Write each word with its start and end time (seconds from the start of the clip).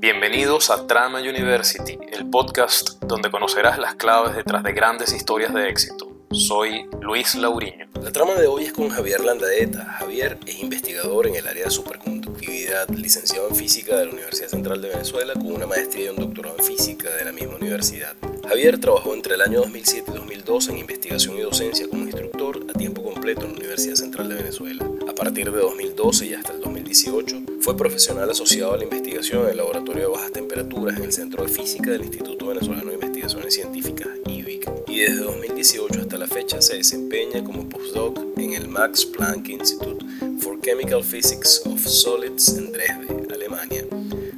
Bienvenidos 0.00 0.70
a 0.70 0.86
Trama 0.86 1.20
University, 1.20 1.98
el 2.10 2.24
podcast 2.30 3.02
donde 3.02 3.30
conocerás 3.30 3.78
las 3.78 3.96
claves 3.96 4.34
detrás 4.34 4.62
de 4.62 4.72
grandes 4.72 5.12
historias 5.12 5.52
de 5.52 5.68
éxito. 5.68 6.10
Soy 6.30 6.86
Luis 7.02 7.34
Lauriño. 7.34 7.86
La 8.00 8.10
trama 8.10 8.32
de 8.36 8.46
hoy 8.46 8.64
es 8.64 8.72
con 8.72 8.88
Javier 8.88 9.20
Landaeta. 9.20 9.84
Javier 9.98 10.38
es 10.46 10.58
investigador 10.58 11.26
en 11.26 11.34
el 11.34 11.46
área 11.46 11.64
de 11.64 11.70
superconductividad, 11.70 12.88
licenciado 12.88 13.50
en 13.50 13.56
física 13.56 13.98
de 13.98 14.06
la 14.06 14.12
Universidad 14.12 14.48
Central 14.48 14.80
de 14.80 14.88
Venezuela 14.88 15.34
con 15.34 15.52
una 15.52 15.66
maestría 15.66 16.06
y 16.06 16.08
un 16.08 16.16
doctorado 16.16 16.56
en 16.58 16.64
física 16.64 17.10
de 17.16 17.26
la 17.26 17.32
misma 17.32 17.56
universidad. 17.56 18.16
Javier 18.48 18.80
trabajó 18.80 19.12
entre 19.12 19.34
el 19.34 19.42
año 19.42 19.58
2007 19.60 20.12
y 20.12 20.16
2012 20.16 20.70
en 20.70 20.78
investigación 20.78 21.36
y 21.36 21.42
docencia 21.42 21.86
como 21.86 22.04
instructor 22.04 22.58
a 22.70 22.72
tiempo 22.72 23.02
completo 23.02 23.42
en 23.42 23.52
la 23.52 23.58
Universidad 23.58 23.96
Central 23.96 24.30
de 24.30 24.36
Venezuela. 24.36 24.82
Partir 25.20 25.52
de 25.52 25.60
2012 25.60 26.26
y 26.28 26.32
hasta 26.32 26.54
el 26.54 26.62
2018 26.62 27.42
fue 27.60 27.76
profesional 27.76 28.30
asociado 28.30 28.72
a 28.72 28.78
la 28.78 28.84
investigación 28.84 29.42
en 29.42 29.50
el 29.50 29.58
Laboratorio 29.58 30.04
de 30.04 30.08
Bajas 30.08 30.32
Temperaturas 30.32 30.96
en 30.96 31.04
el 31.04 31.12
Centro 31.12 31.44
de 31.44 31.50
Física 31.50 31.90
del 31.90 32.04
Instituto 32.04 32.46
Venezolano 32.46 32.86
de 32.86 32.94
Investigaciones 32.94 33.52
Científicas, 33.52 34.08
IBIC, 34.26 34.66
y 34.88 35.00
desde 35.00 35.20
2018 35.24 36.00
hasta 36.00 36.16
la 36.16 36.26
fecha 36.26 36.62
se 36.62 36.78
desempeña 36.78 37.44
como 37.44 37.68
postdoc 37.68 38.18
en 38.38 38.54
el 38.54 38.68
Max 38.68 39.04
Planck 39.04 39.50
Institute 39.50 40.02
for 40.38 40.58
Chemical 40.62 41.04
Physics 41.04 41.64
of 41.66 41.86
Solids 41.86 42.56
en 42.56 42.72
Dresde, 42.72 43.26
Alemania. 43.30 43.84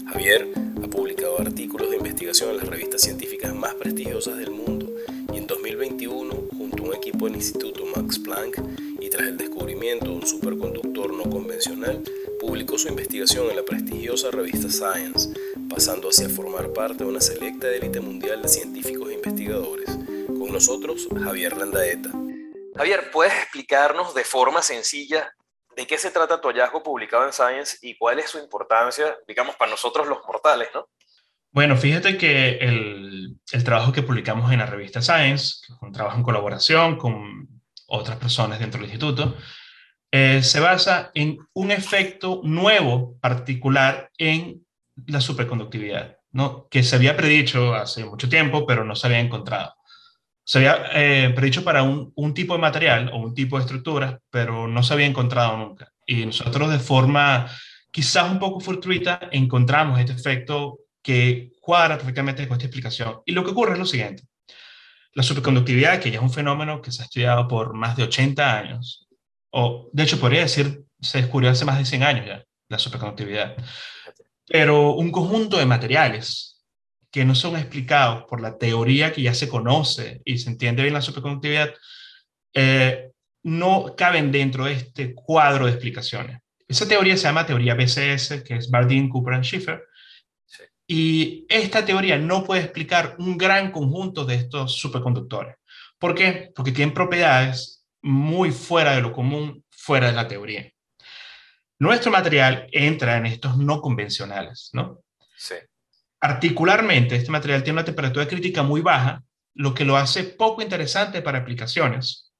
Javier 0.06 0.48
ha 0.82 0.88
publicado 0.88 1.38
artículos 1.38 1.90
de 1.90 1.98
investigación 1.98 2.51
en 2.51 2.56
las 2.56 2.66
revistas 2.66 3.02
científicas 3.02 3.54
más 3.54 3.74
prestigiosas 3.74 4.37
del 4.37 4.51
mundo 4.51 4.90
y 5.32 5.37
en 5.37 5.46
2021, 5.46 6.48
junto 6.59 6.82
a 6.82 6.87
un 6.88 6.95
equipo 6.96 7.26
del 7.26 7.37
Instituto 7.37 7.84
Max 7.95 8.18
Planck 8.18 8.59
tras 9.12 9.29
el 9.29 9.37
descubrimiento 9.37 10.07
de 10.07 10.12
un 10.12 10.27
superconductor 10.27 11.12
no 11.12 11.25
convencional, 11.25 12.02
publicó 12.41 12.79
su 12.79 12.89
investigación 12.89 13.51
en 13.51 13.57
la 13.57 13.62
prestigiosa 13.62 14.30
revista 14.30 14.71
Science, 14.71 15.29
pasando 15.69 16.09
así 16.09 16.24
a 16.24 16.30
formar 16.30 16.73
parte 16.73 17.04
de 17.04 17.10
una 17.10 17.21
selecta 17.21 17.69
élite 17.69 18.01
mundial 18.01 18.41
de 18.41 18.49
científicos 18.49 19.10
e 19.10 19.15
investigadores. 19.15 19.91
Con 20.27 20.51
nosotros, 20.51 21.09
Javier 21.23 21.54
Landaeta. 21.59 22.10
Javier, 22.74 23.10
¿puedes 23.13 23.35
explicarnos 23.35 24.15
de 24.15 24.24
forma 24.24 24.63
sencilla 24.63 25.30
de 25.76 25.87
qué 25.87 25.99
se 25.99 26.10
trata 26.10 26.41
tu 26.41 26.49
hallazgo 26.49 26.82
publicado 26.82 27.26
en 27.26 27.35
Science 27.35 27.76
y 27.82 27.99
cuál 27.99 28.19
es 28.19 28.30
su 28.30 28.38
importancia, 28.38 29.15
digamos, 29.29 29.57
para 29.57 29.71
nosotros 29.71 30.09
los 30.09 30.21
mortales, 30.26 30.69
¿no? 30.74 30.88
Bueno, 31.51 31.76
fíjate 31.76 32.16
que 32.16 32.57
el, 32.57 33.37
el 33.52 33.65
trabajo 33.65 33.93
que 33.93 34.02
publicamos 34.02 34.51
en 34.51 34.60
la 34.60 34.66
revista 34.66 35.02
Science, 35.02 35.57
que 35.66 35.74
es 35.74 35.82
un 35.82 35.93
trabajo 35.93 36.16
en 36.16 36.23
colaboración 36.23 36.97
con 36.97 37.51
otras 37.93 38.16
personas 38.16 38.59
dentro 38.59 38.80
del 38.80 38.90
instituto, 38.90 39.37
eh, 40.10 40.43
se 40.43 40.60
basa 40.60 41.10
en 41.15 41.38
un 41.54 41.71
efecto 41.71 42.40
nuevo 42.45 43.16
particular 43.21 44.10
en 44.18 44.66
la 45.07 45.21
superconductividad, 45.21 46.16
que 46.70 46.82
se 46.82 46.96
había 46.96 47.16
predicho 47.16 47.74
hace 47.74 48.04
mucho 48.04 48.29
tiempo, 48.29 48.66
pero 48.66 48.85
no 48.85 48.96
se 48.96 49.07
había 49.07 49.20
encontrado. 49.20 49.74
Se 50.45 50.59
había 50.59 50.90
eh, 50.95 51.30
predicho 51.35 51.63
para 51.63 51.82
un, 51.82 52.13
un, 52.16 52.35
tipo 52.35 52.54
de 52.54 52.60
material 52.60 53.10
o 53.13 53.18
un 53.18 53.35
tipo 53.35 53.57
de 53.57 53.63
estructura, 53.63 54.20
pero 54.30 54.66
no 54.66 54.82
se 54.82 54.93
había 54.93 55.07
encontrado 55.07 55.57
nunca. 55.57 55.93
Y 56.07 56.26
nosotros 56.26 56.70
de 56.70 56.79
forma 56.79 57.48
quizás 57.90 58.30
un 58.30 58.38
poco 58.38 58.59
fortuita 58.59 59.29
encontramos 59.30 60.01
este 60.01 60.13
efecto 60.13 60.80
que 61.02 61.52
cuadra 61.60 61.96
perfectamente 61.96 62.46
con 62.48 62.57
esta 62.57 62.66
explicación. 62.66 63.20
Y 63.24 63.32
lo 63.32 63.45
que 63.45 63.51
ocurre 63.51 63.74
es 63.74 63.79
lo 63.79 63.87
siguiente. 63.87 64.25
La 65.15 65.22
superconductividad, 65.22 66.00
que 66.00 66.10
ya 66.10 66.19
es 66.19 66.22
un 66.22 66.32
fenómeno 66.32 66.81
que 66.81 66.91
se 66.91 67.03
ha 67.03 67.05
estudiado 67.05 67.47
por 67.47 67.75
más 67.75 67.97
de 67.97 68.05
80 68.05 68.59
años, 68.59 69.09
o 69.50 69.91
de 69.93 70.03
hecho 70.03 70.19
podría 70.19 70.41
decir, 70.41 70.82
se 71.00 71.19
descubrió 71.19 71.50
hace 71.50 71.65
más 71.65 71.78
de 71.78 71.84
100 71.84 72.03
años 72.03 72.27
ya, 72.27 72.44
la 72.69 72.78
superconductividad. 72.78 73.56
Pero 74.47 74.94
un 74.94 75.10
conjunto 75.10 75.59
de 75.59 75.66
materiales 75.66 76.53
que 77.10 77.25
no 77.25 77.34
son 77.34 77.56
explicados 77.56 78.25
por 78.28 78.41
la 78.41 78.56
teoría 78.56 79.12
que 79.12 79.22
ya 79.22 79.34
se 79.34 79.48
conoce 79.48 80.22
y 80.25 80.38
se 80.38 80.48
entiende 80.48 80.82
bien 80.82 80.94
la 80.94 81.03
superconductividad, 81.03 81.75
eh, 82.54 83.10
no 83.44 83.94
caben 83.97 84.32
dentro 84.32 84.65
de 84.65 84.72
este 84.72 85.15
cuadro 85.15 85.66
de 85.66 85.72
explicaciones. 85.72 86.38
Esa 86.66 86.88
teoría 86.88 87.16
se 87.19 87.25
llama 87.25 87.44
teoría 87.44 87.75
BCS, 87.75 88.42
que 88.44 88.56
es 88.56 88.70
Bardeen, 88.70 89.10
Cooper 89.10 89.34
and 89.34 89.44
Schiffer. 89.44 89.84
Y 90.87 91.47
esta 91.48 91.84
teoría 91.84 92.19
no 92.19 92.44
puede 92.44 92.62
explicar 92.62 93.16
un 93.19 93.38
gran 93.38 93.70
conjunto 93.70 94.25
de 94.25 94.34
estos 94.34 94.76
superconductores. 94.76 95.56
¿Por 95.98 96.15
qué? 96.15 96.53
Porque 96.54 96.72
tienen 96.72 96.94
propiedades 96.94 97.84
muy 98.03 98.50
fuera 98.50 98.94
de 98.94 99.00
lo 99.00 99.12
común, 99.12 99.65
fuera 99.71 100.09
de 100.09 100.12
la 100.12 100.28
teoría. 100.28 100.71
Nuestro 101.78 102.10
material 102.10 102.69
entra 102.72 103.16
en 103.16 103.26
estos 103.26 103.56
no 103.56 103.81
convencionales, 103.81 104.71
¿no? 104.72 105.03
Sí. 105.37 105.54
Particularmente, 106.19 107.16
este 107.16 107.31
material 107.31 107.62
tiene 107.62 107.78
una 107.78 107.84
temperatura 107.84 108.28
crítica 108.28 108.62
muy 108.62 108.81
baja, 108.81 109.25
lo 109.54 109.75
que 109.75 109.84
lo 109.84 109.97
hace 109.97 110.25
poco 110.25 110.62
interesante 110.62 111.22
para 111.22 111.38
aplicaciones. 111.38 112.32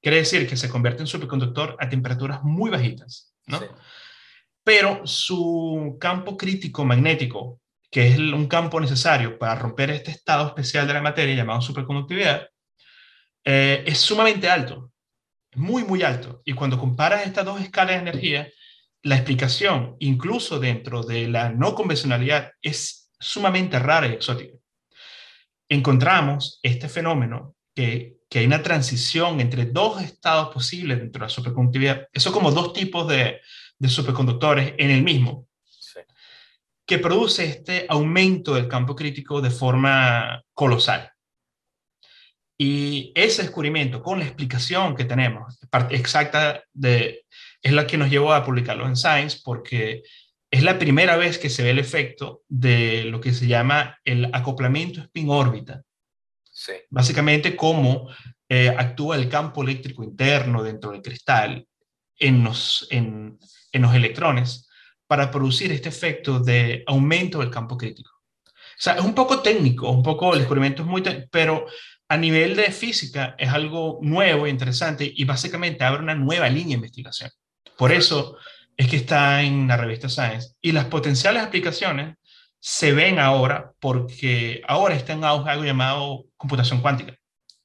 Quiere 0.00 0.18
decir 0.18 0.48
que 0.48 0.56
se 0.56 0.68
convierte 0.68 1.02
en 1.02 1.06
superconductor 1.06 1.76
a 1.80 1.88
temperaturas 1.88 2.42
muy 2.42 2.70
bajitas, 2.70 3.34
¿no? 3.46 3.58
Sí. 3.58 3.66
Pero 4.64 5.06
su 5.06 5.98
campo 6.00 6.36
crítico 6.36 6.84
magnético, 6.84 7.60
que 7.90 8.08
es 8.08 8.18
un 8.18 8.48
campo 8.48 8.80
necesario 8.80 9.38
para 9.38 9.54
romper 9.54 9.90
este 9.90 10.10
estado 10.10 10.46
especial 10.48 10.86
de 10.86 10.94
la 10.94 11.02
materia 11.02 11.36
llamado 11.36 11.60
superconductividad, 11.60 12.48
eh, 13.44 13.84
es 13.86 13.98
sumamente 13.98 14.48
alto, 14.48 14.90
muy, 15.54 15.84
muy 15.84 16.02
alto. 16.02 16.40
Y 16.46 16.54
cuando 16.54 16.78
comparas 16.78 17.26
estas 17.26 17.44
dos 17.44 17.60
escalas 17.60 17.96
de 17.96 18.10
energía, 18.10 18.48
la 19.02 19.16
explicación, 19.16 19.96
incluso 19.98 20.58
dentro 20.58 21.02
de 21.02 21.28
la 21.28 21.50
no 21.50 21.74
convencionalidad, 21.74 22.52
es 22.62 23.12
sumamente 23.20 23.78
rara 23.78 24.08
y 24.08 24.12
exótica. 24.12 24.56
Encontramos 25.68 26.58
este 26.62 26.88
fenómeno 26.88 27.54
que, 27.74 28.16
que 28.30 28.38
hay 28.38 28.46
una 28.46 28.62
transición 28.62 29.40
entre 29.40 29.66
dos 29.66 30.02
estados 30.02 30.54
posibles 30.54 30.98
dentro 30.98 31.20
de 31.20 31.26
la 31.26 31.28
superconductividad. 31.30 32.08
Eso 32.12 32.32
como 32.32 32.50
dos 32.50 32.72
tipos 32.72 33.06
de, 33.08 33.40
de 33.78 33.88
superconductores 33.88 34.74
en 34.78 34.90
el 34.90 35.02
mismo, 35.02 35.46
sí. 35.64 36.00
que 36.86 36.98
produce 36.98 37.44
este 37.44 37.86
aumento 37.88 38.54
del 38.54 38.68
campo 38.68 38.94
crítico 38.94 39.40
de 39.40 39.50
forma 39.50 40.42
colosal. 40.52 41.10
Y 42.56 43.12
ese 43.14 43.42
descubrimiento, 43.42 44.02
con 44.02 44.20
la 44.20 44.26
explicación 44.26 44.94
que 44.94 45.04
tenemos, 45.04 45.58
exacta 45.90 46.62
de, 46.72 47.24
es 47.60 47.72
la 47.72 47.86
que 47.86 47.98
nos 47.98 48.10
llevó 48.10 48.32
a 48.32 48.44
publicarlo 48.44 48.86
en 48.86 48.96
Science, 48.96 49.40
porque 49.44 50.02
es 50.50 50.62
la 50.62 50.78
primera 50.78 51.16
vez 51.16 51.38
que 51.38 51.50
se 51.50 51.64
ve 51.64 51.70
el 51.70 51.80
efecto 51.80 52.42
de 52.48 53.04
lo 53.04 53.20
que 53.20 53.34
se 53.34 53.48
llama 53.48 53.98
el 54.04 54.30
acoplamiento 54.32 55.00
spin-órbita. 55.00 55.82
Sí. 56.44 56.74
Básicamente, 56.90 57.56
cómo 57.56 58.08
eh, 58.48 58.68
actúa 58.68 59.16
el 59.16 59.28
campo 59.28 59.64
eléctrico 59.64 60.04
interno 60.04 60.62
dentro 60.62 60.92
del 60.92 61.02
cristal 61.02 61.66
en 62.16 62.44
los, 62.44 62.86
en, 62.90 63.36
en 63.74 63.82
los 63.82 63.94
electrones 63.94 64.66
para 65.06 65.30
producir 65.30 65.70
este 65.72 65.90
efecto 65.90 66.40
de 66.40 66.82
aumento 66.86 67.40
del 67.40 67.50
campo 67.50 67.76
crítico. 67.76 68.10
O 68.14 68.78
sea, 68.78 68.94
es 68.94 69.04
un 69.04 69.14
poco 69.14 69.40
técnico, 69.40 69.90
un 69.90 70.02
poco, 70.02 70.32
el 70.32 70.38
descubrimiento 70.40 70.82
es 70.82 70.88
muy, 70.88 71.02
pero 71.30 71.66
a 72.08 72.16
nivel 72.16 72.56
de 72.56 72.70
física 72.70 73.34
es 73.38 73.50
algo 73.50 73.98
nuevo 74.02 74.46
e 74.46 74.50
interesante 74.50 75.10
y 75.14 75.24
básicamente 75.24 75.84
abre 75.84 76.02
una 76.02 76.14
nueva 76.14 76.48
línea 76.48 76.68
de 76.68 76.74
investigación. 76.74 77.30
Por 77.76 77.92
eso 77.92 78.36
es 78.76 78.88
que 78.88 78.96
está 78.96 79.42
en 79.42 79.68
la 79.68 79.76
revista 79.76 80.08
Science. 80.08 80.54
Y 80.60 80.72
las 80.72 80.86
potenciales 80.86 81.42
aplicaciones 81.42 82.16
se 82.60 82.92
ven 82.92 83.18
ahora 83.18 83.72
porque 83.80 84.62
ahora 84.66 84.94
está 84.94 85.12
en 85.12 85.24
auge 85.24 85.50
algo 85.50 85.64
llamado 85.64 86.24
computación 86.36 86.80
cuántica. 86.80 87.14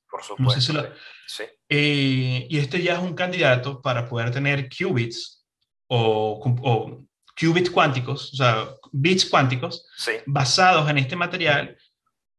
Por 0.09 0.23
supuesto. 0.23 0.43
No 0.43 0.49
sé 0.49 0.61
si 0.61 0.73
lo... 0.73 0.83
sí. 1.27 1.43
eh, 1.69 2.47
y 2.49 2.57
este 2.57 2.81
ya 2.81 2.93
es 2.95 2.99
un 2.99 3.13
candidato 3.13 3.81
para 3.81 4.07
poder 4.07 4.31
tener 4.31 4.67
qubits 4.69 5.38
o, 5.89 6.39
o 6.63 7.05
qubits 7.39 7.69
cuánticos, 7.69 8.33
o 8.33 8.35
sea, 8.35 8.69
bits 8.91 9.25
cuánticos, 9.25 9.87
sí. 9.97 10.13
basados 10.25 10.89
en 10.89 10.97
este 10.97 11.15
material 11.15 11.77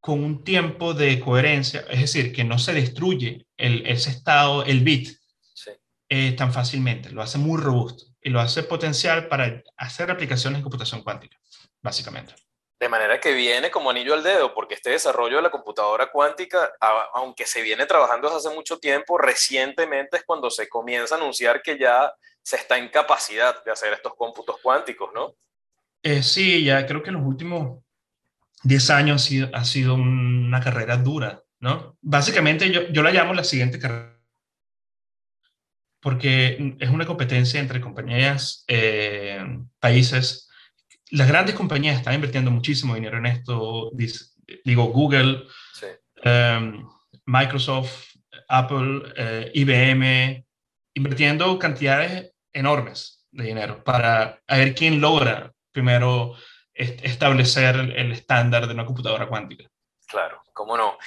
con 0.00 0.22
un 0.22 0.44
tiempo 0.44 0.94
de 0.94 1.20
coherencia, 1.20 1.84
es 1.90 2.00
decir, 2.00 2.32
que 2.32 2.44
no 2.44 2.58
se 2.58 2.72
destruye 2.72 3.46
el, 3.56 3.86
ese 3.86 4.10
estado, 4.10 4.64
el 4.64 4.80
bit, 4.80 5.10
sí. 5.54 5.70
eh, 6.08 6.32
tan 6.32 6.52
fácilmente, 6.52 7.10
lo 7.10 7.22
hace 7.22 7.38
muy 7.38 7.60
robusto 7.60 8.04
y 8.22 8.30
lo 8.30 8.40
hace 8.40 8.62
potencial 8.62 9.28
para 9.28 9.62
hacer 9.76 10.10
aplicaciones 10.10 10.58
en 10.58 10.62
computación 10.62 11.02
cuántica, 11.02 11.38
básicamente. 11.82 12.34
De 12.78 12.88
manera 12.88 13.20
que 13.20 13.34
viene 13.34 13.70
como 13.70 13.90
anillo 13.90 14.14
al 14.14 14.22
dedo, 14.22 14.54
porque 14.54 14.74
este 14.74 14.90
desarrollo 14.90 15.36
de 15.36 15.42
la 15.42 15.50
computadora 15.50 16.10
cuántica, 16.10 16.72
aunque 17.12 17.44
se 17.44 17.60
viene 17.60 17.84
trabajando 17.84 18.28
desde 18.28 18.48
hace 18.48 18.56
mucho 18.56 18.78
tiempo, 18.78 19.18
recientemente 19.18 20.16
es 20.16 20.24
cuando 20.24 20.50
se 20.50 20.66
comienza 20.66 21.14
a 21.14 21.18
anunciar 21.18 21.60
que 21.60 21.78
ya 21.78 22.10
se 22.42 22.56
está 22.56 22.78
en 22.78 22.88
capacidad 22.88 23.62
de 23.64 23.72
hacer 23.72 23.92
estos 23.92 24.14
cómputos 24.14 24.56
cuánticos, 24.62 25.10
¿no? 25.14 25.34
Eh, 26.02 26.22
sí, 26.22 26.64
ya 26.64 26.86
creo 26.86 27.02
que 27.02 27.10
en 27.10 27.16
los 27.16 27.26
últimos 27.26 27.82
10 28.62 28.90
años 28.90 29.22
ha 29.22 29.26
sido, 29.26 29.50
ha 29.52 29.64
sido 29.64 29.94
una 29.94 30.60
carrera 30.60 30.96
dura, 30.96 31.42
¿no? 31.60 31.96
Básicamente 32.00 32.70
yo, 32.70 32.88
yo 32.88 33.02
la 33.02 33.10
llamo 33.10 33.34
la 33.34 33.44
siguiente 33.44 33.78
carrera, 33.78 34.18
porque 36.00 36.76
es 36.78 36.90
una 36.90 37.06
competencia 37.06 37.60
entre 37.60 37.80
compañías, 37.80 38.64
eh, 38.68 39.44
países 39.78 40.50
las 41.10 41.28
grandes 41.28 41.54
compañías 41.54 41.96
están 41.96 42.14
invirtiendo 42.14 42.50
muchísimo 42.50 42.94
dinero 42.94 43.18
en 43.18 43.26
esto, 43.26 43.90
digo 44.64 44.84
Google, 44.84 45.44
em, 46.22 46.86
Microsoft, 47.26 48.14
Apple, 48.48 49.12
eh, 49.16 49.50
IBM, 49.54 50.44
invirtiendo 51.00 51.58
cantidades 51.58 52.32
enormes 52.52 53.26
de 53.30 53.44
dinero 53.44 53.82
para 53.82 54.42
ver 54.46 54.74
quién 54.74 55.00
logra 55.00 55.50
primero 55.72 56.34
establecer 56.74 57.74
el 57.74 58.12
estándar 58.12 58.66
de 58.66 58.74
una 58.74 58.84
computadora 58.84 59.26
cuántica. 59.26 59.64
Claro, 60.06 60.42
cómo 60.52 60.76
no. 60.76 60.98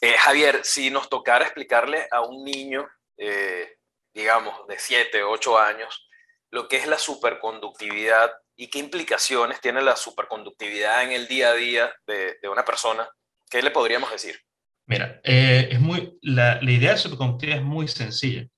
Eh, 0.00 0.14
Javier, 0.18 0.60
si 0.64 0.90
nos 0.90 1.08
tocara 1.08 1.44
explicarle 1.44 2.08
a 2.10 2.22
un 2.22 2.44
niño, 2.44 2.88
eh, 3.16 3.76
digamos, 4.12 4.66
de 4.66 4.78
7, 4.78 5.22
8 5.22 5.58
años, 5.58 6.08
lo 6.50 6.66
que 6.66 6.78
es 6.78 6.88
la 6.88 6.98
superconductividad 6.98 8.32
y 8.56 8.68
qué 8.68 8.80
implicaciones 8.80 9.60
tiene 9.60 9.80
la 9.80 9.94
superconductividad 9.94 11.04
en 11.04 11.12
el 11.12 11.28
día 11.28 11.50
a 11.50 11.54
día 11.54 11.94
de, 12.06 12.36
una 12.50 12.64
persona, 12.64 13.08
¿qué 13.48 13.62
le 13.62 13.70
podríamos 13.70 14.10
decir? 14.10 14.40
Mira, 14.86 15.20
eh, 15.22 15.68
es 15.70 15.80
muy, 15.80 16.18
la, 16.22 16.60
la, 16.60 16.70
idea 16.70 16.92
de 16.92 16.98
superconductividad 16.98 17.58
es 17.58 17.64
muy 17.64 17.86
sencilla. 17.86 18.48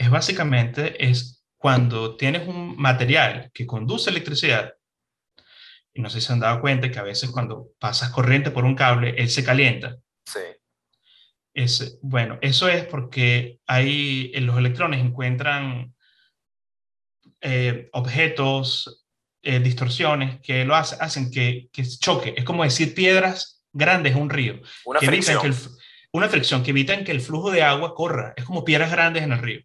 Es 0.00 0.08
básicamente 0.08 1.10
es 1.10 1.44
cuando 1.58 2.16
tienes 2.16 2.48
un 2.48 2.74
material 2.78 3.50
que 3.52 3.66
conduce 3.66 4.08
electricidad, 4.08 4.72
y 5.92 6.00
no 6.00 6.08
sé 6.08 6.22
si 6.22 6.26
se 6.26 6.32
han 6.32 6.40
dado 6.40 6.62
cuenta 6.62 6.90
que 6.90 6.98
a 6.98 7.02
veces 7.02 7.28
cuando 7.28 7.72
pasas 7.78 8.08
corriente 8.08 8.50
por 8.50 8.64
un 8.64 8.74
cable, 8.74 9.14
él 9.18 9.28
se 9.28 9.44
calienta. 9.44 9.98
Sí. 10.24 10.40
Es, 11.52 11.98
bueno, 12.00 12.38
eso 12.40 12.66
es 12.70 12.86
porque 12.86 13.60
ahí 13.66 14.32
los 14.36 14.56
electrones 14.56 15.04
encuentran 15.04 15.94
eh, 17.42 17.90
objetos, 17.92 19.04
eh, 19.42 19.58
distorsiones 19.58 20.40
que 20.40 20.64
lo 20.64 20.74
hacen 20.74 21.30
que, 21.30 21.68
que, 21.70 21.82
choque. 21.84 22.32
Es 22.38 22.44
como 22.44 22.64
decir 22.64 22.94
piedras 22.94 23.62
grandes 23.70 24.14
en 24.14 24.22
un 24.22 24.30
río. 24.30 24.62
Una 24.86 25.00
fricción. 25.00 25.54
Una 26.12 26.28
fricción 26.28 26.62
que 26.62 26.70
evitan 26.70 27.04
que 27.04 27.12
el 27.12 27.20
flujo 27.20 27.50
de 27.50 27.62
agua 27.62 27.94
corra. 27.94 28.34
Es 28.36 28.44
como 28.44 28.64
piedras 28.64 28.90
grandes 28.90 29.22
en 29.22 29.32
el 29.32 29.38
río. 29.38 29.60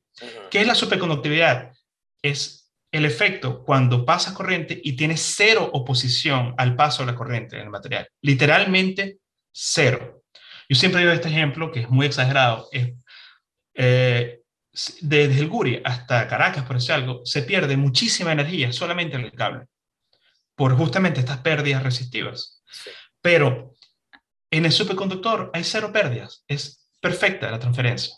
¿Qué 0.50 0.62
es 0.62 0.68
la 0.68 0.76
superconductividad? 0.76 1.72
Es 2.22 2.72
el 2.92 3.06
efecto 3.06 3.64
cuando 3.64 4.06
pasa 4.06 4.34
corriente 4.34 4.80
y 4.82 4.94
tiene 4.94 5.18
cero 5.18 5.70
oposición 5.74 6.54
al 6.58 6.76
paso 6.76 7.04
de 7.04 7.12
la 7.12 7.18
corriente 7.18 7.58
en 7.58 7.64
el 7.64 7.70
material. 7.70 8.08
Literalmente 8.22 9.20
cero. 9.52 10.24
Yo 10.70 10.76
siempre 10.76 11.02
digo 11.02 11.12
este 11.12 11.28
ejemplo, 11.28 11.72
que 11.72 11.82
es 11.82 11.90
muy 11.90 12.06
exagerado, 12.06 12.70
es, 12.72 12.94
eh, 13.74 14.42
desde 15.02 15.40
el 15.40 15.48
Guri 15.48 15.82
hasta 15.84 16.28
Caracas, 16.28 16.66
por 16.66 16.78
decir 16.78 16.94
algo, 16.94 17.22
se 17.26 17.44
pierde 17.44 17.78
muchísima 17.78 18.32
energía 18.32 18.72
solamente 18.72 19.16
en 19.16 19.26
el 19.26 19.34
cable, 19.34 19.66
por 20.56 20.76
justamente 20.76 21.20
estas 21.20 21.40
pérdidas 21.40 21.84
resistivas. 21.84 22.64
Pero 23.22 23.75
en 24.58 24.66
el 24.66 24.72
superconductor 24.72 25.52
hay 25.54 25.64
cero 25.64 25.92
pérdidas, 25.92 26.44
es 26.48 26.88
perfecta 27.02 27.52
la 27.52 27.60
transferencia. 27.60 28.16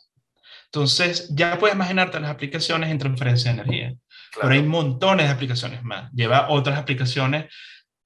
Entonces, 0.65 1.29
ya 1.33 1.57
puedes 1.57 1.75
imaginarte 1.75 2.19
las 2.19 2.29
aplicaciones 2.29 2.89
en 2.89 2.97
transferencia 2.97 3.53
de 3.53 3.61
energía. 3.61 3.95
Pero 4.39 4.53
hay 4.53 4.61
montones 4.61 5.27
de 5.27 5.31
aplicaciones 5.31 5.81
más. 5.83 6.11
Lleva 6.11 6.49
otras 6.49 6.77
aplicaciones 6.77 7.45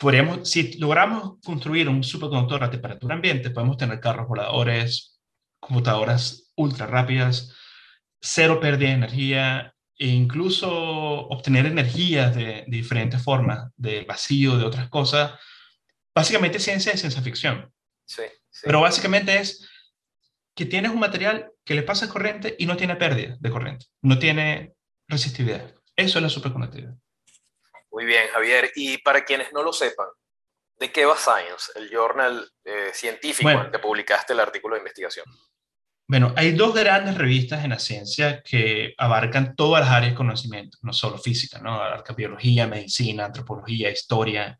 podríamos, 0.01 0.49
si 0.49 0.79
logramos 0.79 1.35
construir 1.45 1.87
un 1.87 2.03
superconductor 2.03 2.63
a 2.63 2.71
temperatura 2.71 3.13
ambiente, 3.13 3.51
podemos 3.51 3.77
tener 3.77 3.99
carros 3.99 4.27
voladores, 4.27 5.21
computadoras 5.59 6.51
ultra 6.55 6.87
rápidas, 6.87 7.55
cero 8.19 8.59
pérdida 8.59 8.89
de 8.89 8.95
energía 8.95 9.75
e 9.95 10.07
incluso 10.07 10.71
obtener 10.71 11.67
energía 11.67 12.31
de, 12.31 12.65
diferentes 12.67 13.21
formas, 13.21 13.69
de 13.77 14.03
vacío, 14.03 14.57
de 14.57 14.65
otras 14.65 14.89
cosas. 14.89 15.33
Básicamente 16.15 16.59
ciencia 16.59 16.91
de 16.91 16.97
ciencia 16.97 17.21
ficción. 17.21 17.71
Sí, 18.11 18.23
Pero 18.63 18.81
básicamente 18.81 19.39
es 19.39 19.69
que 20.53 20.65
tienes 20.65 20.91
un 20.91 20.99
material 20.99 21.49
que 21.63 21.75
le 21.75 21.83
pasa 21.83 22.09
corriente 22.09 22.55
y 22.59 22.65
no 22.65 22.75
tiene 22.75 22.97
pérdida 22.97 23.37
de 23.39 23.49
corriente, 23.49 23.85
no 24.01 24.19
tiene 24.19 24.73
resistividad. 25.07 25.73
Eso 25.95 26.19
es 26.19 26.23
la 26.23 26.29
superconductividad. 26.29 26.93
Muy 27.89 28.05
bien, 28.05 28.27
Javier. 28.33 28.71
Y 28.75 28.97
para 28.97 29.23
quienes 29.23 29.53
no 29.53 29.63
lo 29.63 29.71
sepan, 29.71 30.07
¿de 30.77 30.91
qué 30.91 31.05
va 31.05 31.15
Science, 31.15 31.71
el 31.75 31.89
journal 31.89 32.49
eh, 32.65 32.91
científico 32.93 33.49
en 33.49 33.71
que 33.71 33.79
publicaste 33.79 34.33
el 34.33 34.41
artículo 34.41 34.75
de 34.75 34.79
investigación? 34.79 35.25
Bueno, 36.05 36.33
hay 36.35 36.51
dos 36.51 36.75
grandes 36.75 37.17
revistas 37.17 37.63
en 37.63 37.69
la 37.69 37.79
ciencia 37.79 38.43
que 38.43 38.93
abarcan 38.97 39.55
todas 39.55 39.85
las 39.85 39.91
áreas 39.91 40.11
de 40.11 40.17
conocimiento, 40.17 40.77
no 40.81 40.91
solo 40.91 41.17
física, 41.17 41.59
¿no? 41.59 41.75
Abarca 41.75 42.13
biología, 42.13 42.67
medicina, 42.67 43.23
antropología, 43.23 43.89
historia, 43.89 44.59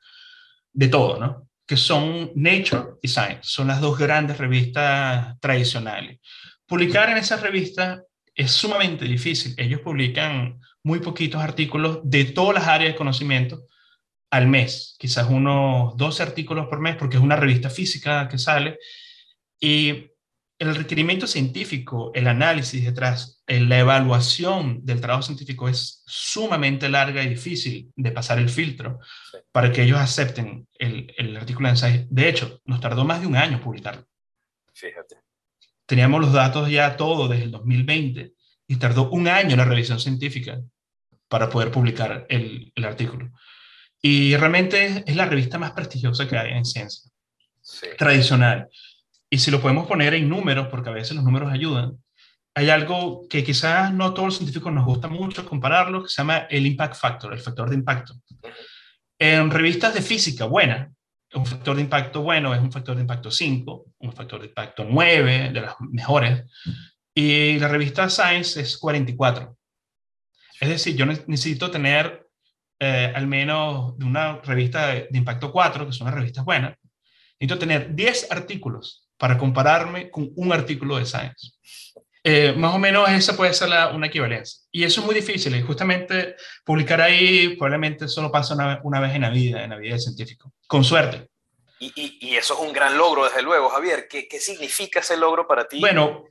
de 0.72 0.88
todo, 0.88 1.20
¿no? 1.20 1.51
Que 1.66 1.78
son 1.78 2.32
Nature 2.36 2.96
y 3.02 3.08
Science. 3.08 3.42
Son 3.44 3.68
las 3.68 3.82
dos 3.82 3.98
grandes 3.98 4.38
revistas 4.38 5.40
tradicionales. 5.40 6.20
Publicar 6.66 7.10
en 7.10 7.18
esas 7.18 7.42
revistas 7.42 8.02
es 8.34 8.52
sumamente 8.52 9.06
difícil. 9.06 9.54
Ellos 9.58 9.82
publican 9.82 10.60
muy 10.84 11.00
poquitos 11.00 11.42
artículos 11.42 12.00
de 12.04 12.26
todas 12.26 12.56
las 12.56 12.68
áreas 12.68 12.94
de 12.94 12.98
conocimiento 12.98 13.66
al 14.32 14.48
mes, 14.48 14.96
quizás 14.98 15.30
unos 15.30 15.96
12 15.98 16.24
artículos 16.24 16.68
por 16.68 16.80
mes, 16.80 16.96
porque 16.96 17.18
es 17.18 17.24
una 17.24 17.36
revista 17.36 17.70
física 17.70 18.28
que 18.30 18.38
sale. 18.38 18.78
Y 19.60 20.11
el 20.70 20.76
requerimiento 20.76 21.28
científico, 21.28 22.12
el 22.14 22.28
análisis 22.28 22.84
detrás, 22.84 23.44
la 23.48 23.80
evaluación 23.80 24.86
del 24.86 25.02
trabajo 25.02 25.24
científico 25.24 25.68
es 25.68 26.04
sumamente 26.06 26.88
larga 26.90 27.24
y 27.24 27.30
difícil 27.30 27.92
de 27.96 28.12
pasar 28.12 28.38
el 28.40 28.50
filtro 28.50 29.00
para 29.52 29.72
que 29.72 29.84
ellos 29.84 30.00
acepten 30.00 30.68
el, 30.78 31.14
el 31.18 31.36
artículo 31.36 31.68
de 31.68 31.72
ensayo. 31.72 32.06
De 32.10 32.30
hecho, 32.30 32.62
nos 32.66 32.80
tardó 32.80 33.06
más 33.06 33.22
de 33.22 33.28
un 33.28 33.36
año 33.36 33.60
publicarlo. 33.60 34.06
Fíjate. 34.74 35.18
Teníamos 35.86 36.22
los 36.22 36.34
datos 36.34 36.70
ya 36.70 36.96
todo 36.96 37.28
desde 37.28 37.46
el 37.46 37.52
2020 37.52 38.34
y 38.68 38.76
tardó 38.78 39.10
un 39.10 39.28
año 39.28 39.56
la 39.56 39.66
revisión 39.66 40.00
científica 40.00 40.62
para 41.28 41.50
poder 41.50 41.72
publicar 41.72 42.26
el, 42.30 42.72
el 42.76 42.86
artículo. 42.86 43.32
Y 44.02 44.36
realmente 44.36 45.04
es, 45.06 45.16
la 45.16 45.26
revista 45.26 45.60
más 45.60 45.72
prestigiosa 45.72 46.28
que 46.28 46.38
hay 46.38 46.52
en 46.54 46.66
ciencia, 46.66 47.12
tradicional. 47.98 48.68
Y 49.34 49.40
si 49.40 49.50
lo 49.50 49.62
podemos 49.62 49.88
poner 49.88 50.14
en 50.14 50.28
números, 50.28 50.68
porque 50.68 50.90
a 50.90 50.94
veces 50.94 51.16
los 51.16 51.24
números 51.24 51.52
ayudan, 51.52 51.98
hay 52.54 52.70
algo 52.70 53.28
que 53.30 53.46
quizás 53.46 53.94
no 53.94 54.14
todos 54.14 54.28
los 54.28 54.38
científicos 54.38 54.74
nos 54.74 54.86
gusta 54.86 55.08
mucho 55.08 55.46
compararlo, 55.48 56.04
que 56.04 56.10
se 56.10 56.22
llama 56.22 56.40
el 56.50 56.66
impact 56.66 56.96
factor, 56.96 57.32
el 57.32 57.40
factor 57.40 57.70
de 57.70 57.76
impacto. 57.76 58.14
En 59.18 59.50
revistas 59.50 59.94
de 59.94 60.02
física 60.02 60.46
buena, 60.46 60.92
un 61.34 61.46
factor 61.46 61.78
de 61.78 61.82
impacto 61.82 62.22
bueno 62.22 62.54
es 62.54 62.60
un 62.60 62.74
factor 62.74 62.96
de 62.96 63.04
impacto 63.04 63.32
5, 63.32 63.86
un 64.00 64.12
factor 64.12 64.42
de 64.42 64.48
impacto 64.48 64.84
9, 64.84 65.52
de 65.54 65.62
las 65.62 65.76
mejores. 65.80 66.44
Y 67.16 67.58
la 67.58 67.70
revista 67.70 68.10
Science 68.10 68.60
es 68.60 68.78
44. 68.78 69.56
Es 70.60 70.70
decir, 70.70 70.98
yo 70.98 71.06
necesito 71.06 71.72
tener 71.72 72.28
eh, 72.80 73.14
al 73.16 73.28
menos 73.28 73.98
de 73.98 74.06
una 74.06 74.42
revista 74.42 74.88
de, 74.88 75.08
impacto 75.14 75.54
4, 75.54 75.86
que 75.86 75.94
son 75.94 76.08
las 76.08 76.16
revistas 76.16 76.44
buenas, 76.44 76.76
necesito 77.40 77.60
tener 77.60 77.96
10 77.96 78.32
artículos 78.32 79.08
para 79.22 79.38
compararme 79.38 80.10
con 80.10 80.32
un 80.36 80.52
artículo 80.52 80.98
de 80.98 81.06
Science. 81.06 81.52
Eh, 82.24 82.56
más 82.58 82.74
o 82.74 82.80
menos 82.80 83.08
esa 83.08 83.38
puede 83.38 83.54
ser 83.54 83.70
la, 83.70 83.90
una 83.90 84.08
equivalencia. 84.08 84.64
Y 84.72 84.84
eso 84.84 85.00
es 85.00 85.06
muy 85.06 85.14
difícil. 85.14 85.56
Y 85.56 85.62
justamente 85.62 86.36
publicar 86.66 87.00
ahí 87.00 87.50
probablemente 87.50 88.08
solo 88.08 88.32
pasa 88.32 88.56
una, 88.56 88.80
una, 88.84 89.00
vez 89.00 89.14
en 89.14 89.22
la 89.22 89.30
vida, 89.30 89.64
en 89.64 89.70
la 89.70 89.78
vida 89.78 89.92
del 89.92 90.02
científico. 90.02 90.52
Con 90.66 90.84
suerte. 90.84 91.30
Y, 91.80 91.94
y, 91.96 92.18
y, 92.20 92.36
eso 92.36 92.56
es 92.56 92.62
un 92.62 92.74
gran 92.74 92.98
logro, 92.98 93.26
desde 93.26 93.44
luego, 93.44 93.70
Javier. 93.70 94.08
¿Qué, 94.10 94.28
qué 94.28 94.40
significa 94.40 95.02
ese 95.02 95.16
logro 95.16 95.48
para 95.48 95.68
ti? 95.68 95.80
Bueno, 95.80 96.26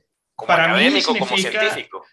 para 0.45 0.75
mí 0.75 1.01
como 1.01 1.25
científico. 1.25 2.05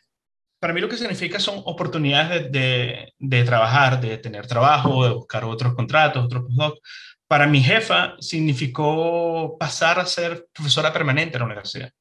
Para 0.61 0.73
mí 0.73 0.81
lo 0.81 0.89
que 0.89 0.97
significa 0.97 1.41
son 1.41 1.61
oportunidades 1.65 2.53
de, 2.53 3.15
de, 3.19 3.43
trabajar, 3.43 4.01
de 4.01 4.19
tener 4.19 4.47
trabajo, 4.47 5.05
de 5.05 5.11
buscar 5.13 5.45
otros 5.45 5.75
contratos, 5.75 6.25
otros 6.25 6.45
postdocs. 6.45 6.81
Para 7.29 7.47
mi 7.47 7.63
jefa 7.63 8.17
significó 8.19 9.57
pasar 9.59 10.01
a 10.01 10.07
ser 10.07 10.49
profesora 10.53 10.93
permanente 10.93 11.37
en 11.37 11.41
la 11.41 11.47
universidad. 11.47 11.93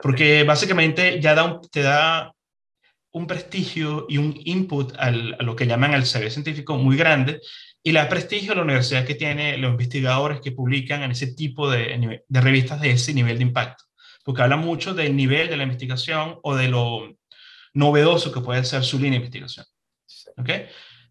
Porque 0.00 0.42
básicamente 0.44 1.20
ya 1.20 1.34
da 1.34 1.60
te 1.70 1.82
da 1.82 2.32
un 3.12 3.26
prestigio 3.26 4.06
y 4.08 4.16
un 4.16 4.34
input 4.44 4.94
al, 4.98 5.36
a 5.38 5.42
lo 5.42 5.54
que 5.54 5.66
llaman 5.66 5.92
el 5.92 6.06
CV 6.06 6.30
científico 6.30 6.76
muy 6.76 6.96
grande 6.96 7.40
y 7.82 7.92
la 7.92 8.08
prestigio 8.08 8.50
de 8.50 8.56
la 8.56 8.62
universidad 8.62 9.04
que 9.04 9.16
tiene 9.16 9.58
los 9.58 9.72
investigadores 9.72 10.40
que 10.40 10.52
publican 10.52 11.02
en 11.02 11.10
ese 11.10 11.34
tipo 11.34 11.70
de, 11.70 12.22
de 12.26 12.40
revistas 12.40 12.80
de 12.80 12.92
ese 12.92 13.12
nivel 13.12 13.36
de 13.36 13.44
impacto 13.44 13.84
porque 14.24 14.42
habla 14.42 14.56
mucho 14.56 14.94
del 14.94 15.16
nivel 15.16 15.48
de 15.48 15.56
la 15.56 15.64
investigación 15.64 16.38
o 16.42 16.54
de 16.54 16.68
lo 16.68 17.16
novedoso 17.74 18.32
que 18.32 18.40
puede 18.40 18.64
ser 18.64 18.84
su 18.84 18.96
línea 18.96 19.12
de 19.12 19.26
investigación. 19.26 19.66
¿Okay? 20.36 20.66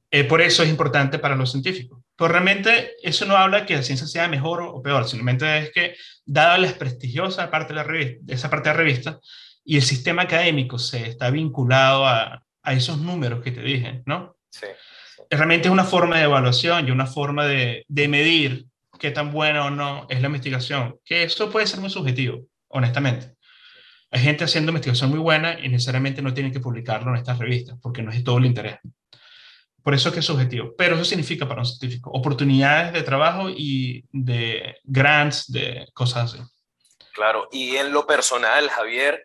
Eh, 0.09 0.23
por 0.23 0.41
eso 0.41 0.63
es 0.63 0.69
importante 0.69 1.19
para 1.19 1.35
los 1.35 1.51
científicos. 1.51 2.00
Pero 2.21 2.33
realmente 2.33 2.91
eso 3.01 3.25
no 3.25 3.35
habla 3.35 3.61
de 3.61 3.65
que 3.65 3.75
la 3.75 3.81
ciencia 3.81 4.05
sea 4.05 4.27
mejor 4.27 4.61
o 4.61 4.79
peor, 4.83 5.07
simplemente 5.07 5.57
es 5.57 5.71
que, 5.71 5.95
dada 6.23 6.59
la 6.59 6.71
prestigiosa 6.71 7.49
parte 7.49 7.69
de, 7.69 7.77
la 7.77 7.83
revista, 7.83 8.31
esa 8.31 8.47
parte 8.47 8.69
de 8.69 8.75
la 8.75 8.77
revista, 8.77 9.19
y 9.65 9.77
el 9.77 9.81
sistema 9.81 10.21
académico 10.21 10.77
se 10.77 11.07
está 11.07 11.31
vinculado 11.31 12.05
a, 12.05 12.43
a 12.61 12.73
esos 12.73 12.99
números 12.99 13.43
que 13.43 13.51
te 13.51 13.63
dije, 13.63 14.03
¿no? 14.05 14.35
Sí, 14.51 14.67
Realmente 15.31 15.67
es 15.67 15.71
una 15.71 15.83
forma 15.83 16.19
de 16.19 16.25
evaluación 16.25 16.87
y 16.87 16.91
una 16.91 17.07
forma 17.07 17.47
de, 17.47 17.85
de 17.87 18.07
medir 18.07 18.67
qué 18.99 19.09
tan 19.09 19.31
buena 19.31 19.65
o 19.65 19.71
no 19.71 20.05
es 20.07 20.21
la 20.21 20.27
investigación, 20.27 20.99
que 21.03 21.23
eso 21.23 21.49
puede 21.49 21.65
ser 21.65 21.79
muy 21.79 21.89
subjetivo, 21.89 22.45
honestamente. 22.67 23.33
Hay 24.11 24.21
gente 24.21 24.43
haciendo 24.43 24.69
investigación 24.69 25.09
muy 25.09 25.19
buena 25.19 25.59
y 25.59 25.69
necesariamente 25.69 26.21
no 26.21 26.35
tienen 26.35 26.53
que 26.53 26.59
publicarlo 26.59 27.09
en 27.09 27.17
estas 27.17 27.39
revistas, 27.39 27.79
porque 27.81 28.03
no 28.03 28.11
es 28.11 28.23
todo 28.23 28.37
el 28.37 28.45
interés. 28.45 28.77
Por 29.83 29.93
eso 29.93 30.09
es 30.09 30.13
que 30.13 30.19
es 30.19 30.25
subjetivo. 30.25 30.73
Pero 30.77 30.95
eso 30.95 31.05
significa 31.05 31.47
para 31.47 31.61
un 31.61 31.65
científico 31.65 32.11
oportunidades 32.13 32.93
de 32.93 33.03
trabajo 33.03 33.49
y 33.49 34.03
de 34.11 34.77
grants, 34.83 35.51
de 35.51 35.87
cosas 35.93 36.33
así. 36.33 36.43
Claro, 37.13 37.47
y 37.51 37.75
en 37.75 37.91
lo 37.91 38.05
personal, 38.05 38.69
Javier, 38.69 39.23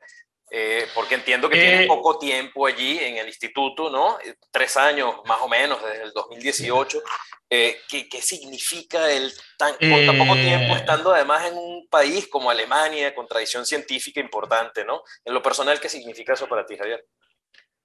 eh, 0.51 0.87
porque 0.95 1.17
entiendo 1.17 1.49
que 1.49 1.59
tiene 1.59 1.85
Eh, 1.85 1.87
poco 1.87 2.19
tiempo 2.19 2.67
allí 2.67 2.99
en 2.99 3.17
el 3.17 3.27
instituto, 3.27 3.91
¿no? 3.91 4.19
Eh, 4.21 4.35
Tres 4.51 4.77
años 4.77 5.17
más 5.27 5.41
o 5.41 5.49
menos, 5.49 5.83
desde 5.83 6.05
el 6.05 6.13
2018. 6.13 7.03
Eh, 7.49 7.79
¿qué, 7.89 8.09
qué 8.09 8.21
significa 8.21 9.09
el 9.11 9.33
tan, 9.57 9.75
con 9.75 10.05
tan 10.05 10.19
poco 10.19 10.35
Eh, 10.37 10.43
tiempo 10.43 10.75
estando 10.75 11.15
además 11.15 11.47
en 11.47 11.57
un 11.57 11.87
país 11.89 12.27
como 12.27 12.51
Alemania, 12.51 13.15
con 13.15 13.29
tradición 13.29 13.65
científica 13.65 14.21
importante, 14.21 14.85
¿no? 14.85 15.03
En 15.25 15.33
lo 15.33 15.43
personal, 15.43 15.79
¿qué 15.79 15.89
significa 15.89 16.33
eso 16.33 16.49
para 16.49 16.67
ti, 16.67 16.77
Javier? 16.77 17.05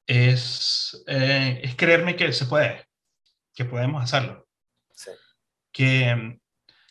Es, 0.08 1.04
eh, 1.08 1.62
es 1.64 1.76
creerme 1.76 2.16
que 2.16 2.34
se 2.34 2.46
puede, 2.46 2.86
que 3.54 3.66
podemos 3.66 4.04
hacerlo. 4.04 4.48
Sí. 4.94 5.12
que, 5.72 6.40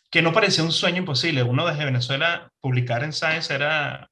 que 0.09 0.21
no 0.21 0.33
parecía 0.33 0.63
un 0.63 0.71
sueño 0.71 0.97
imposible. 0.99 1.43
Uno 1.43 1.65
desde 1.65 1.85
Venezuela 1.85 2.51
publicar 2.59 3.03
en 3.03 3.13
Science 3.13 3.53
era, 3.53 4.09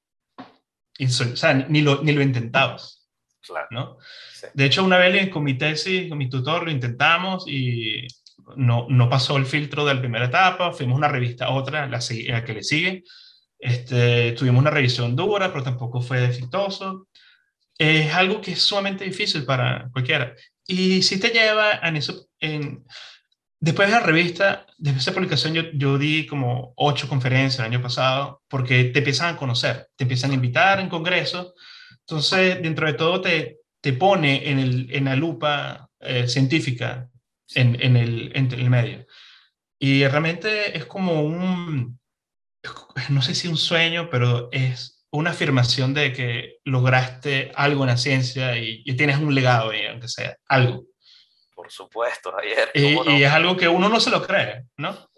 o 0.99 1.35
sea, 1.35 1.53
ni 1.53 1.81
lo, 1.81 2.01
ni 2.03 2.11
lo 2.13 2.21
intentabas, 2.21 3.09
Claro. 3.41 3.67
¿no? 3.71 3.97
sí. 4.33 4.47
De 4.53 4.65
hecho, 4.65 4.83
una 4.83 4.97
vez 4.97 5.29
con 5.29 5.43
mi 5.43 5.57
tesis, 5.57 6.07
con 6.09 6.17
mi 6.17 6.29
tutor, 6.29 6.63
lo 6.63 6.71
intentamos 6.71 7.45
y 7.47 8.05
no, 8.55 8.85
no 8.89 9.09
pasó 9.09 9.37
el 9.37 9.45
filtro 9.45 9.85
de 9.85 9.95
la 9.95 9.99
primera 10.01 10.25
etapa, 10.25 10.71
fuimos 10.71 10.95
a 10.95 10.97
una 10.97 11.07
revista 11.07 11.45
a 11.45 11.51
otra, 11.51 11.87
la, 11.87 11.99
la 12.27 12.45
que 12.45 12.53
le 12.53 12.63
sigue, 12.63 13.03
este, 13.59 14.31
tuvimos 14.33 14.61
una 14.61 14.69
revisión 14.71 15.15
dura, 15.15 15.51
pero 15.51 15.63
tampoco 15.63 16.01
fue 16.01 16.25
exitoso. 16.25 17.07
Es 17.79 18.13
algo 18.13 18.41
que 18.41 18.51
es 18.51 18.61
sumamente 18.61 19.05
difícil 19.05 19.45
para 19.45 19.89
cualquiera. 19.91 20.35
Y 20.67 21.01
si 21.01 21.19
te 21.19 21.29
lleva 21.29 21.79
en 21.81 21.95
eso, 21.95 22.27
en, 22.39 22.85
después 23.59 23.87
de 23.87 23.95
la 23.95 24.01
revista, 24.01 24.65
después 24.77 25.05
de 25.05 25.09
esa 25.09 25.13
publicación, 25.13 25.53
yo, 25.53 25.63
yo 25.73 25.97
di 25.97 26.27
como 26.27 26.73
ocho 26.75 27.07
conferencias 27.07 27.59
el 27.59 27.73
año 27.73 27.81
pasado, 27.81 28.43
porque 28.47 28.85
te 28.85 28.99
empiezan 28.99 29.33
a 29.33 29.37
conocer, 29.37 29.87
te 29.95 30.03
empiezan 30.03 30.31
a 30.31 30.35
invitar 30.35 30.79
en 30.79 30.89
congresos, 30.89 31.53
entonces 32.01 32.61
dentro 32.61 32.85
de 32.85 32.93
todo 32.93 33.21
te, 33.21 33.59
te 33.81 33.93
pone 33.93 34.49
en, 34.49 34.59
el, 34.59 34.87
en 34.93 35.05
la 35.05 35.15
lupa 35.15 35.89
eh, 35.99 36.27
científica 36.27 37.09
en, 37.55 37.81
en, 37.81 37.95
el, 37.95 38.31
en 38.35 38.51
el 38.51 38.69
medio. 38.69 39.05
Y 39.79 40.05
realmente 40.05 40.77
es 40.77 40.85
como 40.85 41.23
un, 41.23 41.99
no 43.09 43.21
sé 43.21 43.33
si 43.35 43.47
un 43.47 43.57
sueño, 43.57 44.09
pero 44.09 44.49
es 44.51 44.98
una 45.11 45.31
afirmación 45.31 45.93
de 45.93 46.13
que 46.13 46.57
lograste 46.65 47.51
algo 47.55 47.83
en 47.83 47.89
la 47.89 47.97
ciencia 47.97 48.57
y, 48.57 48.81
y 48.85 48.95
tienes 48.95 49.17
un 49.17 49.33
legado, 49.33 49.71
ahí, 49.71 49.85
aunque 49.87 50.07
sea 50.07 50.35
algo. 50.47 50.83
Por 51.55 51.71
supuesto, 51.71 52.31
Javier. 52.31 52.71
Y, 52.73 52.95
¿cómo 52.95 53.09
no? 53.09 53.17
y 53.17 53.23
es 53.23 53.31
algo 53.31 53.57
que 53.57 53.67
uno 53.67 53.89
no 53.89 53.99
se 53.99 54.09
lo 54.11 54.25
cree, 54.25 54.63
¿no? 54.77 55.09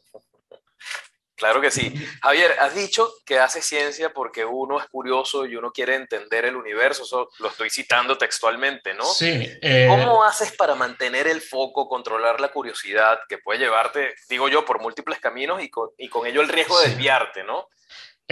Claro 1.35 1.59
que 1.59 1.71
sí. 1.71 1.91
Javier, 2.21 2.55
has 2.59 2.75
dicho 2.75 3.11
que 3.25 3.39
haces 3.39 3.65
ciencia 3.65 4.13
porque 4.13 4.45
uno 4.45 4.79
es 4.79 4.85
curioso 4.85 5.47
y 5.47 5.55
uno 5.55 5.71
quiere 5.71 5.95
entender 5.95 6.45
el 6.45 6.55
universo. 6.55 7.01
Eso 7.01 7.29
lo 7.39 7.47
estoy 7.47 7.71
citando 7.71 8.15
textualmente, 8.15 8.93
¿no? 8.93 9.05
Sí. 9.05 9.49
eh, 9.59 9.87
¿Cómo 9.89 10.23
haces 10.23 10.51
para 10.51 10.75
mantener 10.75 11.25
el 11.27 11.41
foco, 11.41 11.89
controlar 11.89 12.39
la 12.39 12.49
curiosidad 12.49 13.19
que 13.27 13.39
puede 13.39 13.57
llevarte, 13.57 14.13
digo 14.29 14.49
yo, 14.49 14.63
por 14.65 14.79
múltiples 14.81 15.19
caminos 15.19 15.63
y 15.63 15.69
con, 15.71 15.89
y 15.97 16.09
con 16.09 16.27
ello 16.27 16.41
el 16.41 16.47
riesgo 16.47 16.77
de 16.79 16.85
Sí. 16.85 16.91
desviarte, 16.91 17.43
¿no? 17.43 17.67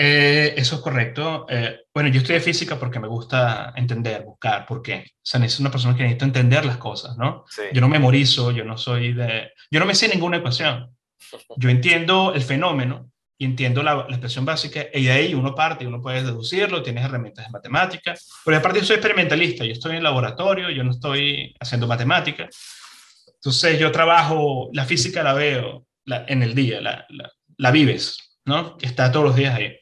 Eh, 0.02 0.54
eso 0.58 0.78
es 0.78 0.82
correcto. 0.82 1.46
Eh, 1.50 1.82
bueno, 1.94 2.10
yo 2.10 2.20
estudié 2.22 2.40
física 2.40 2.80
porque 2.80 3.00
me 3.00 3.08
gusta 3.08 3.74
entender, 3.76 4.24
buscar, 4.24 4.66
¿por 4.66 4.82
qué? 4.82 5.04
O 5.14 5.20
sea, 5.22 5.44
es 5.44 5.60
una 5.60 5.70
persona 5.72 5.96
que 5.96 6.04
necesita 6.04 6.26
entender 6.26 6.64
las 6.66 6.78
cosas, 6.78 7.18
¿no? 7.18 7.44
Sí. 7.50 7.64
Yo 7.74 7.82
no 7.82 7.90
memorizo, 7.90 8.52
yo 8.52 8.64
no 8.64 8.78
soy 8.78 9.14
de... 9.14 9.52
Yo 9.70 9.80
no 9.80 9.86
me 9.86 9.96
sé 9.96 10.08
ninguna 10.08 10.38
ecuación. 10.38 10.96
Yo 11.58 11.70
entiendo 11.78 12.34
el 12.34 12.42
fenómeno 12.42 13.12
y 13.38 13.46
entiendo 13.46 13.84
la, 13.84 13.96
la 13.96 14.04
expresión 14.10 14.46
básica 14.46 14.86
y 14.94 15.04
de 15.06 15.12
ahí 15.12 15.34
uno 15.34 15.54
parte 15.56 15.84
y 15.84 15.88
uno 15.88 16.02
puede 16.02 16.24
deducirlo, 16.24 16.82
tienes 16.84 17.06
herramientas 17.06 17.46
de 17.46 17.52
matemática, 17.52 18.14
pero 18.44 18.58
aparte 18.58 18.80
yo 18.80 18.86
soy 18.86 18.96
experimentalista, 18.98 19.64
yo 19.66 19.72
estoy 19.74 19.92
en 19.92 19.98
el 19.98 20.04
laboratorio, 20.04 20.70
yo 20.70 20.84
no 20.84 20.92
estoy 20.92 21.56
haciendo 21.60 21.88
matemática. 21.88 22.50
Entonces 23.36 23.80
yo 23.80 23.92
trabajo, 23.92 24.70
la 24.74 24.86
física 24.86 25.24
la 25.24 25.34
veo 25.34 25.86
la- 26.06 26.26
en 26.28 26.44
el 26.44 26.54
día, 26.56 26.82
la, 26.82 27.06
la, 27.10 27.32
la 27.58 27.72
vives, 27.72 28.40
¿no? 28.46 28.78
Está 28.82 29.12
todos 29.12 29.26
los 29.28 29.36
días 29.36 29.56
ahí. 29.56 29.74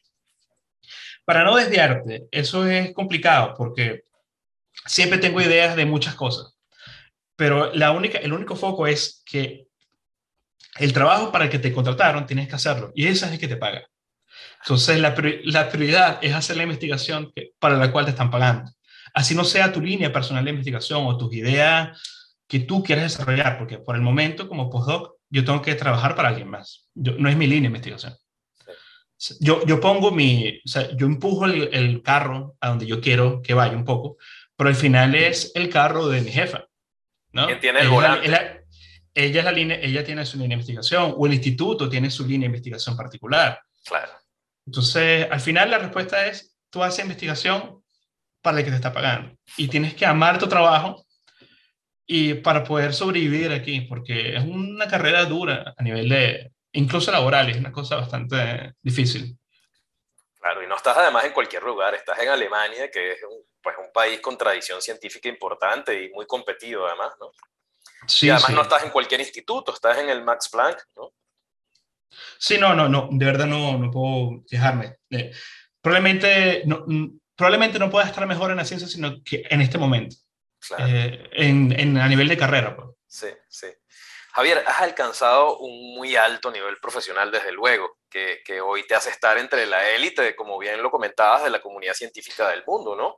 Para 1.28 1.44
no 1.44 1.58
desviarte, 1.58 2.30
eso 2.32 2.66
es 2.66 2.94
complicado 2.94 3.54
porque 3.58 4.06
siempre 4.86 5.20
tengo 5.20 5.42
ideas 5.42 5.76
de 5.76 5.86
muchas 5.86 6.16
cosas, 6.16 6.56
pero 7.36 7.74
la 7.74 7.92
única, 7.92 8.18
el 8.20 8.32
único 8.32 8.56
foco 8.56 8.88
es 8.88 9.24
que 9.26 9.68
el 10.80 10.94
trabajo 10.94 11.30
para 11.30 11.44
el 11.44 11.50
que 11.50 11.60
te 11.60 11.74
contrataron 11.74 12.26
tienes 12.26 12.48
que 12.48 12.56
hacerlo 12.56 12.94
y 12.96 13.08
esa 13.08 13.26
es 13.26 13.34
el 13.34 13.40
que 13.40 13.50
te 13.50 13.58
paga. 13.58 13.86
Entonces 14.62 15.02
la, 15.02 15.14
la 15.44 15.70
prioridad 15.70 16.20
es 16.22 16.34
hacer 16.34 16.56
la 16.56 16.64
investigación 16.64 17.34
para 17.60 17.76
la 17.76 17.92
cual 17.92 18.06
te 18.06 18.12
están 18.12 18.32
pagando. 18.32 18.72
Así 19.14 19.36
no 19.36 19.44
sea 19.44 19.74
tu 19.74 19.82
línea 19.82 20.14
personal 20.14 20.46
de 20.46 20.52
investigación 20.52 21.06
o 21.06 21.18
tus 21.18 21.34
ideas 21.34 22.02
que 22.48 22.62
tú 22.62 22.82
quieres 22.82 23.04
desarrollar, 23.04 23.58
porque 23.58 23.80
por 23.80 23.98
el 23.98 24.02
momento 24.02 24.48
como 24.48 24.70
postdoc 24.70 25.18
yo 25.30 25.44
tengo 25.44 25.62
que 25.62 25.76
trabajar 25.76 26.16
para 26.16 26.30
alguien 26.30 26.48
más. 26.48 26.88
No 26.96 27.28
es 27.28 27.36
mi 27.36 27.48
línea 27.48 27.64
de 27.64 27.76
investigación. 27.76 28.16
Yo, 29.40 29.66
yo 29.66 29.80
pongo 29.80 30.12
mi, 30.12 30.62
o 30.64 30.68
sea, 30.68 30.96
yo 30.96 31.08
empujo 31.08 31.46
el, 31.46 31.74
el 31.74 32.04
carro 32.04 32.56
a 32.62 32.70
donde 32.70 32.86
yo 32.86 33.02
quiero 33.02 33.42
que 33.42 33.54
vaya 33.54 33.76
un 33.76 33.86
poco, 33.86 34.18
pero 34.56 34.70
al 34.70 34.76
final 34.76 35.16
es 35.16 35.52
el 35.56 35.70
carro 35.70 36.08
de 36.08 36.22
mi 36.22 36.32
jefa. 36.32 36.66
¿no? 37.32 37.48
¿Quién 37.48 37.60
tiene 37.60 37.80
el 37.80 37.88
Ella 37.88 37.96
volante? 37.96 38.28
ella, 39.14 39.40
es 39.40 39.46
la 39.46 39.52
línea, 39.52 39.80
ella 39.82 40.04
tiene 40.04 40.26
su 40.26 40.38
línea 40.38 40.50
de 40.50 40.54
investigación 40.62 41.16
o 41.18 41.26
el 41.26 41.34
instituto 41.34 41.90
tiene 41.90 42.12
su 42.12 42.24
línea 42.24 42.42
de 42.42 42.48
investigación 42.48 42.96
particular. 42.96 43.60
Claro. 43.86 44.12
Entonces, 44.66 45.28
al 45.32 45.40
final 45.40 45.72
la 45.72 45.80
respuesta 45.80 46.28
es, 46.28 46.56
tú 46.70 46.84
haces 46.84 47.04
investigación 47.04 47.82
para 48.42 48.60
el 48.60 48.66
que 48.66 48.72
te 48.72 48.76
está 48.76 48.94
pagando 48.94 49.36
y 49.58 49.68
tienes 49.68 49.96
que 49.96 50.06
amar 50.06 50.38
tu 50.38 50.48
trabajo 50.48 51.06
y 52.06 52.36
para 52.36 52.64
poder 52.64 52.94
sobrevivir 52.94 53.52
aquí, 53.52 53.82
porque 53.82 54.36
es 54.36 54.44
una 54.44 54.88
carrera 54.88 55.26
dura 55.26 55.74
a 55.76 55.84
nivel 55.84 56.10
de, 56.10 56.52
incluso 56.78 57.12
laboral, 57.12 57.50
es 57.50 57.58
una 57.58 57.72
cosa 57.72 57.96
bastante 57.96 58.74
difícil. 58.82 59.38
Claro, 60.40 60.64
y 60.64 60.68
no 60.68 60.76
estás 60.76 60.98
además 60.98 61.26
en 61.26 61.34
cualquier 61.34 61.64
lugar, 61.64 61.94
estás 61.96 62.20
en 62.20 62.30
Alemania, 62.30 62.90
que 62.90 63.12
es 63.14 63.24
un, 63.24 63.44
pues, 63.62 63.76
un 63.78 63.92
país 63.92 64.20
con 64.22 64.38
tradición 64.38 64.82
científica 64.82 65.28
importante 65.28 66.04
y 66.04 66.10
muy 66.10 66.26
competido 66.26 66.88
además, 66.88 67.14
¿no? 67.20 67.32
Sí, 68.08 68.28
y 68.28 68.30
además 68.30 68.48
sí. 68.48 68.54
no 68.54 68.62
estás 68.62 68.84
en 68.84 68.92
cualquier 68.92 69.20
instituto, 69.20 69.74
estás 69.74 69.98
en 69.98 70.10
el 70.10 70.24
Max 70.24 70.50
Planck, 70.50 70.78
¿no? 70.96 71.12
Sí, 72.38 72.58
no, 72.58 72.74
no, 72.74 72.88
no, 72.88 73.10
de 73.12 73.26
verdad 73.26 73.46
no, 73.48 73.78
no 73.78 73.92
puedo 73.92 74.44
quejarme. 74.50 74.98
Eh, 75.10 75.32
probablemente, 75.82 76.64
no, 76.66 76.86
mm, 76.88 77.20
probablemente 77.36 77.80
no 77.80 77.90
pueda 77.90 78.06
estar 78.06 78.26
mejor 78.26 78.52
en 78.52 78.58
la 78.58 78.66
ciencia, 78.66 78.88
sino 78.88 79.22
que 79.24 79.44
en 79.50 79.62
este 79.62 79.78
momento, 79.78 80.16
Claro. 80.60 80.86
eh, 80.88 81.30
en, 81.34 81.78
en, 81.78 81.98
a 81.98 82.08
nivel 82.08 82.28
de 82.28 82.38
carrera. 82.38 82.76
Pues. 82.76 82.88
Sí, 83.08 83.28
sí. 83.50 83.68
Javier, 84.38 84.64
has 84.68 84.82
alcanzado 84.84 85.58
un 85.58 85.96
muy 85.96 86.16
alto 86.16 86.52
nivel 86.52 86.78
profesional, 86.80 87.32
desde 87.32 87.52
luego, 87.52 87.98
que, 88.08 88.62
hoy 88.62 88.86
te 88.86 88.94
hace 88.94 89.10
estar 89.10 89.36
entre 89.40 89.66
la 89.66 89.90
élite, 89.90 90.36
como 90.36 90.60
bien 90.60 90.84
lo 90.84 90.92
comentabas, 90.92 91.44
de 91.44 91.50
la 91.50 91.60
comunidad 91.60 91.96
científica 91.96 92.48
del 92.50 92.64
mundo, 92.64 92.96
¿no? 92.96 93.18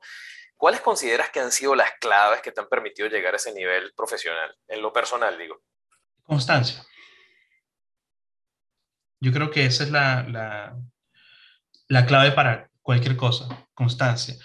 ¿Cuáles 0.55 0.79
consideras 0.79 1.29
que 1.29 1.41
han 1.41 1.51
sido 1.51 1.75
las 1.75 1.91
claves 1.99 2.41
que 2.41 2.53
te 2.53 2.61
han 2.61 2.69
permitido 2.69 3.09
llegar 3.09 3.33
a 3.33 3.35
ese 3.35 3.53
nivel 3.53 3.91
profesional? 3.97 4.55
En 4.65 4.81
lo 4.81 4.93
personal, 4.93 5.38
digo. 5.38 5.61
Constancia. 6.23 6.85
Yo 9.19 9.33
creo 9.33 9.51
que 9.51 9.65
esa 9.65 9.83
es 9.83 9.91
la, 9.91 10.23
la, 10.23 10.77
la 11.89 12.05
clave 12.05 12.31
para 12.31 12.69
cualquier 12.81 13.17
cosa, 13.17 13.67
constancia. 13.73 14.35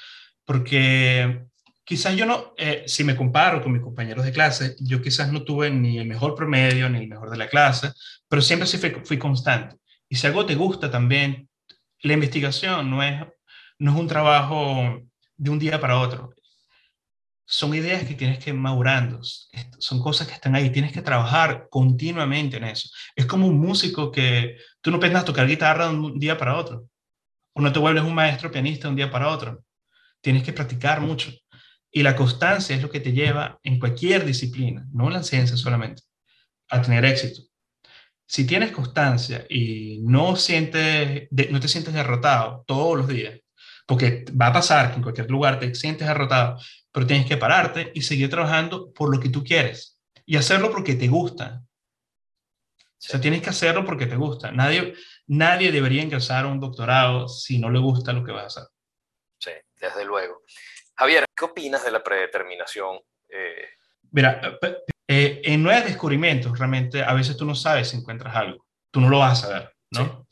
Porque 0.44 1.46
quizás 1.84 2.16
yo 2.16 2.26
no, 2.26 2.54
eh, 2.56 2.84
si 2.86 3.04
me 3.04 3.16
comparo 3.16 3.62
con 3.62 3.72
mis 3.72 3.82
compañeros 3.82 4.24
de 4.24 4.32
clase, 4.32 4.76
yo 4.80 5.02
quizás 5.02 5.30
no 5.30 5.42
tuve 5.44 5.70
ni 5.70 5.98
el 5.98 6.06
mejor 6.06 6.34
promedio 6.34 6.88
ni 6.88 6.98
el 6.98 7.08
mejor 7.08 7.30
de 7.30 7.36
la 7.36 7.48
clase, 7.48 7.92
pero 8.28 8.42
siempre 8.42 8.66
sí 8.66 8.78
fui, 8.78 8.90
fui 9.04 9.18
constante. 9.18 9.76
Y 10.08 10.16
si 10.16 10.26
algo 10.26 10.46
te 10.46 10.54
gusta 10.54 10.90
también, 10.90 11.48
la 12.02 12.12
investigación 12.12 12.90
no 12.90 13.02
es, 13.02 13.22
no 13.78 13.92
es 13.92 13.98
un 13.98 14.06
trabajo 14.06 15.00
de 15.36 15.50
un 15.50 15.58
día 15.58 15.80
para 15.80 15.98
otro. 15.98 16.34
Son 17.46 17.74
ideas 17.74 18.04
que 18.04 18.14
tienes 18.14 18.38
que 18.38 18.50
ir 18.50 18.56
madurando, 18.56 19.20
son 19.78 20.00
cosas 20.00 20.26
que 20.26 20.34
están 20.34 20.54
ahí, 20.54 20.70
tienes 20.70 20.92
que 20.92 21.02
trabajar 21.02 21.68
continuamente 21.70 22.56
en 22.56 22.64
eso. 22.64 22.88
Es 23.14 23.26
como 23.26 23.46
un 23.46 23.58
músico 23.58 24.10
que 24.10 24.56
tú 24.80 24.90
no 24.90 24.98
a 24.98 25.24
tocar 25.24 25.46
guitarra 25.46 25.88
de 25.88 25.94
un 25.94 26.18
día 26.18 26.38
para 26.38 26.56
otro, 26.56 26.88
o 27.52 27.60
no 27.60 27.72
te 27.72 27.78
vuelves 27.78 28.02
un 28.02 28.14
maestro 28.14 28.50
pianista 28.50 28.88
de 28.88 28.90
un 28.90 28.96
día 28.96 29.10
para 29.10 29.28
otro. 29.28 29.62
Tienes 30.22 30.42
que 30.42 30.54
practicar 30.54 31.02
mucho. 31.02 31.32
Y 31.96 32.02
la 32.02 32.16
constancia 32.16 32.74
es 32.74 32.82
lo 32.82 32.90
que 32.90 32.98
te 32.98 33.12
lleva 33.12 33.60
en 33.62 33.78
cualquier 33.78 34.24
disciplina, 34.24 34.84
no 34.92 35.06
en 35.06 35.12
la 35.12 35.22
ciencia 35.22 35.56
solamente, 35.56 36.02
a 36.68 36.82
tener 36.82 37.04
éxito. 37.04 37.42
Si 38.26 38.44
tienes 38.44 38.72
constancia 38.72 39.46
y 39.48 40.00
no, 40.02 40.34
sientes, 40.34 41.28
no 41.50 41.60
te 41.60 41.68
sientes 41.68 41.94
derrotado 41.94 42.64
todos 42.66 42.98
los 42.98 43.06
días, 43.06 43.38
porque 43.86 44.24
va 44.32 44.48
a 44.48 44.52
pasar 44.52 44.90
que 44.90 44.96
en 44.96 45.02
cualquier 45.02 45.30
lugar 45.30 45.60
te 45.60 45.72
sientes 45.76 46.08
derrotado, 46.08 46.58
pero 46.90 47.06
tienes 47.06 47.26
que 47.26 47.36
pararte 47.36 47.92
y 47.94 48.02
seguir 48.02 48.28
trabajando 48.28 48.92
por 48.92 49.14
lo 49.14 49.20
que 49.20 49.28
tú 49.28 49.44
quieres 49.44 50.00
y 50.26 50.36
hacerlo 50.36 50.72
porque 50.72 50.96
te 50.96 51.06
gusta. 51.06 51.62
O 52.74 53.06
sea, 53.06 53.20
tienes 53.20 53.40
que 53.40 53.50
hacerlo 53.50 53.84
porque 53.84 54.06
te 54.06 54.16
gusta. 54.16 54.50
Nadie, 54.50 54.94
nadie 55.28 55.70
debería 55.70 56.02
ingresar 56.02 56.44
a 56.44 56.48
un 56.48 56.58
doctorado 56.58 57.28
si 57.28 57.58
no 57.58 57.70
le 57.70 57.78
gusta 57.78 58.12
lo 58.12 58.24
que 58.24 58.32
va 58.32 58.42
a 58.42 58.46
hacer. 58.46 58.64
Sí, 59.38 59.52
desde 59.80 60.04
luego. 60.04 60.42
Javier, 60.96 61.24
¿qué 61.36 61.44
opinas 61.44 61.84
de 61.84 61.90
la 61.90 62.02
predeterminación? 62.02 62.98
Eh, 63.28 63.68
Mira, 64.10 64.40
eh, 65.08 65.42
en 65.44 65.62
nuevos 65.62 65.84
descubrimientos, 65.84 66.56
realmente 66.58 67.02
a 67.02 67.12
veces 67.14 67.36
tú 67.36 67.44
no 67.44 67.54
sabes 67.54 67.88
si 67.88 67.96
encuentras 67.96 68.34
algo. 68.34 68.64
Tú 68.90 69.00
no 69.00 69.08
lo 69.08 69.18
vas 69.18 69.42
a 69.42 69.46
saber, 69.46 69.74
¿no? 69.90 70.26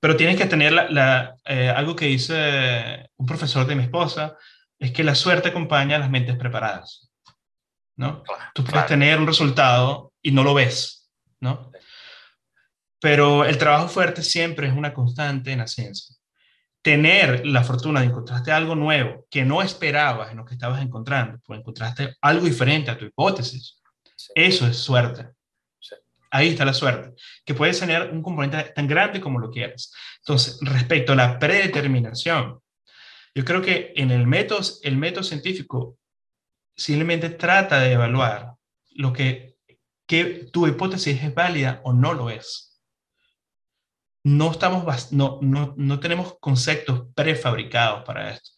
Pero 0.00 0.16
tienes 0.16 0.36
que 0.36 0.46
tener 0.46 0.72
la, 0.72 1.34
eh, 1.44 1.68
algo 1.68 1.96
que 1.96 2.06
dice 2.06 3.10
un 3.16 3.26
profesor 3.26 3.66
de 3.66 3.74
mi 3.74 3.82
esposa, 3.82 4.36
es 4.78 4.92
que 4.92 5.02
la 5.02 5.14
suerte 5.14 5.48
acompaña 5.48 5.96
a 5.96 5.98
las 5.98 6.10
mentes 6.10 6.36
preparadas, 6.36 7.10
¿no? 7.96 8.22
tú 8.54 8.64
puedes 8.64 8.86
tener 8.86 9.18
un 9.18 9.26
resultado 9.26 10.12
y 10.20 10.30
no 10.32 10.44
lo 10.44 10.52
ves, 10.52 11.10
¿no? 11.40 11.72
Pero 13.00 13.44
el 13.44 13.56
trabajo 13.56 13.88
fuerte 13.88 14.22
siempre 14.22 14.66
es 14.66 14.74
una 14.74 14.92
constante 14.92 15.52
en 15.52 15.60
la 15.60 15.66
ciencia. 15.66 16.14
Tener 16.84 17.46
la 17.46 17.64
fortuna 17.64 18.00
de 18.00 18.06
encontrarte 18.06 18.52
algo 18.52 18.74
nuevo 18.74 19.26
que 19.30 19.42
no 19.44 19.62
esperabas 19.62 20.30
en 20.30 20.36
lo 20.36 20.44
que 20.44 20.52
estabas 20.52 20.82
encontrando, 20.82 21.40
pues 21.44 21.58
encontraste 21.58 22.16
algo 22.20 22.44
diferente 22.44 22.90
a 22.90 22.98
tu 22.98 23.06
hipótesis. 23.06 23.80
Eso 24.34 24.66
es 24.66 24.76
suerte. 24.76 25.30
Ahí 26.30 26.48
está 26.48 26.66
la 26.66 26.74
suerte, 26.74 27.14
que 27.46 27.54
puedes 27.54 27.80
tener 27.80 28.10
un 28.10 28.20
componente 28.20 28.72
tan 28.74 28.86
grande 28.86 29.20
como 29.20 29.38
lo 29.38 29.50
quieras. 29.50 29.94
Entonces, 30.18 30.58
respecto 30.60 31.12
a 31.12 31.16
la 31.16 31.38
predeterminación, 31.38 32.60
yo 33.34 33.44
creo 33.44 33.62
que 33.62 33.92
en 33.96 34.10
el 34.10 34.26
método, 34.26 34.60
el 34.82 34.96
método 34.96 35.22
científico 35.24 35.96
simplemente 36.76 37.30
trata 37.30 37.80
de 37.80 37.92
evaluar 37.92 38.54
lo 38.90 39.12
que, 39.12 39.56
que 40.06 40.48
tu 40.52 40.66
hipótesis 40.66 41.22
es 41.22 41.34
válida 41.34 41.80
o 41.84 41.94
no 41.94 42.12
lo 42.12 42.30
es. 42.30 42.73
No, 44.24 44.50
estamos, 44.50 45.12
no, 45.12 45.38
no, 45.42 45.74
no 45.76 46.00
tenemos 46.00 46.38
conceptos 46.40 47.08
prefabricados 47.14 48.04
para 48.04 48.30
esto. 48.30 48.50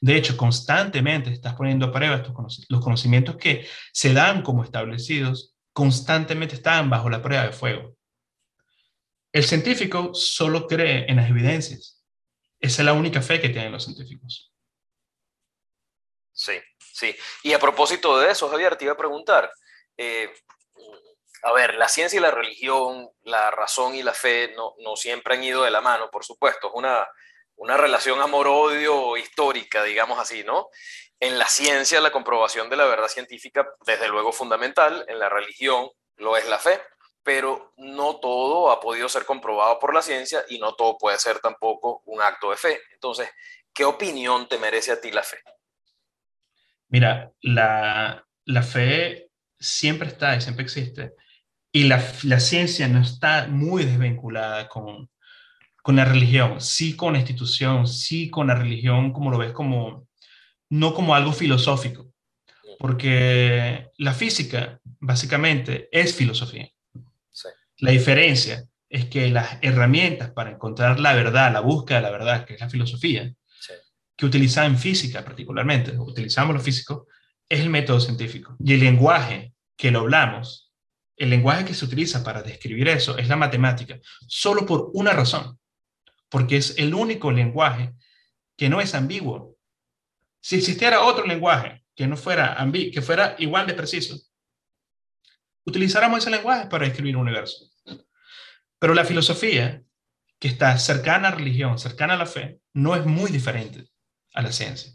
De 0.00 0.16
hecho, 0.16 0.36
constantemente 0.36 1.30
estás 1.30 1.54
poniendo 1.54 1.86
a 1.86 1.92
prueba 1.92 2.22
los 2.68 2.84
conocimientos 2.84 3.36
que 3.36 3.66
se 3.92 4.12
dan 4.12 4.42
como 4.42 4.64
establecidos 4.64 5.54
constantemente 5.72 6.56
están 6.56 6.90
bajo 6.90 7.08
la 7.08 7.22
prueba 7.22 7.44
de 7.44 7.52
fuego. 7.52 7.96
El 9.32 9.44
científico 9.44 10.14
solo 10.14 10.66
cree 10.66 11.06
en 11.08 11.16
las 11.16 11.28
evidencias. 11.28 12.04
Esa 12.60 12.82
es 12.82 12.86
la 12.86 12.92
única 12.92 13.20
fe 13.20 13.40
que 13.40 13.48
tienen 13.48 13.72
los 13.72 13.84
científicos. 13.84 14.52
Sí, 16.32 16.54
sí. 16.78 17.14
Y 17.42 17.52
a 17.52 17.58
propósito 17.58 18.18
de 18.18 18.30
eso, 18.30 18.48
Javier, 18.48 18.76
te 18.76 18.84
iba 18.84 18.94
a 18.94 18.96
preguntar, 18.96 19.50
eh, 19.96 20.32
a 21.44 21.52
ver, 21.52 21.74
la 21.74 21.88
ciencia 21.88 22.18
y 22.18 22.22
la 22.22 22.30
religión, 22.30 23.10
la 23.22 23.50
razón 23.50 23.94
y 23.94 24.02
la 24.02 24.14
fe 24.14 24.54
no, 24.56 24.74
no 24.78 24.96
siempre 24.96 25.34
han 25.34 25.44
ido 25.44 25.62
de 25.62 25.70
la 25.70 25.82
mano, 25.82 26.10
por 26.10 26.24
supuesto, 26.24 26.68
es 26.68 26.72
una, 26.74 27.06
una 27.56 27.76
relación 27.76 28.18
amor-odio 28.20 29.18
histórica, 29.18 29.84
digamos 29.84 30.18
así, 30.18 30.42
¿no? 30.42 30.68
En 31.20 31.38
la 31.38 31.46
ciencia, 31.46 32.00
la 32.00 32.10
comprobación 32.10 32.70
de 32.70 32.76
la 32.76 32.86
verdad 32.86 33.08
científica, 33.08 33.68
desde 33.84 34.08
luego 34.08 34.32
fundamental, 34.32 35.04
en 35.06 35.18
la 35.18 35.28
religión 35.28 35.90
lo 36.16 36.38
es 36.38 36.48
la 36.48 36.58
fe, 36.58 36.80
pero 37.22 37.74
no 37.76 38.16
todo 38.20 38.70
ha 38.70 38.80
podido 38.80 39.08
ser 39.10 39.26
comprobado 39.26 39.78
por 39.78 39.94
la 39.94 40.00
ciencia 40.00 40.44
y 40.48 40.58
no 40.58 40.74
todo 40.74 40.96
puede 40.96 41.18
ser 41.18 41.40
tampoco 41.40 42.02
un 42.06 42.22
acto 42.22 42.50
de 42.50 42.56
fe. 42.56 42.80
Entonces, 42.92 43.28
¿qué 43.74 43.84
opinión 43.84 44.48
te 44.48 44.56
merece 44.56 44.92
a 44.92 45.00
ti 45.00 45.10
la 45.10 45.22
fe? 45.22 45.38
Mira, 46.88 47.30
la, 47.42 48.26
la 48.46 48.62
fe 48.62 49.28
siempre 49.58 50.08
está 50.08 50.36
y 50.36 50.40
siempre 50.40 50.64
existe. 50.64 51.14
Y 51.76 51.84
la, 51.84 52.00
la 52.22 52.38
ciencia 52.38 52.86
no 52.86 53.00
está 53.00 53.48
muy 53.48 53.84
desvinculada 53.84 54.68
con, 54.68 55.10
con 55.82 55.96
la 55.96 56.04
religión, 56.04 56.60
sí 56.60 56.94
con 56.94 57.14
la 57.14 57.18
institución, 57.18 57.88
sí 57.88 58.30
con 58.30 58.46
la 58.46 58.54
religión, 58.54 59.12
como 59.12 59.32
lo 59.32 59.38
ves, 59.38 59.50
como 59.50 60.06
no 60.70 60.94
como 60.94 61.16
algo 61.16 61.32
filosófico, 61.32 62.12
porque 62.78 63.88
la 63.98 64.14
física 64.14 64.78
básicamente 65.00 65.88
es 65.90 66.14
filosofía. 66.14 66.70
La 67.78 67.90
diferencia 67.90 68.64
es 68.88 69.06
que 69.06 69.28
las 69.30 69.58
herramientas 69.60 70.30
para 70.30 70.52
encontrar 70.52 71.00
la 71.00 71.12
verdad, 71.12 71.52
la 71.52 71.58
búsqueda 71.58 71.98
de 71.98 72.02
la 72.04 72.10
verdad, 72.12 72.44
que 72.44 72.54
es 72.54 72.60
la 72.60 72.70
filosofía, 72.70 73.34
que 74.16 74.26
utilizamos 74.26 74.74
en 74.74 74.78
física 74.78 75.24
particularmente, 75.24 75.98
utilizamos 75.98 76.54
lo 76.54 76.62
físico, 76.62 77.08
es 77.48 77.58
el 77.58 77.70
método 77.70 77.98
científico. 77.98 78.56
Y 78.60 78.74
el 78.74 78.80
lenguaje 78.80 79.54
que 79.76 79.90
lo 79.90 80.00
hablamos, 80.00 80.63
el 81.16 81.30
lenguaje 81.30 81.64
que 81.64 81.74
se 81.74 81.84
utiliza 81.84 82.24
para 82.24 82.42
describir 82.42 82.88
eso 82.88 83.16
es 83.18 83.28
la 83.28 83.36
matemática, 83.36 83.98
solo 84.26 84.66
por 84.66 84.90
una 84.94 85.12
razón, 85.12 85.58
porque 86.28 86.56
es 86.56 86.76
el 86.78 86.94
único 86.94 87.30
lenguaje 87.30 87.94
que 88.56 88.68
no 88.68 88.80
es 88.80 88.94
ambiguo. 88.94 89.56
Si 90.40 90.56
existiera 90.56 91.02
otro 91.02 91.26
lenguaje 91.26 91.84
que 91.94 92.06
no 92.06 92.16
fuera 92.16 92.54
ambiguo, 92.54 92.92
que 92.92 93.02
fuera 93.02 93.36
igual 93.38 93.66
de 93.66 93.74
preciso, 93.74 94.18
utilizáramos 95.64 96.18
ese 96.18 96.30
lenguaje 96.30 96.66
para 96.66 96.86
describir 96.86 97.16
un 97.16 97.22
universo. 97.22 97.70
Pero 98.78 98.94
la 98.94 99.04
filosofía, 99.04 99.82
que 100.38 100.48
está 100.48 100.76
cercana 100.78 101.28
a 101.28 101.30
la 101.30 101.36
religión, 101.36 101.78
cercana 101.78 102.14
a 102.14 102.18
la 102.18 102.26
fe, 102.26 102.60
no 102.74 102.96
es 102.96 103.06
muy 103.06 103.30
diferente 103.30 103.88
a 104.34 104.42
la 104.42 104.52
ciencia. 104.52 104.92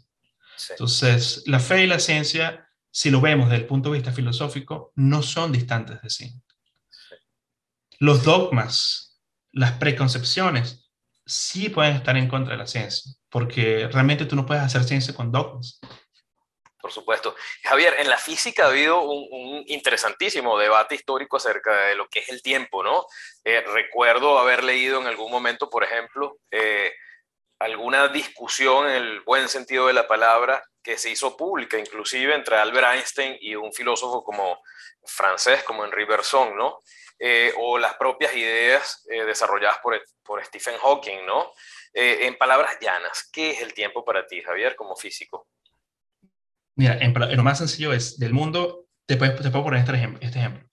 Entonces, 0.68 1.42
la 1.46 1.58
fe 1.58 1.84
y 1.84 1.86
la 1.86 1.98
ciencia, 1.98 2.69
si 2.90 3.10
lo 3.10 3.20
vemos 3.20 3.48
desde 3.48 3.62
el 3.62 3.68
punto 3.68 3.90
de 3.90 3.98
vista 3.98 4.12
filosófico, 4.12 4.92
no 4.96 5.22
son 5.22 5.52
distantes 5.52 6.00
de 6.02 6.10
sí. 6.10 6.32
Los 7.98 8.24
dogmas, 8.24 9.20
las 9.52 9.72
preconcepciones, 9.72 10.90
sí 11.26 11.68
pueden 11.68 11.96
estar 11.96 12.16
en 12.16 12.28
contra 12.28 12.52
de 12.52 12.58
la 12.58 12.66
ciencia, 12.66 13.12
porque 13.28 13.88
realmente 13.92 14.24
tú 14.24 14.36
no 14.36 14.46
puedes 14.46 14.62
hacer 14.62 14.84
ciencia 14.84 15.14
con 15.14 15.30
dogmas. 15.30 15.80
Por 16.80 16.92
supuesto. 16.92 17.36
Javier, 17.62 17.94
en 17.98 18.08
la 18.08 18.16
física 18.16 18.64
ha 18.64 18.68
habido 18.68 19.02
un, 19.02 19.64
interesantísimo 19.66 20.58
debate 20.58 20.94
histórico 20.94 21.36
acerca 21.36 21.88
de 21.88 21.94
lo 21.94 22.08
que 22.08 22.20
es 22.20 22.30
el 22.30 22.42
tiempo, 22.42 22.82
¿no? 22.82 23.04
Eh, 23.44 23.60
recuerdo 23.60 24.38
haber 24.38 24.64
leído 24.64 25.00
en 25.00 25.06
algún 25.06 25.30
momento, 25.30 25.68
por 25.68 25.84
ejemplo, 25.84 26.38
eh, 26.50 26.92
alguna 27.60 28.08
discusión 28.08 28.88
en 28.88 28.96
el 28.96 29.20
buen 29.20 29.48
sentido 29.48 29.86
de 29.86 29.92
la 29.92 30.08
palabra 30.08 30.64
que 30.82 30.96
se 30.96 31.10
hizo 31.10 31.36
pública, 31.36 31.78
inclusive 31.78 32.34
entre 32.34 32.56
Albert 32.56 32.94
Einstein 32.94 33.36
y 33.40 33.54
un 33.54 33.72
filósofo 33.72 34.24
como 34.24 34.58
francés, 35.04 35.62
como 35.62 35.84
Henri 35.84 36.06
Bergson, 36.06 36.56
¿no? 36.56 36.78
Eh, 37.18 37.52
o 37.58 37.78
las 37.78 37.94
propias 37.94 38.34
ideas 38.34 39.04
eh, 39.10 39.24
desarrolladas 39.24 39.76
por, 39.82 40.00
por, 40.22 40.42
Stephen 40.42 40.78
Hawking, 40.78 41.26
¿no? 41.26 41.50
Eh, 41.92 42.26
en 42.26 42.38
palabras 42.38 42.78
llanas, 42.80 43.28
¿qué 43.30 43.50
es 43.50 43.60
el 43.60 43.74
tiempo 43.74 44.06
para 44.06 44.26
ti, 44.26 44.40
Javier, 44.40 44.74
como 44.74 44.96
físico? 44.96 45.46
Mira, 46.76 46.96
en, 46.98 47.12
lo 47.12 47.42
más 47.42 47.58
sencillo 47.58 47.92
es, 47.92 48.18
del 48.18 48.32
mundo, 48.32 48.86
te, 49.04 49.18
puedes, 49.18 49.36
te 49.36 49.50
puedo 49.50 49.64
poner 49.64 49.80
este 49.80 49.92
ejemplo, 49.92 50.18
este 50.22 50.38
ejemplo. 50.38 50.66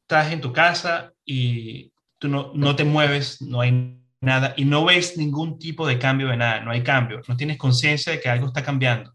Estás 0.00 0.32
en 0.32 0.40
tu 0.40 0.54
casa 0.54 1.12
y 1.22 1.92
tú 2.18 2.28
no, 2.28 2.52
no 2.54 2.74
te 2.76 2.84
mueves, 2.84 3.42
no 3.42 3.60
hay 3.60 4.03
nada, 4.24 4.54
y 4.56 4.64
no 4.64 4.84
ves 4.84 5.16
ningún 5.16 5.58
tipo 5.58 5.86
de 5.86 5.98
cambio 5.98 6.28
de 6.28 6.36
nada, 6.36 6.60
no 6.60 6.70
hay 6.70 6.82
cambio, 6.82 7.20
no 7.28 7.36
tienes 7.36 7.58
conciencia 7.58 8.12
de 8.12 8.20
que 8.20 8.28
algo 8.28 8.48
está 8.48 8.62
cambiando. 8.62 9.14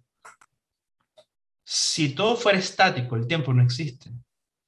Si 1.65 2.09
todo 2.09 2.35
fuera 2.35 2.57
estático, 2.57 3.15
el 3.15 3.27
tiempo 3.27 3.53
no 3.53 3.61
existe. 3.61 4.09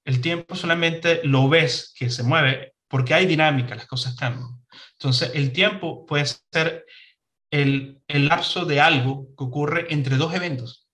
El 0.06 0.22
tiempo 0.22 0.56
solamente 0.56 1.22
lo 1.24 1.48
ves 1.50 1.94
que 1.98 2.10
se 2.10 2.24
mueve 2.24 2.74
porque 2.88 3.14
hay 3.14 3.26
dinámica, 3.26 3.76
las 3.76 3.88
cosas 3.88 4.16
cambian. 4.16 4.50
Entonces, 4.94 5.32
el 5.34 5.52
tiempo 5.54 6.06
puede 6.06 6.26
ser 6.26 6.86
el, 7.50 8.02
el 8.08 8.28
lapso 8.28 8.66
de 8.66 8.82
algo 8.82 9.28
que 9.38 9.44
ocurre 9.44 9.88
entre 9.94 10.18
dos 10.18 10.34
eventos, 10.34 10.88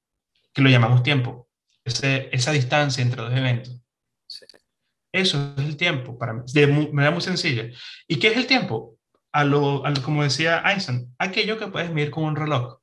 que 0.53 0.62
lo 0.62 0.69
llamamos 0.69 1.03
tiempo, 1.03 1.49
esa 1.83 2.51
distancia 2.51 3.01
entre 3.01 3.21
dos 3.21 3.33
eventos. 3.33 3.81
Eso 5.12 5.53
es 5.57 5.65
el 5.65 5.77
tiempo, 5.77 6.17
para 6.17 6.33
mí, 6.33 6.41
de 6.53 6.67
manera 6.67 7.12
muy 7.12 7.21
sencilla. 7.21 7.69
¿Y 8.07 8.19
qué 8.19 8.27
es 8.27 8.38
el 8.38 8.45
tiempo? 8.45 8.96
A 9.31 9.43
lo, 9.43 9.85
a 9.85 9.89
lo, 9.89 10.01
como 10.01 10.23
decía 10.23 10.63
Einstein, 10.65 11.13
aquello 11.17 11.57
que 11.57 11.67
puedes 11.67 11.91
medir 11.91 12.11
con 12.11 12.23
un 12.23 12.35
reloj. 12.35 12.79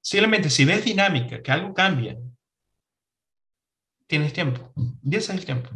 Simplemente 0.00 0.50
si 0.50 0.64
ves 0.64 0.84
dinámica, 0.84 1.42
que 1.42 1.50
algo 1.50 1.72
cambia, 1.72 2.18
tienes 4.06 4.32
tiempo. 4.32 4.72
Y 5.02 5.16
ese 5.16 5.32
es 5.32 5.38
el 5.38 5.44
tiempo. 5.44 5.70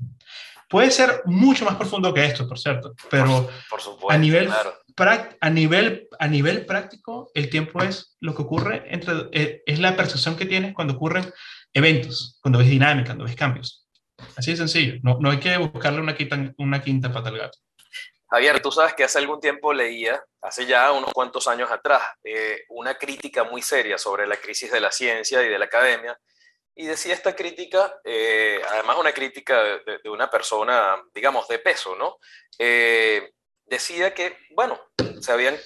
Puede 0.69 0.91
ser 0.91 1.23
mucho 1.25 1.65
más 1.65 1.77
profundo 1.77 2.13
que 2.13 2.27
esto, 2.27 2.47
por 2.47 2.59
cierto, 2.59 2.95
pero 3.11 3.49
a, 4.11 4.19
nivel, 4.19 4.51
a 5.41 5.51
nivel, 5.51 6.09
a 6.19 6.29
nivel 6.29 6.67
práctico, 6.67 7.31
el 7.35 7.49
tiempo 7.49 7.83
es 7.83 8.19
lo 8.21 8.35
que 8.35 8.43
ocurre 8.43 8.85
entre, 8.91 9.15
eh, 9.33 9.63
es 9.65 9.79
la 9.79 9.97
percepción 9.97 10.37
que 10.37 10.45
tienes 10.45 10.75
cuando 10.75 10.95
ocurren 10.95 11.25
eventos, 11.73 12.39
cuando 12.43 12.59
ves 12.59 12.69
dinámica, 12.69 13.07
cuando 13.07 13.25
ves 13.25 13.37
cambios. 13.37 13.89
Así 14.37 14.51
de 14.51 14.59
sencillo. 14.59 14.99
No, 15.03 15.19
no 15.21 15.31
hay 15.31 15.39
que 15.39 15.57
buscarle 15.57 16.01
una 16.01 16.15
quinta, 16.15 16.53
una 16.59 16.83
quinta 16.83 17.11
pata 17.11 17.31
al 17.31 17.39
gato. 17.39 17.59
Javier, 18.31 18.61
tú 18.61 18.71
sabes 18.71 18.95
que 18.95 19.05
hace 19.05 19.19
algún 19.19 19.41
tiempo 19.41 19.73
leía, 19.73 20.23
hace 20.43 20.67
ya 20.67 20.93
unos 20.93 21.13
cuantos 21.13 21.49
años 21.49 21.71
atrás, 21.71 22.03
eh, 22.23 22.65
una 22.69 22.97
crítica 22.97 23.45
muy 23.45 23.63
seria 23.63 23.97
sobre 23.97 24.27
la 24.27 24.37
crisis 24.37 24.71
de 24.71 24.81
la 24.81 24.93
ciencia 24.93 25.43
y 25.43 25.49
de 25.49 25.59
la 25.59 25.65
academia. 25.65 26.19
Y 26.75 26.87
decía 26.87 27.15
esta 27.15 27.35
crítica, 27.35 28.01
eh, 28.05 28.61
además 28.69 28.99
una 28.99 29.13
crítica 29.13 29.63
de, 29.63 30.09
una 30.11 30.31
persona, 30.31 31.03
digamos, 31.13 31.49
de 31.49 31.59
peso, 31.59 31.97
¿no? 31.97 32.19
decía 33.71 34.15
que, 34.15 34.39
bueno, 34.55 34.81
se 35.21 35.33
habían, 35.33 35.59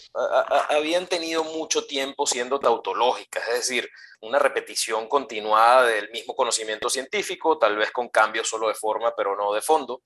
habían 0.70 1.06
tenido 1.06 1.44
mucho 1.44 1.86
tiempo 1.86 2.26
siendo 2.26 2.58
tautológicas, 2.58 3.46
es 3.48 3.54
decir, 3.54 3.88
una 4.20 4.38
repetición 4.38 5.08
continuada 5.08 5.86
del 5.86 6.10
mismo 6.10 6.34
conocimiento 6.34 6.88
científico, 6.88 7.58
tal 7.58 7.76
vez 7.76 7.90
con 7.90 8.08
cambios 8.08 8.48
solo 8.48 8.68
de 8.68 8.74
forma, 8.74 9.14
pero 9.16 9.36
no 9.36 9.52
de 9.52 9.60
fondo. 9.60 10.02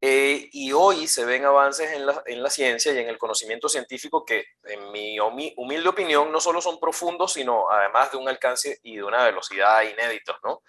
Eh, 0.00 0.48
y 0.52 0.72
hoy 0.72 1.08
se 1.08 1.24
ven 1.24 1.44
avances 1.44 1.90
en 1.90 2.06
la, 2.06 2.22
en 2.26 2.40
la, 2.40 2.50
ciencia 2.50 2.92
y 2.92 2.98
en 2.98 3.08
el 3.08 3.18
conocimiento 3.18 3.68
científico 3.68 4.24
que, 4.24 4.44
en 4.64 4.92
mi 4.92 5.18
humilde 5.18 5.88
opinión, 5.88 6.30
no 6.30 6.40
solo 6.40 6.60
son 6.60 6.78
profundos, 6.78 7.32
sino 7.32 7.68
además 7.68 8.12
de 8.12 8.18
un 8.18 8.28
alcance 8.28 8.78
y 8.84 8.96
de 8.96 9.02
una 9.02 9.24
velocidad 9.24 9.82
inéditos, 9.82 10.36
¿no? 10.44 10.62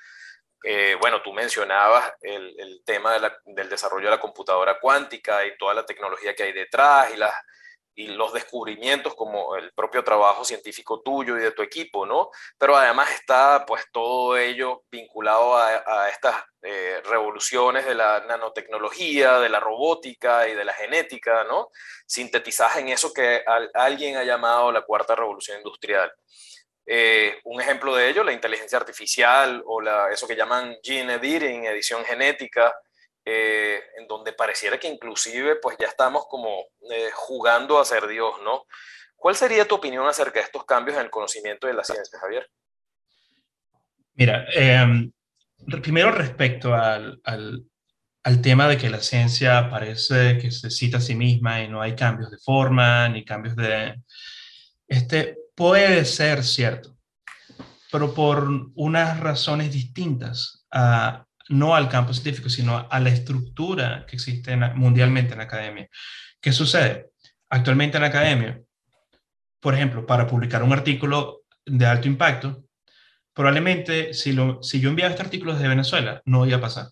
Eh, 0.64 0.98
bueno, 1.00 1.22
tú 1.22 1.32
mencionabas 1.32 2.14
el, 2.22 2.82
tema 2.86 3.14
del 3.46 3.70
desarrollo 3.70 4.06
de 4.06 4.16
la 4.16 4.20
computadora 4.20 4.80
cuántica 4.80 5.46
y 5.46 5.58
toda 5.58 5.74
la 5.74 5.86
tecnología 5.86 6.36
que 6.36 6.44
hay 6.44 6.52
detrás 6.52 7.14
y, 7.14 7.18
las, 7.18 7.34
y 8.00 8.08
los 8.08 8.32
descubrimientos 8.32 9.14
como 9.14 9.58
el 9.58 9.74
propio 9.74 10.06
trabajo 10.06 10.46
científico 10.46 11.02
tuyo 11.02 11.38
y 11.38 11.42
de 11.42 11.52
tu 11.52 11.62
equipo, 11.62 12.06
¿no? 12.06 12.30
Pero 12.58 12.78
además 12.78 13.12
está 13.12 13.66
pues 13.68 13.84
todo 13.92 14.38
ello 14.38 14.84
vinculado 14.90 15.58
a, 15.58 16.08
estas 16.08 16.36
eh, 16.62 17.02
revoluciones 17.04 17.86
de 17.86 17.96
la 17.96 18.24
nanotecnología, 18.26 19.40
de 19.40 19.50
la 19.50 19.60
robótica 19.60 20.48
y 20.48 20.56
de 20.56 20.64
la 20.64 20.74
genética, 20.74 21.44
¿no? 21.44 21.68
Sintetizadas 22.06 22.78
en 22.78 22.88
eso 22.88 23.12
que 23.12 23.44
alguien 23.74 24.16
ha 24.16 24.24
llamado 24.24 24.72
la 24.72 24.84
cuarta 24.84 25.14
revolución 25.14 25.58
industrial. 25.58 26.10
Eh, 26.86 27.38
un 27.44 27.60
ejemplo 27.60 27.94
de 27.94 28.10
ello, 28.10 28.24
la 28.24 28.32
inteligencia 28.32 28.78
artificial 28.78 29.62
o 29.66 29.82
la, 29.82 30.10
eso 30.10 30.26
que 30.26 30.38
llaman 30.38 30.78
gene 30.82 31.16
editing, 31.16 31.66
edición 31.66 32.06
genética, 32.06 32.74
eh, 33.30 33.82
en 33.98 34.08
donde 34.08 34.34
pareciera 34.34 34.80
que 34.80 34.88
inclusive 34.88 35.58
pues 35.58 35.78
ya 35.80 35.88
estamos 35.88 36.26
como 36.28 36.66
eh, 36.92 37.10
jugando 37.14 37.80
a 37.80 37.86
ser 37.86 38.08
Dios, 38.08 38.36
¿no? 38.44 38.66
¿Cuál 39.16 39.36
sería 39.36 39.68
tu 39.68 39.76
opinión 39.76 40.08
acerca 40.08 40.40
de 40.40 40.46
estos 40.46 40.66
cambios 40.66 40.98
en 40.98 41.04
el 41.04 41.10
conocimiento 41.10 41.68
de 41.68 41.74
la 41.74 41.84
ciencia, 41.84 42.20
Javier? 42.20 42.50
Mira, 44.14 44.46
em, 44.54 45.12
primero 45.82 46.12
respecto 46.12 46.74
al, 46.74 47.20
al, 47.24 47.64
al, 48.24 48.42
tema 48.42 48.68
de 48.68 48.78
que 48.78 48.90
la 48.90 49.02
ciencia 49.02 49.70
parece 49.70 50.38
que 50.38 50.52
se 50.52 50.70
cita 50.70 50.98
a 50.98 51.02
sí 51.02 51.16
misma 51.16 51.62
y 51.62 51.68
no 51.68 51.82
hay 51.82 51.96
cambios 51.96 52.32
de 52.32 52.38
forma 52.38 53.10
ni 53.10 53.26
cambios 53.26 53.56
de... 53.56 53.96
Este, 54.88 55.38
Puede 55.60 56.06
ser 56.06 56.46
cierto, 56.46 56.96
pero 57.92 58.14
por 58.14 58.48
unas 58.76 59.20
razones 59.20 59.74
distintas, 59.74 60.66
no 61.50 61.76
al 61.76 61.90
campo 61.90 62.14
científico, 62.14 62.50
sino 62.50 62.88
a 62.90 63.00
la 63.00 63.10
estructura 63.10 64.06
que 64.08 64.16
existe 64.16 64.56
mundialmente 64.56 65.34
en 65.34 65.40
la 65.40 65.46
academia. 65.46 65.88
¿Qué 66.40 66.52
sucede? 66.52 67.10
Actualmente 67.50 67.98
en 67.98 68.02
la 68.02 68.10
academia, 68.10 68.62
por 69.60 69.74
ejemplo, 69.74 70.06
para 70.06 70.28
publicar 70.28 70.64
un 70.64 70.72
artículo 70.72 71.42
de 71.66 71.86
alto 71.86 72.08
impacto, 72.08 72.64
probablemente 73.34 74.14
si, 74.14 74.34
lo, 74.34 74.62
si 74.64 74.80
yo 74.80 74.90
enviaba 74.90 75.12
este 75.12 75.24
artículo 75.24 75.54
desde 75.54 75.68
Venezuela, 75.68 76.22
no 76.26 76.46
iba 76.46 76.58
a 76.58 76.62
pasar. 76.62 76.88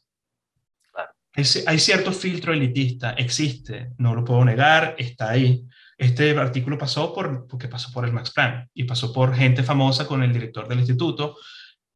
Hay, 1.33 1.43
hay 1.67 1.79
cierto 1.79 2.11
filtro 2.11 2.51
elitista, 2.51 3.11
existe, 3.13 3.91
no 3.99 4.15
lo 4.15 4.25
puedo 4.25 4.43
negar, 4.43 4.95
está 4.97 5.29
ahí. 5.29 5.63
Este 5.97 6.37
artículo 6.37 6.77
pasó 6.77 7.13
por, 7.13 7.47
porque 7.47 7.67
pasó 7.67 7.91
por 7.91 8.05
el 8.05 8.11
Max 8.11 8.31
Planck 8.31 8.69
y 8.73 8.83
pasó 8.83 9.13
por 9.13 9.35
gente 9.35 9.63
famosa 9.63 10.07
con 10.07 10.23
el 10.23 10.33
director 10.33 10.67
del 10.67 10.79
instituto, 10.79 11.37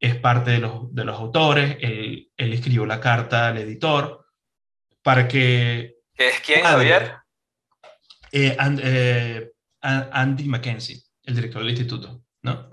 es 0.01 0.15
parte 0.15 0.51
de 0.51 0.57
los, 0.57 0.93
de 0.93 1.05
los 1.05 1.17
autores, 1.17 1.77
él, 1.79 2.31
él, 2.35 2.53
escribió 2.53 2.87
la 2.87 2.99
carta 2.99 3.49
al 3.49 3.59
editor 3.59 4.25
para 5.03 5.27
que... 5.27 5.97
¿Qué 6.15 6.29
es 6.29 6.39
quién, 6.39 6.63
Javier? 6.63 7.17
Eh, 8.31 8.57
eh, 8.59 9.51
Andy 9.81 10.45
Mackenzie, 10.45 11.03
el 11.23 11.35
director 11.35 11.61
del 11.61 11.69
instituto, 11.69 12.23
¿no? 12.41 12.71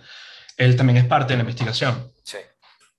Él 0.57 0.75
también 0.75 0.97
es 0.97 1.05
parte 1.05 1.35
de 1.35 1.37
la 1.37 1.43
investigación. 1.43 2.11
Sí. 2.25 2.39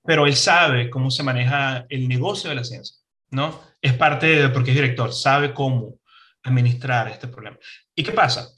Pero 0.04 0.26
él 0.26 0.36
sabe 0.36 0.90
cómo 0.90 1.10
se 1.10 1.24
maneja 1.24 1.84
el 1.88 2.08
negocio 2.08 2.50
de 2.50 2.56
la 2.56 2.64
ciencia, 2.64 2.96
¿no? 3.30 3.60
Es 3.82 3.94
parte 3.94 4.26
de, 4.26 4.48
porque 4.50 4.70
es 4.70 4.76
director, 4.76 5.12
sabe 5.12 5.52
cómo 5.52 5.98
administrar 6.44 7.08
este 7.08 7.26
problema. 7.26 7.58
¿Y 7.96 8.04
qué 8.04 8.12
pasa? 8.12 8.48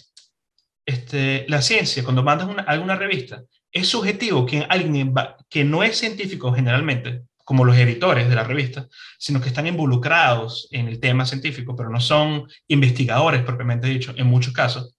Este, 0.85 1.47
la 1.49 1.63
ciencia, 1.63 2.05
cuando 2.05 2.23
mandas 2.23 2.49
una, 2.49 2.63
alguna 2.65 2.95
revista, 2.95 3.43
es 3.73 3.89
subjetivo 3.89 4.45
que 4.45 4.67
alguien 4.69 5.15
que 5.49 5.65
no 5.65 5.83
es 5.83 5.97
científico 5.97 6.53
generalmente, 6.53 7.23
como 7.45 7.65
los 7.65 7.77
editores 7.77 8.29
de 8.29 8.35
la 8.35 8.45
revista, 8.45 8.87
sino 9.19 9.41
que 9.41 9.49
están 9.49 9.67
involucrados 9.67 10.69
en 10.71 10.89
el 10.89 11.01
tema 11.01 11.25
científico, 11.27 11.75
pero 11.75 11.89
no 11.89 12.01
son 12.01 12.47
investigadores 12.69 13.43
propiamente 13.43 13.89
dicho, 13.89 14.15
en 14.17 14.27
muchos 14.27 14.53
casos, 14.53 14.95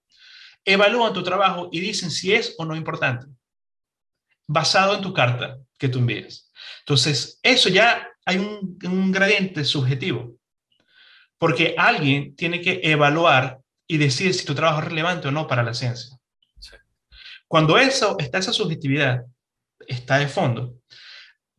evalúan 0.66 1.14
tu 1.14 1.24
trabajo 1.24 1.70
y 1.72 1.80
dicen 1.80 2.10
si 2.10 2.34
es 2.34 2.56
o 2.58 2.66
no 2.66 2.76
importante, 2.76 3.28
basado 4.48 4.96
en 4.96 5.02
tu 5.02 5.14
carta 5.14 5.58
que 5.78 5.88
tú 5.88 6.00
envías. 6.00 6.52
Entonces, 6.80 7.40
eso 7.44 7.70
ya 7.70 8.08
hay 8.26 8.38
un, 8.38 8.78
un 8.84 9.12
gradiente 9.12 9.64
subjetivo, 9.64 10.36
porque 11.38 11.76
alguien 11.78 12.36
tiene 12.36 12.62
que 12.62 12.82
evaluar 12.84 13.60
y 13.88 13.98
decir 13.98 14.34
si 14.34 14.46
tu 14.46 14.56
trabajo 14.56 14.80
es 14.80 14.88
relevante 14.88 15.28
o 15.28 15.32
no 15.32 15.48
para 15.48 15.64
la 15.64 15.74
ciencia. 15.74 16.18
Cuando 17.48 17.78
eso 17.78 18.16
está 18.20 18.40
esa 18.40 18.54
subjetividad, 18.54 19.26
está 19.88 20.18
de 20.18 20.28
fondo, 20.28 20.76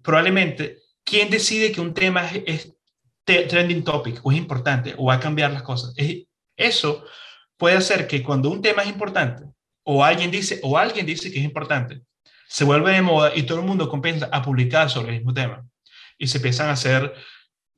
probablemente, 0.02 0.78
¿quién 1.04 1.30
decide 1.30 1.72
que 1.72 1.80
un 1.80 1.94
tema 1.94 2.28
es, 2.46 2.72
trending 3.24 3.84
topic 3.84 4.20
o 4.22 4.32
es 4.32 4.38
importante 4.38 4.94
o 4.98 5.06
va 5.06 5.14
a 5.14 5.20
cambiar 5.20 5.50
las 5.50 5.62
cosas? 5.62 5.94
eso 6.56 7.04
puede 7.56 7.76
hacer 7.76 8.06
que 8.06 8.22
cuando 8.22 8.50
un 8.50 8.62
tema 8.62 8.82
es 8.82 8.88
importante 8.88 9.44
o 9.84 10.04
alguien 10.04 10.30
dice 10.30 10.60
o 10.62 10.76
alguien 10.78 11.06
dice 11.06 11.32
que 11.32 11.38
es 11.38 11.44
importante, 11.44 12.02
se 12.48 12.64
vuelve 12.64 12.92
de 12.92 13.02
moda 13.02 13.32
y 13.34 13.42
todo 13.44 13.60
el 13.60 13.66
mundo 13.66 13.88
comienza 13.88 14.28
a 14.30 14.42
publicar 14.42 14.90
sobre 14.90 15.10
el 15.10 15.16
mismo 15.16 15.34
tema 15.34 15.66
y 16.18 16.26
se 16.26 16.38
empiezan 16.38 16.68
a 16.68 16.72
hacer 16.72 17.14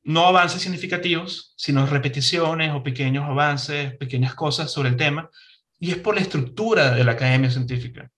no 0.03 0.25
avances 0.27 0.62
significativos, 0.62 1.53
sino 1.57 1.85
repeticiones 1.85 2.73
o 2.73 2.83
pequeños 2.83 3.25
avances, 3.25 3.97
pequeñas 3.97 4.35
cosas 4.35 4.71
sobre 4.71 4.90
el 4.90 4.97
tema, 4.97 5.31
y 5.79 5.91
es 5.91 5.99
por 5.99 6.15
la 6.15 6.21
estructura 6.21 6.95
de 6.95 7.05
la 7.05 7.12
academia 7.12 7.51
científica. 7.51 8.11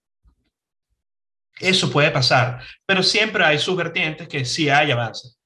Eso 1.58 1.90
puede 1.90 2.10
pasar, 2.10 2.62
pero 2.86 3.02
siempre 3.02 3.44
hay 3.44 3.58
subvertientes 3.58 4.28
que 4.28 4.44
sí 4.44 4.68
hay 4.68 4.90
avances. 4.90 5.38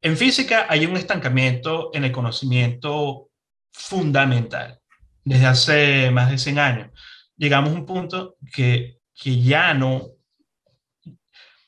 En 0.00 0.16
física 0.16 0.66
hay 0.68 0.86
un 0.86 0.96
estancamiento 0.96 1.90
en 1.92 2.04
el 2.04 2.12
conocimiento 2.12 3.30
fundamental. 3.72 4.78
Desde 5.24 5.46
hace 5.46 6.10
más 6.10 6.30
de 6.30 6.38
100 6.38 6.58
años 6.58 6.90
llegamos 7.36 7.70
a 7.70 7.74
un 7.74 7.86
punto 7.86 8.36
que, 8.52 8.98
que 9.14 9.40
ya 9.40 9.74
no, 9.74 10.08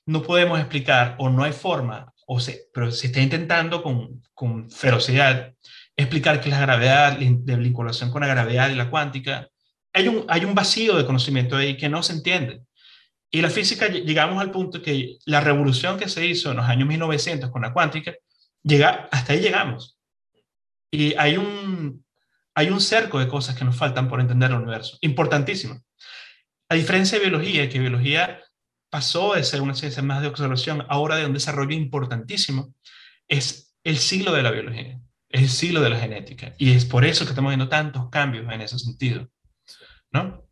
no 0.06 0.22
podemos 0.22 0.58
explicar 0.58 1.16
o 1.18 1.28
no 1.28 1.44
hay 1.44 1.52
forma 1.52 2.12
o 2.26 2.38
se, 2.38 2.68
pero 2.72 2.92
se 2.92 3.08
está 3.08 3.20
intentando 3.20 3.82
con, 3.82 4.22
con 4.34 4.70
ferocidad 4.70 5.52
explicar 5.96 6.40
que 6.40 6.50
la 6.50 6.60
gravedad, 6.60 7.18
de 7.18 7.56
vinculación 7.56 8.10
con 8.10 8.22
la 8.22 8.28
gravedad 8.28 8.70
y 8.70 8.74
la 8.74 8.90
cuántica, 8.90 9.48
hay 9.92 10.08
un, 10.08 10.24
hay 10.28 10.44
un 10.44 10.54
vacío 10.54 10.96
de 10.96 11.06
conocimiento 11.06 11.56
ahí 11.56 11.76
que 11.76 11.88
no 11.88 12.02
se 12.02 12.12
entiende. 12.12 12.62
Y 13.30 13.42
la 13.42 13.50
física, 13.50 13.88
llegamos 13.88 14.40
al 14.40 14.50
punto 14.50 14.82
que 14.82 15.18
la 15.24 15.40
revolución 15.40 15.98
que 15.98 16.08
se 16.08 16.26
hizo 16.26 16.50
en 16.50 16.56
los 16.56 16.66
años 16.66 16.88
1900 16.88 17.50
con 17.50 17.62
la 17.62 17.72
cuántica, 17.72 18.14
llega, 18.62 19.08
hasta 19.12 19.32
ahí 19.32 19.40
llegamos. 19.40 19.98
Y 20.90 21.14
hay 21.16 21.36
un, 21.36 22.04
hay 22.54 22.70
un 22.70 22.80
cerco 22.80 23.20
de 23.20 23.28
cosas 23.28 23.56
que 23.56 23.64
nos 23.64 23.76
faltan 23.76 24.08
por 24.08 24.20
entender 24.20 24.50
el 24.50 24.56
universo, 24.56 24.98
importantísimo. 25.00 25.80
A 26.68 26.74
diferencia 26.74 27.18
de 27.18 27.24
biología, 27.28 27.68
que 27.68 27.78
biología 27.78 28.42
pasó 28.90 29.34
de 29.34 29.44
ser 29.44 29.62
una 29.62 29.74
ciencia 29.74 30.02
más 30.02 30.20
de 30.20 30.28
observación, 30.28 30.84
ahora 30.88 31.16
de 31.16 31.26
un 31.26 31.32
desarrollo 31.32 31.76
importantísimo, 31.76 32.74
es 33.28 33.76
el 33.84 33.98
siglo 33.98 34.32
de 34.32 34.42
la 34.42 34.50
biología, 34.50 35.00
es 35.28 35.42
el 35.42 35.48
siglo 35.48 35.80
de 35.80 35.90
la 35.90 36.00
genética. 36.00 36.54
Y 36.58 36.72
es 36.72 36.84
por 36.84 37.04
eso 37.04 37.24
que 37.24 37.30
estamos 37.30 37.50
viendo 37.50 37.68
tantos 37.68 38.10
cambios 38.10 38.52
en 38.52 38.60
ese 38.60 38.78
sentido. 38.78 39.28
¿No? 40.12 40.46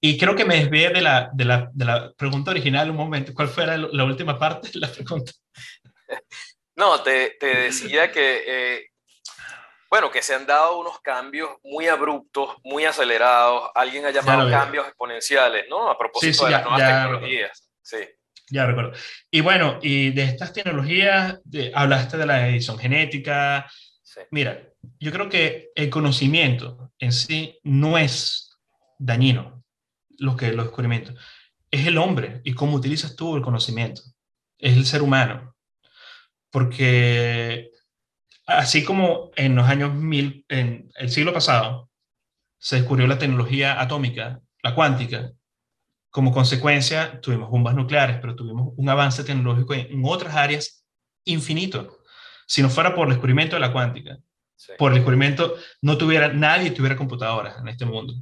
Y 0.00 0.16
creo 0.16 0.34
que 0.36 0.44
me 0.44 0.56
desvié 0.56 0.90
de 0.90 1.00
la, 1.00 1.30
de, 1.32 1.44
la, 1.44 1.70
de 1.72 1.84
la 1.84 2.12
pregunta 2.12 2.50
original 2.50 2.90
un 2.90 2.96
momento. 2.96 3.34
¿Cuál 3.34 3.48
fue 3.48 3.66
la, 3.66 4.04
última 4.04 4.38
parte 4.38 4.70
de 4.72 4.78
la 4.78 4.88
pregunta? 4.88 5.32
No, 6.76 7.02
te, 7.02 7.36
te 7.40 7.46
decía 7.46 8.10
que 8.12 8.44
eh, 8.46 8.90
Bueno, 9.90 10.10
que 10.10 10.22
se 10.22 10.34
han 10.34 10.46
dado 10.46 10.78
unos 10.78 11.00
cambios 11.00 11.50
muy 11.64 11.88
abruptos, 11.88 12.56
muy 12.62 12.84
acelerados. 12.84 13.70
Alguien 13.74 14.06
ha 14.06 14.10
llamado 14.10 14.48
cambios 14.48 14.86
exponenciales, 14.86 15.66
¿no? 15.68 15.90
A 15.90 15.98
propósito 15.98 16.44
de 16.44 16.52
las 16.52 16.64
nuevas 16.64 16.80
tecnologías. 16.80 17.70
Sí. 17.82 17.98
Ya 18.50 18.64
recuerdo. 18.64 18.92
Y 19.30 19.40
bueno, 19.40 19.78
y 19.82 20.10
de 20.10 20.24
estas 20.24 20.52
tecnologías, 20.52 21.40
hablaste 21.74 22.16
de 22.16 22.26
la 22.26 22.48
edición 22.48 22.78
genética. 22.78 23.70
Mira, 24.30 24.62
yo 24.98 25.12
creo 25.12 25.28
que 25.28 25.70
el 25.74 25.90
conocimiento 25.90 26.92
en 26.98 27.12
sí 27.12 27.58
no 27.62 27.98
es 27.98 28.47
dañino, 28.98 29.64
lo 30.18 30.36
que 30.36 30.52
los 30.52 30.66
descubrimientos. 30.66 31.14
Es 31.70 31.86
el 31.86 31.98
hombre 31.98 32.40
y 32.44 32.54
cómo 32.54 32.76
utilizas 32.76 33.16
tú 33.16 33.36
el 33.36 33.42
conocimiento. 33.42 34.02
Es 34.58 34.76
el 34.76 34.86
ser 34.86 35.02
humano. 35.02 35.54
Porque 36.50 37.70
así 38.46 38.84
como 38.84 39.30
en 39.36 39.54
los 39.54 39.68
años 39.68 39.94
mil, 39.94 40.44
en 40.48 40.90
el 40.96 41.10
siglo 41.10 41.32
pasado, 41.32 41.90
se 42.58 42.76
descubrió 42.76 43.06
la 43.06 43.18
tecnología 43.18 43.80
atómica, 43.80 44.40
la 44.62 44.74
cuántica, 44.74 45.32
como 46.10 46.32
consecuencia, 46.32 47.20
tuvimos 47.20 47.50
bombas 47.50 47.74
nucleares, 47.74 48.18
pero 48.20 48.34
tuvimos 48.34 48.72
un 48.76 48.88
avance 48.88 49.22
tecnológico 49.24 49.74
en, 49.74 50.02
otras 50.04 50.34
áreas 50.34 50.84
infinito. 51.24 51.98
Si 52.46 52.62
no 52.62 52.70
fuera 52.70 52.94
por 52.94 53.06
el 53.06 53.10
descubrimiento 53.14 53.56
de 53.56 53.60
la 53.60 53.72
cuántica, 53.72 54.18
por 54.78 54.90
el 54.90 54.96
descubrimiento, 54.96 55.54
no 55.82 55.98
tuviera, 55.98 56.32
nadie 56.32 56.70
tuviera 56.70 56.96
computadoras 56.96 57.58
en 57.60 57.68
este 57.68 57.84
mundo. 57.84 58.14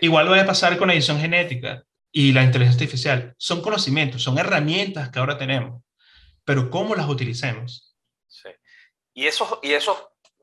Igual 0.00 0.30
va 0.30 0.40
a 0.40 0.46
pasar 0.46 0.76
con 0.78 0.88
la 0.88 0.94
edición 0.94 1.20
genética 1.20 1.84
y 2.12 2.32
la 2.32 2.42
inteligencia 2.42 2.84
artificial. 2.84 3.34
Son 3.38 3.62
conocimientos, 3.62 4.22
son 4.22 4.38
herramientas 4.38 5.10
que 5.10 5.18
ahora 5.18 5.38
tenemos, 5.38 5.82
pero 6.44 6.70
cómo 6.70 6.94
las 6.94 7.08
utilicemos. 7.08 7.96
Y 9.12 9.26
esos, 9.26 9.58
y 9.62 9.72
esos 9.72 9.96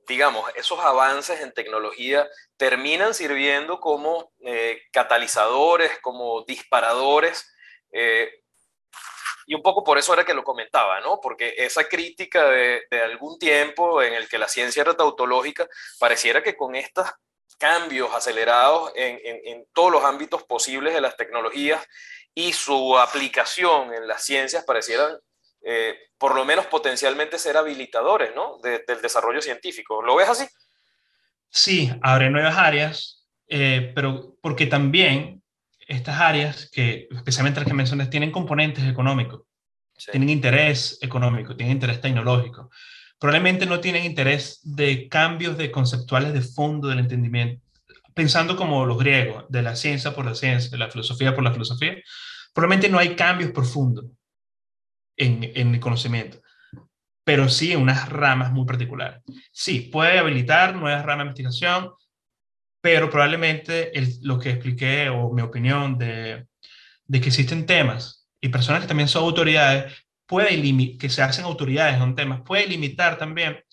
digamos, 0.08 0.50
esos 0.56 0.80
avances 0.80 1.42
en 1.42 1.52
tecnología 1.52 2.28
terminan 2.56 3.14
sirviendo 3.14 3.80
como 3.80 4.32
eh, 4.40 4.82
catalizadores, 4.92 6.00
como 6.02 6.44
disparadores. 6.46 7.54
Eh, 7.92 8.30
y 9.46 9.54
un 9.54 9.62
poco 9.62 9.84
por 9.84 9.98
eso 9.98 10.14
era 10.14 10.26
que 10.26 10.34
lo 10.34 10.44
comentaba, 10.44 11.00
¿no? 11.02 11.20
Porque 11.22 11.54
esa 11.58 11.88
crítica 11.88 12.50
de, 12.50 12.86
algún 13.04 13.38
tiempo 13.38 14.02
en 14.02 14.14
el 14.14 14.28
que 14.28 14.38
la 14.38 14.48
ciencia 14.48 14.82
era 14.82 14.96
tautológica, 14.96 15.68
pareciera 16.00 16.44
que 16.44 16.56
con 16.56 16.76
estos 16.76 17.08
cambios 17.58 18.14
acelerados 18.14 18.92
en, 18.96 19.20
en 19.24 19.66
todos 19.74 19.92
los 19.92 20.04
ámbitos 20.04 20.44
posibles 20.44 20.94
de 20.94 21.02
las 21.02 21.18
tecnologías 21.18 21.86
y 22.34 22.54
su 22.54 22.98
aplicación 22.98 23.94
en 23.94 24.08
las 24.08 24.24
ciencias 24.24 24.64
parecieran 24.64 25.18
eh, 25.70 25.96
por 26.18 26.36
lo 26.36 26.46
menos 26.46 26.66
potencialmente 26.68 27.38
ser 27.38 27.58
habilitadores 27.58 28.32
¿no? 28.36 28.60
del 28.62 29.02
desarrollo 29.02 29.42
científico. 29.42 30.02
¿Lo 30.02 30.16
ves 30.16 30.30
así? 30.30 30.46
Sí, 31.50 31.92
abre 32.02 32.30
nuevas 32.30 32.58
áreas, 32.58 33.28
eh, 33.48 33.92
pero 33.94 34.38
porque 34.42 34.68
también 34.68 35.44
estas 35.80 36.20
áreas, 36.20 36.70
que 36.72 37.08
especialmente 37.12 37.60
las 37.60 37.68
que 37.68 37.74
mencionas, 37.74 38.10
tienen 38.10 38.32
componentes 38.32 38.86
económicos, 38.86 39.42
tienen 40.12 40.30
interés 40.30 41.00
económico, 41.02 41.56
tienen 41.56 41.76
interés 41.76 42.00
tecnológico. 42.02 42.70
Probablemente 43.20 43.66
no 43.66 43.80
tienen 43.80 44.06
interés 44.06 44.60
de 44.64 45.08
cambios 45.08 45.58
de 45.58 45.72
conceptuales 45.72 46.34
de 46.34 46.42
fondo 46.42 46.88
del 46.88 47.00
entendimiento, 47.00 47.66
pensando 48.14 48.56
como 48.56 48.86
los 48.86 48.98
griegos, 48.98 49.46
de 49.50 49.62
la 49.62 49.76
ciencia 49.76 50.14
por 50.14 50.26
la 50.26 50.36
ciencia, 50.36 50.70
de 50.70 50.78
la 50.78 50.90
filosofía 50.90 51.34
por 51.34 51.44
la 51.44 51.52
filosofía. 51.52 51.96
Probablemente 52.54 52.90
no 52.90 53.00
hay 53.00 53.16
cambios 53.16 53.52
profundos 53.52 54.06
en, 55.18 55.44
el 55.44 55.80
conocimiento, 55.80 56.42
pero 57.24 57.50
sí 57.50 57.72
en 57.72 57.82
unas 57.82 58.08
ramas 58.10 58.52
muy 58.52 58.66
particulares. 58.66 59.22
Sí, 59.52 59.90
puede 59.92 60.20
habilitar 60.20 60.76
nuevas 60.76 61.04
ramas 61.04 61.26
de 61.26 61.30
investigación, 61.30 61.92
pero 62.82 63.10
probablemente 63.10 63.92
lo 64.22 64.40
que 64.40 64.52
expliqué 64.52 65.10
o 65.10 65.32
mi 65.34 65.42
opinión 65.42 65.98
de, 65.98 66.48
que 67.12 67.18
existen 67.18 67.66
temas 67.66 68.28
y 68.40 68.50
personas 68.50 68.82
que 68.82 68.88
también 68.88 69.10
son 69.10 69.24
autoridades, 69.24 69.94
puede 70.28 70.98
que 70.98 71.10
se 71.10 71.22
hacen 71.22 71.46
autoridades 71.46 71.96
en 71.96 72.04
un 72.04 72.16
tema, 72.16 72.44
puede 72.44 72.68
limitar 72.68 73.18
también 73.18 73.64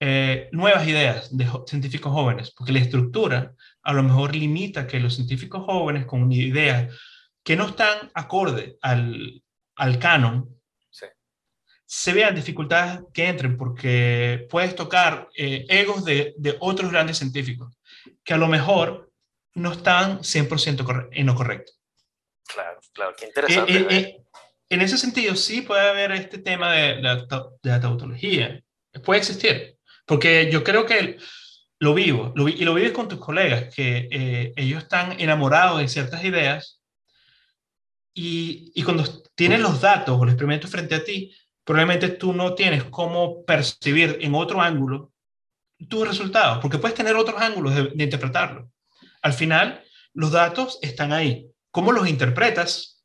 eh, 0.00 0.48
nuevas 0.52 0.86
ideas 0.86 1.36
de 1.36 1.46
científicos 1.66 2.12
jóvenes, 2.12 2.52
porque 2.56 2.72
la 2.72 2.80
estructura 2.80 3.54
a 3.82 3.92
lo 3.92 4.02
mejor 4.02 4.34
limita 4.34 4.86
que 4.86 5.00
los 5.00 5.14
científicos 5.14 5.64
jóvenes 5.64 6.06
con 6.06 6.30
ideas 6.32 6.94
que 7.42 7.56
no 7.56 7.68
están 7.68 8.10
acorde 8.14 8.76
al, 8.80 9.42
al 9.76 9.98
canon, 9.98 10.56
se 11.86 12.12
vean 12.12 12.34
dificultades 12.34 13.00
que 13.14 13.28
entren 13.28 13.56
porque 13.56 14.46
puedes 14.50 14.74
tocar 14.74 15.28
eh, 15.36 15.64
egos 15.68 16.04
de, 16.04 16.34
otros 16.58 16.90
grandes 16.90 17.18
científicos 17.18 17.78
que 18.24 18.34
a 18.34 18.38
lo 18.38 18.48
mejor 18.48 19.12
no 19.54 19.72
están 19.72 20.18
100% 20.18 21.08
en 21.12 21.26
lo 21.26 21.34
correcto. 21.34 21.72
Claro, 22.44 22.80
claro, 22.92 23.14
qué 23.16 23.26
interesante. 23.26 23.72
Eh, 23.72 23.86
eh, 23.90 24.25
en 24.68 24.80
ese 24.80 24.98
sentido, 24.98 25.36
sí 25.36 25.62
puede 25.62 25.88
haber 25.88 26.12
este 26.12 26.38
tema 26.38 26.72
de, 26.72 27.02
la 27.02 27.80
tautología. 27.80 28.62
Puede 29.04 29.20
existir. 29.20 29.76
Porque 30.06 30.50
yo 30.50 30.64
creo 30.64 30.86
que 30.86 31.18
lo 31.78 31.94
vivo, 31.94 32.32
y 32.36 32.64
lo 32.64 32.74
vives 32.74 32.92
con 32.92 33.08
tus 33.08 33.18
colegas, 33.18 33.74
que 33.74 34.52
ellos 34.56 34.82
están 34.82 35.20
enamorados 35.20 35.80
de 35.80 35.88
ciertas 35.88 36.24
ideas 36.24 36.80
y, 38.14 38.72
y 38.74 38.82
cuando 38.82 39.04
tienes 39.34 39.60
los 39.60 39.80
datos 39.80 40.18
o 40.18 40.24
el 40.24 40.30
experimento 40.30 40.68
frente 40.68 40.94
a 40.94 41.04
ti, 41.04 41.34
probablemente 41.66 42.08
tú 42.10 42.32
no 42.32 42.54
tienes 42.54 42.84
cómo 42.84 43.44
percibir 43.44 44.18
en 44.20 44.34
otro 44.34 44.62
ángulo 44.62 45.12
tus 45.88 46.06
resultados, 46.06 46.58
porque 46.62 46.78
puedes 46.78 46.96
tener 46.96 47.16
otros 47.16 47.40
ángulos 47.40 47.74
de, 47.74 48.04
interpretarlo. 48.04 48.70
Al 49.20 49.32
final, 49.32 49.82
los 50.14 50.30
datos 50.30 50.78
están 50.80 51.12
ahí. 51.12 51.50
¿Cómo 51.70 51.92
los 51.92 52.08
interpretas? 52.08 52.95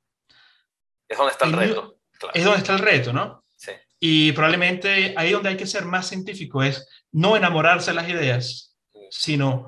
Es 1.11 1.17
donde 1.17 1.33
está 1.33 1.45
el 1.45 1.53
reto. 1.53 1.97
Es 2.33 2.45
donde 2.45 2.59
está 2.59 2.73
el 2.73 2.79
reto, 2.79 3.11
¿no? 3.11 3.43
Sí. 3.57 3.71
Y 3.99 4.31
probablemente 4.31 5.13
ahí 5.17 5.33
donde 5.33 5.49
hay 5.49 5.57
que 5.57 5.67
ser 5.67 5.83
más 5.83 6.07
científico 6.07 6.63
es 6.63 6.87
no 7.11 7.35
enamorarse 7.35 7.91
de 7.91 7.95
las 7.95 8.07
ideas, 8.07 8.77
sino 9.09 9.67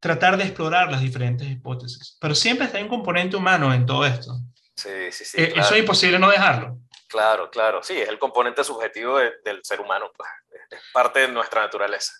tratar 0.00 0.36
de 0.36 0.44
explorar 0.44 0.90
las 0.90 1.00
diferentes 1.00 1.48
hipótesis. 1.48 2.18
Pero 2.20 2.34
siempre 2.34 2.66
está 2.66 2.78
un 2.78 2.88
componente 2.88 3.36
humano 3.36 3.72
en 3.72 3.86
todo 3.86 4.04
esto. 4.04 4.38
Sí, 4.76 5.10
sí, 5.10 5.24
sí. 5.24 5.40
Eh, 5.40 5.54
eso 5.56 5.74
es 5.74 5.80
imposible 5.80 6.18
no 6.18 6.28
dejarlo. 6.28 6.78
Claro, 7.08 7.50
claro. 7.50 7.82
Sí, 7.82 7.98
es 7.98 8.10
el 8.10 8.18
componente 8.18 8.62
subjetivo 8.62 9.16
del 9.16 9.64
ser 9.64 9.80
humano. 9.80 10.10
Pues, 10.14 10.28
es 10.70 10.80
parte 10.92 11.20
de 11.20 11.28
nuestra 11.28 11.62
naturaleza. 11.62 12.12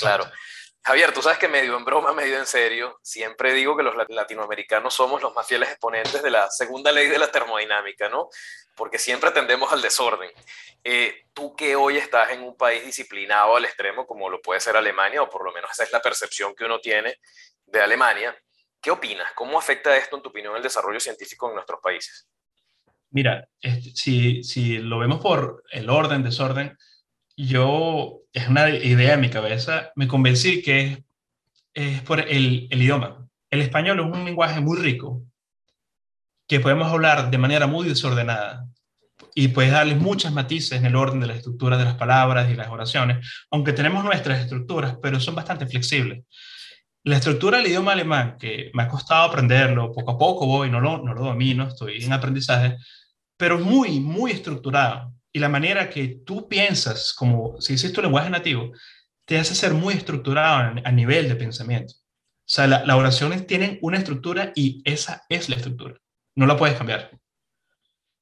Claro. 0.00 0.24
Javier, 0.86 1.12
tú 1.12 1.20
sabes 1.20 1.38
que 1.38 1.48
medio 1.48 1.76
en 1.76 1.84
broma, 1.84 2.12
medio 2.12 2.38
en 2.38 2.46
serio, 2.46 2.98
siempre 3.02 3.52
digo 3.52 3.76
que 3.76 3.82
los 3.82 3.94
latinoamericanos 4.08 4.94
somos 4.94 5.20
los 5.20 5.34
más 5.34 5.46
fieles 5.46 5.68
exponentes 5.68 6.22
de 6.22 6.30
la 6.30 6.48
segunda 6.50 6.92
ley 6.92 7.08
de 7.08 7.18
la 7.18 7.30
termodinámica, 7.30 8.08
¿no? 8.08 8.28
Porque 8.76 8.98
siempre 8.98 9.32
tendemos 9.32 9.72
al 9.72 9.82
desorden. 9.82 10.30
Eh, 10.84 11.24
tú 11.32 11.56
que 11.56 11.74
hoy 11.74 11.96
estás 11.96 12.30
en 12.30 12.42
un 12.42 12.56
país 12.56 12.84
disciplinado 12.84 13.56
al 13.56 13.64
extremo, 13.64 14.06
como 14.06 14.30
lo 14.30 14.40
puede 14.40 14.60
ser 14.60 14.76
Alemania, 14.76 15.22
o 15.22 15.28
por 15.28 15.44
lo 15.44 15.52
menos 15.52 15.70
esa 15.72 15.82
es 15.82 15.92
la 15.92 16.00
percepción 16.00 16.54
que 16.54 16.64
uno 16.64 16.78
tiene 16.78 17.18
de 17.66 17.80
Alemania, 17.80 18.36
¿Qué 18.86 18.92
opinas? 18.92 19.26
¿Cómo 19.34 19.58
afecta 19.58 19.96
esto, 19.96 20.14
en 20.14 20.22
tu 20.22 20.28
opinión, 20.28 20.54
el 20.54 20.62
desarrollo 20.62 21.00
científico 21.00 21.48
en 21.48 21.56
nuestros 21.56 21.80
países? 21.82 22.28
Mira, 23.10 23.48
si, 23.94 24.44
si 24.44 24.78
lo 24.78 25.00
vemos 25.00 25.20
por 25.20 25.64
el 25.72 25.90
orden, 25.90 26.22
desorden, 26.22 26.78
yo, 27.36 28.22
es 28.32 28.48
una 28.48 28.68
idea 28.70 29.14
en 29.14 29.20
mi 29.20 29.30
cabeza, 29.30 29.92
me 29.94 30.08
convencí 30.08 30.62
que 30.62 30.80
es, 30.84 30.98
es 31.74 32.02
por 32.02 32.20
el, 32.20 32.66
el, 32.70 32.82
idioma. 32.82 33.28
El 33.50 33.60
español 33.60 34.00
es 34.00 34.06
un 34.06 34.24
lenguaje 34.24 34.60
muy 34.60 34.78
rico, 34.78 35.22
que 36.48 36.60
podemos 36.60 36.90
hablar 36.90 37.30
de 37.30 37.38
manera 37.38 37.66
muy 37.66 37.88
desordenada 37.88 38.66
y 39.34 39.48
puedes 39.48 39.72
darle 39.72 39.94
muchas 39.94 40.32
matices 40.32 40.78
en 40.78 40.86
el 40.86 40.96
orden 40.96 41.20
de 41.20 41.26
la 41.26 41.34
estructura 41.34 41.76
de 41.76 41.84
las 41.84 41.96
palabras 41.96 42.50
y 42.50 42.54
las 42.54 42.68
oraciones, 42.68 43.26
aunque 43.50 43.72
tenemos 43.72 44.04
nuestras 44.04 44.40
estructuras, 44.40 44.96
pero 45.02 45.20
son 45.20 45.34
bastante 45.34 45.66
flexibles. 45.66 46.24
La 47.02 47.16
estructura 47.16 47.58
del 47.58 47.66
idioma 47.66 47.92
alemán, 47.92 48.36
que 48.38 48.70
me 48.74 48.84
ha 48.84 48.88
costado 48.88 49.24
aprenderlo, 49.24 49.92
poco 49.92 50.12
a 50.12 50.18
poco 50.18 50.46
voy, 50.46 50.70
no 50.70 50.80
lo, 50.80 50.98
no 50.98 51.14
lo 51.14 51.24
domino, 51.24 51.68
estoy 51.68 52.02
en 52.02 52.12
aprendizaje, 52.12 52.76
pero 53.36 53.58
muy, 53.58 54.00
muy 54.00 54.32
estructurado. 54.32 55.12
Y 55.36 55.38
la 55.38 55.50
manera 55.50 55.90
que 55.90 56.22
tú 56.24 56.48
piensas, 56.48 57.12
como 57.12 57.60
si 57.60 57.74
hiciste 57.74 57.94
tu 57.94 58.00
lenguaje 58.00 58.30
nativo, 58.30 58.72
te 59.26 59.36
hace 59.36 59.54
ser 59.54 59.74
muy 59.74 59.92
estructurado 59.92 60.80
a 60.82 60.92
nivel 60.92 61.28
de 61.28 61.36
pensamiento. 61.36 61.92
O 61.92 62.48
sea, 62.48 62.66
las 62.66 62.88
oraciones 62.88 63.46
tienen 63.46 63.78
una 63.82 63.98
estructura 63.98 64.52
y 64.54 64.80
esa 64.86 65.26
es 65.28 65.50
la 65.50 65.56
estructura. 65.56 66.00
No 66.36 66.46
la 66.46 66.56
puedes 66.56 66.78
cambiar. 66.78 67.10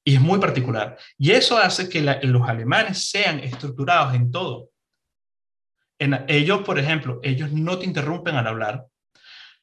Y 0.02 0.16
es 0.16 0.20
muy 0.20 0.40
particular. 0.40 0.98
Y 1.16 1.30
eso 1.30 1.56
hace 1.56 1.88
que 1.88 2.02
los 2.02 2.48
alemanes 2.48 3.08
sean 3.10 3.38
estructurados 3.38 4.12
en 4.12 4.32
todo 4.32 4.70
ellos, 6.26 6.62
por 6.62 6.80
ejemplo, 6.80 7.20
ellos 7.22 7.52
no 7.52 7.78
te 7.78 7.86
interrumpen 7.86 8.34
al 8.34 8.48
hablar, 8.48 8.86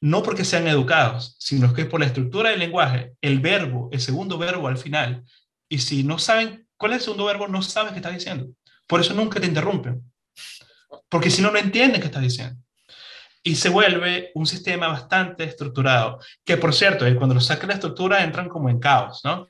no 0.00 0.22
porque 0.22 0.46
sean 0.46 0.66
educados, 0.66 1.36
sino 1.38 1.74
que 1.74 1.84
por 1.84 2.00
la 2.00 2.06
estructura 2.06 2.48
del 2.48 2.60
lenguaje, 2.60 3.12
el 3.20 3.40
verbo, 3.40 3.90
el 3.92 4.00
segundo 4.00 4.38
verbo 4.38 4.68
al 4.68 4.78
final, 4.78 5.22
y 5.68 5.80
si 5.80 6.02
no 6.02 6.18
saben 6.18 6.66
cuál 6.82 6.94
es 6.94 6.98
el 6.98 7.04
segundo 7.04 7.26
verbo, 7.26 7.46
no 7.46 7.62
sabes 7.62 7.92
qué 7.92 7.98
está 7.98 8.10
diciendo. 8.10 8.48
Por 8.88 9.00
eso 9.00 9.14
nunca 9.14 9.38
te 9.38 9.46
interrumpen. 9.46 10.02
porque 11.08 11.30
si 11.30 11.40
no, 11.40 11.52
no 11.52 11.58
entienden 11.58 12.00
qué 12.00 12.08
estás 12.08 12.22
diciendo. 12.22 12.60
Y 13.44 13.54
se 13.54 13.68
vuelve 13.68 14.32
un 14.34 14.46
sistema 14.46 14.88
bastante 14.88 15.44
estructurado, 15.44 16.18
que 16.44 16.56
por 16.56 16.74
cierto, 16.74 17.06
eh, 17.06 17.14
cuando 17.14 17.36
lo 17.36 17.40
sacan 17.40 17.68
la 17.68 17.74
estructura 17.74 18.24
entran 18.24 18.48
como 18.48 18.68
en 18.68 18.80
caos, 18.80 19.20
¿no? 19.22 19.46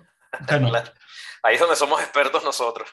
Ahí 1.43 1.55
es 1.55 1.61
donde 1.61 1.75
somos 1.75 2.03
expertos 2.03 2.45
nosotros. 2.45 2.91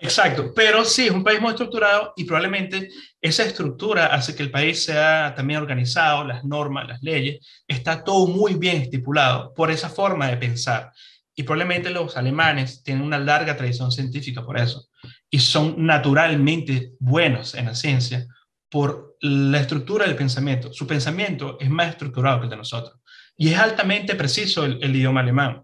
Exacto, 0.00 0.52
pero 0.54 0.84
sí, 0.84 1.06
es 1.06 1.12
un 1.12 1.24
país 1.24 1.40
muy 1.40 1.52
estructurado 1.52 2.12
y 2.14 2.24
probablemente 2.24 2.90
esa 3.22 3.42
estructura 3.42 4.08
hace 4.08 4.36
que 4.36 4.42
el 4.42 4.50
país 4.50 4.84
sea 4.84 5.32
también 5.34 5.60
organizado, 5.60 6.24
las 6.24 6.44
normas, 6.44 6.86
las 6.86 7.02
leyes, 7.02 7.38
está 7.66 8.04
todo 8.04 8.26
muy 8.26 8.54
bien 8.54 8.82
estipulado 8.82 9.54
por 9.54 9.70
esa 9.70 9.88
forma 9.88 10.28
de 10.28 10.36
pensar. 10.36 10.92
Y 11.38 11.44
probablemente 11.44 11.90
los 11.90 12.16
alemanes 12.16 12.82
tienen 12.82 13.04
una 13.04 13.16
larga 13.16 13.56
tradición 13.56 13.92
científica 13.92 14.44
por 14.44 14.58
eso 14.58 14.88
y 15.30 15.38
son 15.38 15.86
naturalmente 15.86 16.94
buenos 16.98 17.54
en 17.54 17.66
la 17.66 17.76
ciencia 17.76 18.26
por 18.68 19.16
la 19.20 19.60
estructura 19.60 20.04
del 20.04 20.16
pensamiento. 20.16 20.72
Su 20.72 20.84
pensamiento 20.84 21.56
es 21.60 21.70
más 21.70 21.90
estructurado 21.90 22.40
que 22.40 22.46
el 22.46 22.50
de 22.50 22.56
nosotros 22.56 22.98
y 23.36 23.50
es 23.50 23.58
altamente 23.60 24.16
preciso 24.16 24.64
el, 24.64 24.96
idioma 24.96 25.20
alemán. 25.20 25.62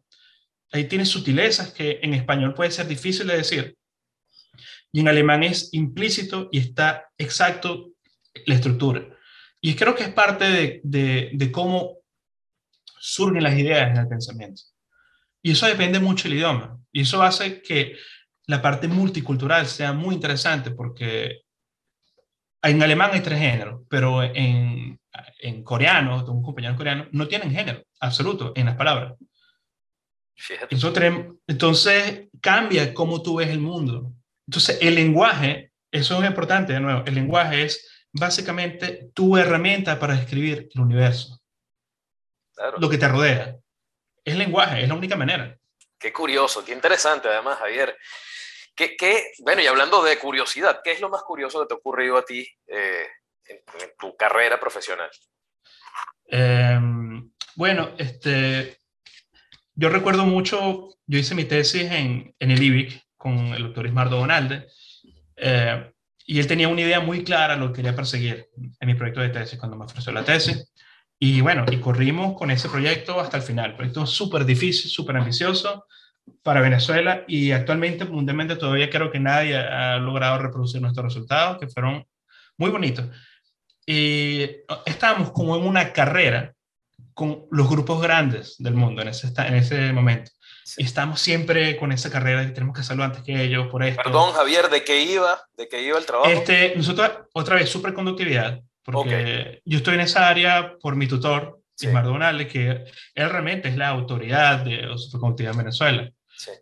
Ahí 0.71 0.85
tiene 0.85 1.05
sutilezas 1.05 1.73
que 1.73 1.99
en 2.05 2.15
español 2.15 2.55
puede 2.55 2.71
ser 2.71 2.87
difícil 2.87 3.27
de 3.27 3.39
decir, 3.39 3.77
y 4.93 5.01
en 5.01 5.09
alemán 5.09 5.43
es 5.43 5.71
implícito 5.75 6.51
y 6.53 6.59
está 6.59 7.11
exacto 7.19 7.95
la 8.47 8.55
estructura. 8.55 9.05
Y 9.61 9.75
creo 9.75 9.97
que 9.97 10.05
es 10.05 10.11
parte 10.11 10.45
de, 10.85 11.31
de, 11.33 11.51
cómo 11.51 11.99
surgen 13.01 13.43
las 13.43 13.59
ideas 13.59 13.91
en 13.91 13.97
el 13.97 14.07
pensamiento. 14.07 14.63
Y 15.45 15.51
eso 15.51 15.67
depende 15.67 16.01
mucho 16.01 16.25
del 16.25 16.39
idioma. 16.39 16.81
Y 16.91 17.03
eso 17.03 17.23
hace 17.23 17.61
que 17.61 17.97
la 18.47 18.63
parte 18.63 18.89
multicultural 18.89 19.67
sea 19.67 19.93
muy 19.93 20.15
interesante 20.15 20.71
porque 20.71 21.43
en 22.63 22.83
alemán 22.83 23.11
hay 23.13 23.21
tres 23.21 23.39
géneros, 23.39 23.83
pero 23.91 24.23
en, 24.23 24.99
en 25.41 25.63
coreano, 25.63 26.25
un 26.25 26.43
compañero 26.43 26.77
coreano, 26.77 27.09
no 27.13 27.29
tienen 27.29 27.51
género 27.51 27.83
absoluto 28.01 28.55
en 28.57 28.65
las 28.65 28.77
palabras. 28.77 29.17
Entonces, 30.71 31.13
entonces 31.47 32.29
cambia 32.41 32.95
cómo 32.95 33.23
tú 33.23 33.37
ves 33.37 33.51
el 33.51 33.61
mundo. 33.61 34.15
Entonces, 34.49 34.79
el 34.81 34.95
lenguaje, 34.95 35.73
eso 35.93 36.23
es 36.23 36.27
importante 36.27 36.73
de 36.73 36.81
nuevo, 36.81 37.05
el 37.05 37.15
lenguaje 37.15 37.65
es 37.65 38.07
básicamente 38.13 39.11
tu 39.13 39.37
herramienta 39.37 39.99
para 39.99 40.17
describir 40.17 40.71
el 40.75 40.81
universo, 40.81 41.39
lo 42.79 42.89
que 42.89 42.97
te 42.97 43.09
rodea. 43.09 43.59
Es 44.25 44.37
lenguaje, 44.37 44.83
es 44.83 44.89
la 44.89 44.95
única 44.95 45.17
manera. 45.17 45.57
Qué 45.99 46.13
curioso, 46.13 46.65
qué 46.65 46.73
interesante 46.73 47.29
además, 47.29 47.59
Javier. 47.59 47.97
¿Qué, 48.75 48.97
qué, 48.97 49.33
bueno, 49.41 49.63
y 49.63 49.67
hablando 49.67 50.03
de 50.03 50.19
curiosidad, 50.19 50.81
¿qué 50.83 50.93
es 50.93 51.01
lo 51.01 51.09
más 51.09 51.23
curioso 51.23 51.61
que 51.61 51.67
te 51.67 51.75
ha 51.75 51.77
ocurrido 51.77 52.17
a 52.17 52.25
ti 52.25 52.47
eh, 52.67 53.07
en, 53.47 53.61
tu 53.99 54.17
carrera 54.17 54.59
profesional? 54.59 55.11
Em, 56.27 57.31
bueno, 57.55 57.95
este, 57.99 58.79
yo 59.75 59.89
recuerdo 59.91 60.25
mucho, 60.25 60.89
yo 61.07 61.19
hice 61.19 61.35
mi 61.35 61.45
tesis 61.45 61.91
en, 61.91 62.35
en 62.39 62.51
el 62.51 62.63
IBIC, 62.63 63.05
con 63.17 63.39
el 63.55 63.63
doctor 63.63 63.87
Ismardo 63.87 64.19
Bonalde, 64.19 64.67
eh, 65.37 65.93
y 66.27 66.41
él 66.41 66.47
tenía 66.47 66.69
una 66.69 66.81
idea 66.81 67.01
muy 67.01 67.23
clara 67.23 67.57
lo 67.57 67.69
que 67.69 67.77
quería 67.77 67.95
perseguir 67.95 68.49
en 68.57 68.87
mi 68.87 68.95
proyecto 68.95 69.21
de 69.21 69.29
tesis 69.29 69.59
cuando 69.59 69.77
me 69.77 69.85
ofreció 69.85 70.13
la 70.13 70.25
tesis. 70.25 70.73
Y 71.19 71.41
bueno, 71.41 71.65
y 71.71 71.79
corrimos 71.79 72.37
con 72.37 72.51
ese 72.51 72.69
proyecto 72.69 73.21
hasta 73.21 73.37
el 73.37 73.43
final. 73.43 73.77
Proyecto 73.77 74.07
súper 74.07 74.45
difícil, 74.45 74.91
súper 74.91 75.17
ambicioso 75.17 75.87
para 76.43 76.61
Venezuela 76.61 77.25
y 77.27 77.53
actualmente, 77.53 78.05
mundialmente, 78.05 78.57
todavía 78.57 78.91
creo 78.91 79.11
que 79.11 79.21
nadie 79.21 79.57
ha 79.57 79.97
logrado 79.99 80.39
reproducir 80.39 80.81
nuestros 80.81 81.05
resultados, 81.05 81.59
que 81.59 81.69
fueron 81.69 82.07
muy 82.57 82.71
bonitos. 82.71 83.07
Y 83.87 84.43
estábamos 84.87 85.33
como 85.33 85.57
en 85.57 85.65
una 85.65 85.93
carrera 85.93 86.55
con 87.13 87.47
los 87.51 87.69
grupos 87.69 88.03
grandes 88.03 88.57
del 88.59 88.75
mundo 88.75 89.03
en 89.03 89.09
ese, 89.09 89.33
en 89.37 89.55
ese 89.55 89.93
momento. 89.93 90.31
Y 90.79 90.85
estamos 90.85 91.21
siempre 91.21 91.77
con 91.77 91.93
esa 91.93 92.11
carrera 92.11 92.41
de 92.41 92.47
que 92.47 92.53
tenemos 92.53 92.75
que 92.75 92.81
hacerlo 92.81 93.05
antes 93.05 93.23
que 93.23 93.43
ellos, 93.43 93.69
por 93.69 93.85
esto. 93.85 94.03
Perdón, 94.03 94.33
Javier, 94.33 94.71
¿de 94.71 94.83
qué 94.83 95.03
iba? 95.03 95.43
¿De 95.57 95.69
qué 95.69 95.83
iba 95.83 95.99
el 95.99 96.07
trabajo? 96.07 96.31
Este, 96.31 96.75
nosotros, 96.75 97.11
otra 97.35 97.57
vez, 97.57 97.69
superconductividad, 97.69 98.61
porque 98.85 99.63
yo 99.65 99.79
estoy 99.79 99.95
en 99.95 100.01
esa 100.01 100.29
área 100.29 100.77
por 100.81 100.97
mi 100.97 101.07
tutor, 101.09 101.61
sí. 101.75 101.89
Donales, 101.89 102.53
que 102.53 102.85
él 103.15 103.31
realmente 103.31 103.69
es 103.69 103.77
la 103.77 103.89
autoridad 103.89 104.65
de 104.65 104.87
superconductividad 104.97 105.55
en 105.55 105.59
Venezuela. 105.59 106.11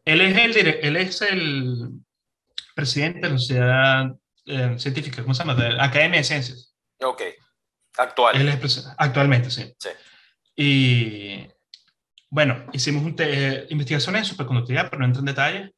Él, 0.05 0.21
es 0.21 0.57
el, 0.57 0.67
él 0.67 0.97
es 0.97 1.23
el 1.23 1.91
presidente 2.75 3.21
de 3.21 3.33
la 3.33 3.39
Sociedad 3.39 4.17
eh, 4.47 4.75
Científica, 4.79 5.23
¿cómo 5.23 5.35
se 5.35 5.45
llama? 5.45 5.55
De 5.55 5.73
la 5.73 5.85
Academia 5.85 6.19
de 6.19 6.25
Ciencias. 6.25 6.75
Ok. 7.01 7.23
Actual. 7.99 8.41
Él 8.41 8.49
es, 8.49 8.89
actualmente, 8.97 9.51
sí. 9.51 9.75
sí. 9.79 9.89
Y 10.57 11.47
bueno, 12.31 12.67
hicimos 12.73 13.03
un 13.03 13.17
investigaciones 13.69 14.23
en 14.23 14.25
superconductividad, 14.25 14.89
pero 14.89 15.01
no 15.01 15.07
entro 15.07 15.21
en 15.21 15.27
detalles. 15.27 15.71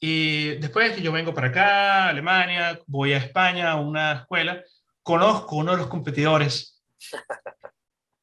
Y 0.00 0.56
después 0.56 0.92
que 0.92 1.02
yo 1.02 1.12
vengo 1.12 1.32
para 1.32 1.48
acá, 1.48 2.08
Alemania, 2.08 2.78
voy 2.86 3.12
a 3.12 3.18
España 3.18 3.70
a 3.70 3.76
una 3.76 4.12
escuela, 4.12 4.62
conozco 5.06 5.54
uno 5.54 5.70
de 5.70 5.78
los 5.78 5.86
competidores 5.86 6.82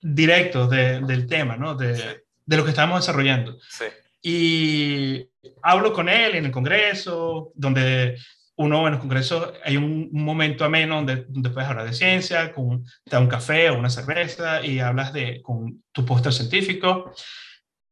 directos 0.02 0.69
del 0.69 1.28
tema, 1.28 1.56
¿no? 1.56 1.76
De, 1.76 2.24
de, 2.46 2.58
lo 2.58 2.65
que 2.65 2.72
estamos 2.72 3.00
desarrollando. 3.00 3.58
Sí. 3.69 3.86
Y 4.22 5.30
hablo 5.62 5.93
con 5.93 6.10
él 6.10 6.36
en 6.36 6.43
el 6.43 6.52
Congreso, 6.52 7.54
donde 7.56 8.17
uno 8.58 8.86
en 8.86 8.91
los 8.93 9.02
congresos 9.02 9.54
hay 9.63 9.78
un, 9.78 10.10
un, 10.12 10.24
momento 10.26 10.65
ameno 10.65 10.96
donde, 10.98 11.26
donde 11.30 11.52
puedes 11.52 11.69
hablar 11.69 11.86
de 11.86 11.93
ciencia, 11.93 12.52
con, 12.52 12.84
te 12.84 13.12
da 13.12 13.19
un 13.19 13.30
café 13.30 13.69
o 13.69 13.80
una 13.80 13.89
cerveza 13.89 14.63
y 14.63 14.80
hablas 14.80 15.13
de, 15.13 15.41
con 15.41 15.84
tu 15.93 16.06
póster 16.06 16.34
científico. 16.34 17.13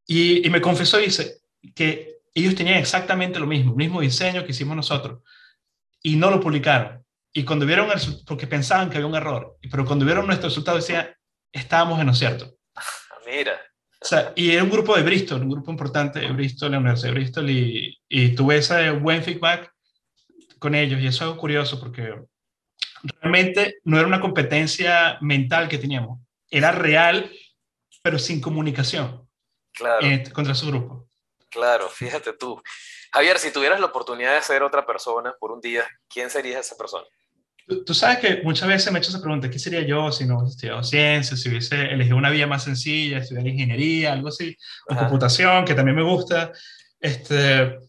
Y, 0.05 0.49
me 0.49 0.59
confesó, 0.59 0.97
dice, 0.97 1.37
que 1.73 2.17
ellos 2.33 2.55
tenían 2.55 2.77
exactamente 2.77 3.39
lo 3.39 3.47
mismo, 3.47 3.71
el 3.71 3.77
mismo 3.77 4.01
diseño 4.01 4.43
que 4.43 4.51
hicimos 4.51 4.75
nosotros, 4.75 5.21
y 6.03 6.17
no 6.17 6.29
lo 6.29 6.41
publicaron. 6.41 7.05
Y 7.33 7.45
cuando 7.45 7.65
vieron, 7.65 7.89
el, 7.91 7.99
porque 8.25 8.47
pensaban 8.47 8.89
que 8.89 8.97
había 8.97 9.07
un 9.07 9.15
error, 9.15 9.57
pero 9.69 9.85
cuando 9.85 10.05
vieron 10.05 10.27
nuestro 10.27 10.49
resultado 10.49 10.77
decían, 10.77 11.09
estábamos 11.51 11.99
en 11.99 12.07
lo 12.07 12.13
cierto. 12.13 12.53
Mira. 13.25 13.59
O 14.01 14.05
sea, 14.05 14.33
y 14.35 14.51
era 14.51 14.63
un 14.63 14.69
grupo 14.69 14.95
de 14.95 15.03
Bristol, 15.03 15.41
un 15.43 15.51
grupo 15.51 15.71
importante 15.71 16.19
de 16.19 16.31
Bristol, 16.31 16.71
la 16.71 16.79
Universidad 16.79 17.13
de 17.13 17.19
Bristol, 17.19 17.49
y, 17.49 18.01
y 18.09 18.35
tuve 18.35 18.57
ese 18.57 18.91
buen 18.91 19.23
feedback 19.23 19.71
con 20.59 20.75
ellos, 20.75 20.99
y 20.99 21.07
eso 21.07 21.17
es 21.17 21.21
algo 21.21 21.37
curioso 21.37 21.79
porque 21.79 22.15
realmente 23.19 23.79
no 23.83 23.97
era 23.97 24.07
una 24.07 24.19
competencia 24.19 25.17
mental 25.21 25.67
que 25.69 25.77
teníamos, 25.77 26.19
era 26.49 26.71
real, 26.71 27.31
pero 28.03 28.19
sin 28.19 28.41
comunicación 28.41 29.27
claro. 29.73 30.05
eh, 30.05 30.23
contra 30.33 30.55
su 30.55 30.67
grupo. 30.67 31.07
Claro, 31.49 31.89
fíjate 31.89 32.33
tú. 32.33 32.61
Javier, 33.11 33.37
si 33.39 33.51
tuvieras 33.51 33.79
la 33.79 33.87
oportunidad 33.87 34.35
de 34.35 34.41
ser 34.41 34.63
otra 34.63 34.85
persona 34.85 35.35
por 35.39 35.51
un 35.51 35.59
día, 35.59 35.85
¿quién 36.07 36.29
sería 36.29 36.59
esa 36.59 36.77
persona? 36.77 37.05
Tú, 37.71 37.85
tú 37.85 37.93
sabes 37.93 38.17
que 38.17 38.41
muchas 38.43 38.67
veces 38.67 38.91
me 38.91 38.99
he 38.99 39.01
hecho 39.01 39.11
esa 39.11 39.21
pregunta, 39.21 39.49
¿qué 39.49 39.57
sería 39.57 39.79
yo 39.79 40.11
si 40.11 40.25
no 40.25 40.39
hubiese 40.39 40.55
estudiado 40.55 40.83
ciencia, 40.83 41.37
si 41.37 41.47
hubiese 41.47 41.81
elegido 41.85 42.17
una 42.17 42.29
vía 42.29 42.45
más 42.45 42.65
sencilla, 42.65 43.19
estudiar 43.19 43.47
ingeniería, 43.47 44.11
algo 44.11 44.27
así, 44.27 44.57
o 44.89 44.93
Ajá. 44.93 45.03
computación, 45.03 45.63
que 45.63 45.73
también 45.73 45.95
me 45.95 46.03
gusta? 46.03 46.51
Este, 46.99 47.79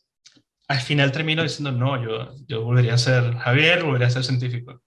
al 0.68 0.81
final 0.81 1.11
termino 1.11 1.42
diciendo, 1.42 1.73
no, 1.73 2.01
yo, 2.01 2.33
yo 2.47 2.62
volvería 2.62 2.95
a 2.95 2.99
ser 2.99 3.37
Javier, 3.38 3.83
volvería 3.83 4.07
a 4.07 4.11
ser 4.11 4.23
científico. 4.23 4.83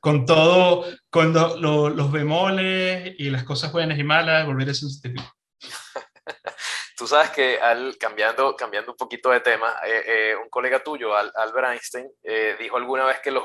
Con 0.00 0.26
todo, 0.26 0.84
con 1.08 1.32
lo, 1.32 1.56
lo, 1.56 1.88
los 1.88 2.12
bemoles 2.12 3.14
y 3.16 3.30
las 3.30 3.44
cosas 3.44 3.72
buenas 3.72 3.98
y 3.98 4.04
malas, 4.04 4.44
volvería 4.44 4.72
a 4.72 4.74
ser 4.74 4.90
científico. 4.90 5.34
Tú 6.98 7.06
sabes 7.06 7.30
que 7.30 7.58
al, 7.58 7.96
cambiando, 7.96 8.54
cambiando 8.56 8.92
un 8.92 8.98
poquito 8.98 9.30
de 9.30 9.40
tema, 9.40 9.72
eh, 9.86 10.02
eh, 10.06 10.36
un 10.36 10.50
colega 10.50 10.84
tuyo, 10.84 11.16
Al, 11.16 11.32
Albert 11.34 11.68
Einstein, 11.70 12.10
eh, 12.22 12.56
dijo 12.60 12.76
alguna 12.76 13.06
vez 13.06 13.20
que 13.20 13.30
los 13.30 13.44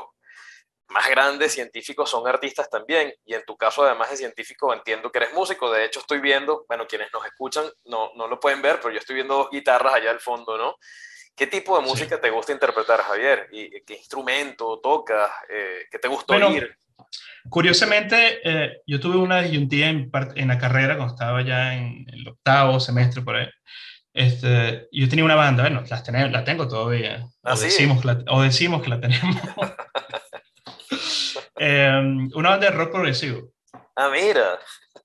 más 0.89 1.09
grandes 1.09 1.53
científicos 1.53 2.09
son 2.09 2.27
artistas 2.27 2.69
también, 2.69 3.13
y 3.25 3.33
en 3.33 3.43
tu 3.45 3.57
caso 3.57 3.83
además 3.83 4.09
de 4.09 4.17
científico 4.17 4.73
entiendo 4.73 5.11
que 5.11 5.19
eres 5.19 5.33
músico, 5.33 5.71
de 5.71 5.85
hecho 5.85 5.99
estoy 5.99 6.19
viendo, 6.19 6.65
bueno, 6.67 6.87
quienes 6.87 7.11
nos 7.11 7.25
escuchan 7.25 7.65
no, 7.85 8.11
no 8.15 8.27
lo 8.27 8.39
pueden 8.39 8.61
ver, 8.61 8.79
pero 8.81 8.91
yo 8.91 8.99
estoy 8.99 9.15
viendo 9.15 9.35
dos 9.35 9.49
guitarras 9.51 9.93
allá 9.93 10.11
al 10.11 10.19
fondo, 10.19 10.57
¿no? 10.57 10.75
¿Qué 11.35 11.45
tipo 11.45 11.79
de 11.79 11.85
música 11.85 12.15
sí. 12.15 12.21
te 12.21 12.31
gusta 12.31 12.51
interpretar, 12.51 12.99
Javier? 13.01 13.47
¿Y 13.51 13.69
qué 13.85 13.93
instrumento 13.93 14.79
tocas? 14.81 15.29
Eh, 15.47 15.85
¿Qué 15.91 15.99
te 15.99 16.07
gusta 16.07 16.33
bueno, 16.33 16.47
oír? 16.47 16.75
Curiosamente, 17.47 18.39
eh, 18.43 18.81
yo 18.87 18.99
tuve 18.99 19.17
una 19.17 19.43
disyuntiva 19.43 19.87
en, 19.87 20.09
en, 20.35 20.47
la 20.47 20.57
carrera 20.57 20.95
cuando 20.95 21.13
estaba 21.13 21.43
ya 21.43 21.75
en 21.75 22.05
el 22.11 22.27
octavo 22.27 22.79
semestre 22.79 23.21
por 23.21 23.35
ahí. 23.35 23.47
Este, 24.13 24.87
yo 24.91 25.07
tenía 25.07 25.23
una 25.23 25.35
banda, 25.35 25.61
bueno, 25.61 25.83
las 25.87 26.03
tenemos, 26.03 26.31
la 26.31 26.43
tengo 26.43 26.67
todavía. 26.67 27.27
¿Ah, 27.43 27.53
o, 27.53 27.55
sí? 27.55 27.65
decimos 27.65 28.03
la, 28.03 28.23
o, 28.29 28.41
decimos 28.41 28.81
que 28.81 28.89
la 28.89 28.99
tenemos. 28.99 29.35
eh, 31.57 32.27
una 32.33 32.49
banda 32.49 32.69
de 32.69 32.71
rock 32.71 32.91
progresivo. 32.91 33.51
Ah, 33.95 34.09
mira. 34.11 34.59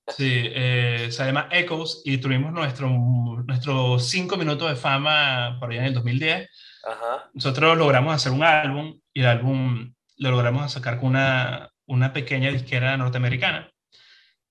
Sí, 0.07 0.43
eh, 0.45 1.07
se 1.09 1.25
llama 1.25 1.47
Echoes 1.51 2.01
y 2.05 2.17
tuvimos 2.17 2.51
nuestro, 2.51 2.89
nuestro 2.89 3.97
cinco 3.99 4.37
minutos 4.37 4.69
de 4.69 4.75
fama 4.75 5.57
por 5.59 5.71
allá 5.71 5.81
en 5.81 5.87
el 5.87 5.93
2010. 5.93 6.49
Ajá. 6.85 7.29
Nosotros 7.33 7.77
logramos 7.77 8.13
hacer 8.13 8.31
un 8.31 8.43
álbum 8.43 8.99
y 9.13 9.21
el 9.21 9.27
álbum 9.27 9.93
lo 10.17 10.31
logramos 10.31 10.71
sacar 10.71 10.99
con 10.99 11.09
una, 11.09 11.69
una 11.85 12.13
pequeña 12.13 12.51
disquera 12.51 12.97
norteamericana. 12.97 13.73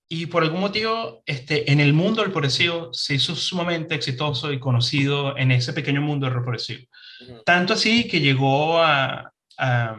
Y 0.09 0.27
por 0.27 0.43
algún 0.43 0.59
motivo, 0.59 1.23
este, 1.25 1.71
en 1.71 1.79
el 1.79 1.93
mundo 1.93 2.21
del 2.21 2.31
progresivo 2.31 2.93
se 2.93 3.15
hizo 3.15 3.35
sumamente 3.35 3.95
exitoso 3.95 4.51
y 4.51 4.59
conocido 4.59 5.37
en 5.37 5.51
ese 5.51 5.73
pequeño 5.73 6.01
mundo 6.01 6.25
del 6.25 6.35
progresivo. 6.35 6.87
Tanto 7.45 7.73
así 7.73 8.07
que 8.07 8.19
llegó 8.19 8.79
a, 8.79 9.31
a, 9.57 9.97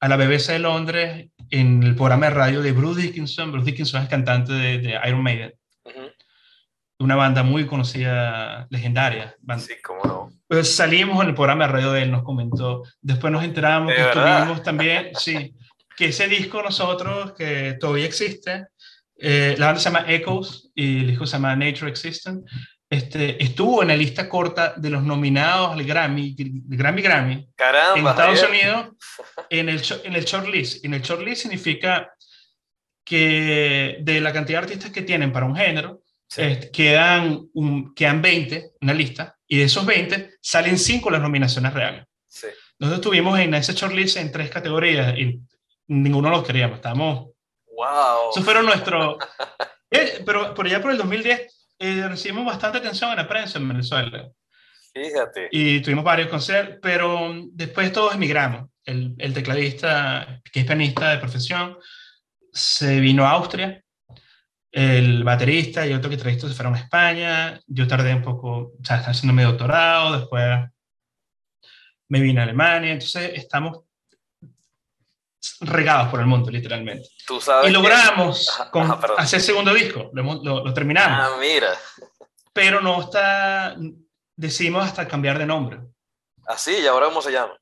a, 0.00 0.08
la 0.08 0.16
BBC 0.16 0.52
de 0.52 0.58
Londres 0.58 1.28
en 1.50 1.82
el 1.82 1.94
programa 1.94 2.26
de 2.26 2.34
radio 2.34 2.62
de 2.62 2.72
Bruce 2.72 3.02
Dickinson. 3.02 3.52
Bruce 3.52 3.66
Dickinson 3.66 4.02
es 4.02 4.08
cantante 4.08 4.52
de, 4.52 4.78
de 4.78 5.00
Iron 5.06 5.22
Maiden. 5.22 5.52
Una 6.98 7.16
banda 7.16 7.42
muy 7.42 7.66
conocida, 7.66 8.66
legendaria. 8.70 9.34
Sí, 9.58 9.74
cómo 9.82 10.04
no. 10.04 10.30
Pues 10.46 10.74
salimos 10.74 11.22
en 11.22 11.30
el 11.30 11.34
programa 11.34 11.66
de 11.66 11.72
radio 11.72 11.92
de 11.92 12.02
él, 12.02 12.10
nos 12.10 12.22
comentó. 12.22 12.82
Después 13.00 13.32
nos 13.32 13.44
enteramos 13.44 13.92
que 13.94 14.02
estuvimos 14.02 14.62
también, 14.62 15.10
sí, 15.14 15.54
que 15.96 16.06
ese 16.06 16.28
disco 16.28 16.62
nosotros, 16.62 17.32
que 17.32 17.76
todavía 17.80 18.04
existe, 18.04 18.66
eh, 19.16 19.54
la 19.58 19.66
banda 19.66 19.80
se 19.80 19.90
llama 19.90 20.04
Echoes 20.08 20.70
y 20.74 21.00
el 21.00 21.06
disco 21.08 21.26
se 21.26 21.34
llama 21.34 21.54
Nature 21.54 21.90
Existent, 21.90 22.44
este, 22.90 23.40
estuvo 23.40 23.82
en 23.82 23.88
la 23.88 23.96
lista 23.96 24.28
corta 24.28 24.74
de 24.76 24.90
los 24.90 25.04
nominados 25.04 25.72
al 25.72 25.84
Grammy, 25.84 26.34
Grammy 26.36 27.02
Grammy, 27.02 27.48
Caramba, 27.54 28.00
en 28.00 28.06
Estados 28.08 28.42
Unidos, 28.42 28.88
en 29.50 29.68
el, 29.68 29.82
en 30.02 30.14
el 30.16 30.24
shortlist. 30.24 30.84
En 30.84 30.94
el 30.94 31.00
shortlist 31.00 31.42
significa 31.42 32.12
que 33.04 33.98
de 34.00 34.20
la 34.20 34.32
cantidad 34.32 34.58
de 34.58 34.64
artistas 34.64 34.90
que 34.90 35.02
tienen 35.02 35.32
para 35.32 35.46
un 35.46 35.54
género, 35.54 36.02
sí. 36.28 36.42
eh, 36.42 36.70
quedan, 36.72 37.48
un, 37.54 37.94
quedan 37.94 38.20
20 38.20 38.72
en 38.80 38.86
la 38.88 38.94
lista, 38.94 39.38
y 39.46 39.58
de 39.58 39.64
esos 39.64 39.86
20 39.86 40.38
salen 40.40 40.76
5 40.76 41.10
las 41.10 41.22
nominaciones 41.22 41.72
reales. 41.72 42.06
Sí. 42.26 42.48
Nosotros 42.80 43.06
estuvimos 43.06 43.38
en 43.38 43.54
ese 43.54 43.72
shortlist 43.72 44.16
en 44.16 44.32
tres 44.32 44.50
categorías 44.50 45.16
y 45.16 45.40
ninguno 45.86 46.28
los 46.28 46.44
queríamos, 46.44 46.76
estábamos... 46.76 47.30
¡Wow! 47.66 48.30
Eso 48.32 48.42
fueron 48.42 48.66
nuestros... 48.66 49.16
eh, 49.90 50.22
pero, 50.26 50.54
pero 50.54 50.68
ya 50.68 50.82
por 50.82 50.90
el 50.90 50.98
2010 50.98 51.59
eh, 51.80 52.06
recibimos 52.06 52.44
bastante 52.44 52.78
atención 52.78 53.10
en 53.10 53.16
la 53.16 53.28
prensa 53.28 53.58
en 53.58 53.68
Venezuela. 53.68 54.30
Fíjate. 54.92 55.48
Y 55.50 55.80
tuvimos 55.80 56.04
varios 56.04 56.28
conciertos, 56.28 56.78
pero 56.82 57.32
después 57.52 57.92
todos 57.92 58.14
emigramos. 58.14 58.68
El, 58.84 59.14
el, 59.18 59.32
tecladista, 59.32 60.40
que 60.52 60.60
es 60.60 60.66
pianista 60.66 61.10
de 61.10 61.18
profesión, 61.18 61.78
se 62.52 63.00
vino 63.00 63.24
a 63.24 63.30
Austria. 63.30 63.82
El 64.70 65.24
baterista 65.24 65.86
y 65.86 65.94
otro 65.94 66.10
guitarrista 66.10 66.46
se 66.46 66.54
fueron 66.54 66.74
a 66.74 66.80
España. 66.80 67.60
Yo 67.66 67.88
tardé 67.88 68.14
un 68.14 68.22
poco, 68.22 68.74
o 68.78 68.84
sea, 68.84 68.96
estaba 68.96 69.12
haciendo 69.12 69.32
mi 69.32 69.42
doctorado. 69.42 70.18
Después 70.18 70.68
me 72.08 72.20
vine 72.20 72.40
a 72.40 72.42
Alemania. 72.42 72.92
Entonces 72.92 73.32
estamos 73.34 73.84
regados 75.60 76.08
por 76.08 76.20
el 76.20 76.26
mundo, 76.26 76.50
literalmente. 76.50 77.08
¿Tú 77.26 77.40
sabes 77.40 77.70
y 77.70 77.72
logramos 77.72 78.50
que... 78.64 78.70
con, 78.70 78.82
ajá, 78.82 79.00
hacer 79.18 79.38
el 79.38 79.44
segundo 79.44 79.72
disco, 79.72 80.10
lo, 80.12 80.22
lo, 80.22 80.64
lo, 80.64 80.74
terminamos. 80.74 81.18
Ah, 81.20 81.36
mira. 81.40 81.70
Pero 82.52 82.80
no 82.80 83.00
está, 83.02 83.76
decidimos 84.36 84.84
hasta 84.84 85.08
cambiar 85.08 85.38
de 85.38 85.46
nombre. 85.46 85.80
Así, 86.46 86.72
¿y 86.82 86.86
ahora 86.86 87.06
cómo 87.06 87.22
se 87.22 87.32
llama? 87.32 87.54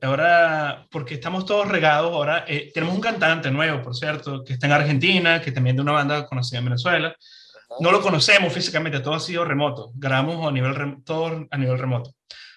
Ahora, 0.00 0.86
porque 0.90 1.14
estamos 1.14 1.44
todos 1.44 1.66
regados, 1.66 2.12
ahora 2.12 2.44
eh, 2.46 2.70
tenemos 2.72 2.94
un 2.94 3.00
cantante 3.00 3.50
nuevo, 3.50 3.82
por 3.82 3.96
cierto, 3.96 4.44
que 4.44 4.52
está 4.52 4.66
en 4.66 4.72
Argentina, 4.72 5.40
que 5.40 5.50
también 5.50 5.76
de 5.76 5.82
una 5.82 5.92
banda 5.92 6.26
conocida 6.26 6.60
en 6.60 6.66
Venezuela. 6.66 7.08
Ajá. 7.08 7.74
No 7.80 7.90
lo 7.90 8.00
conocemos 8.00 8.52
físicamente, 8.52 9.00
todo 9.00 9.14
ha 9.14 9.20
sido 9.20 9.44
remoto. 9.44 9.90
Grabamos 9.94 10.46
a 10.46 10.52
nivel, 10.52 11.02
todo 11.04 11.46
a 11.50 11.58
nivel 11.58 11.78
remoto. 11.78 12.14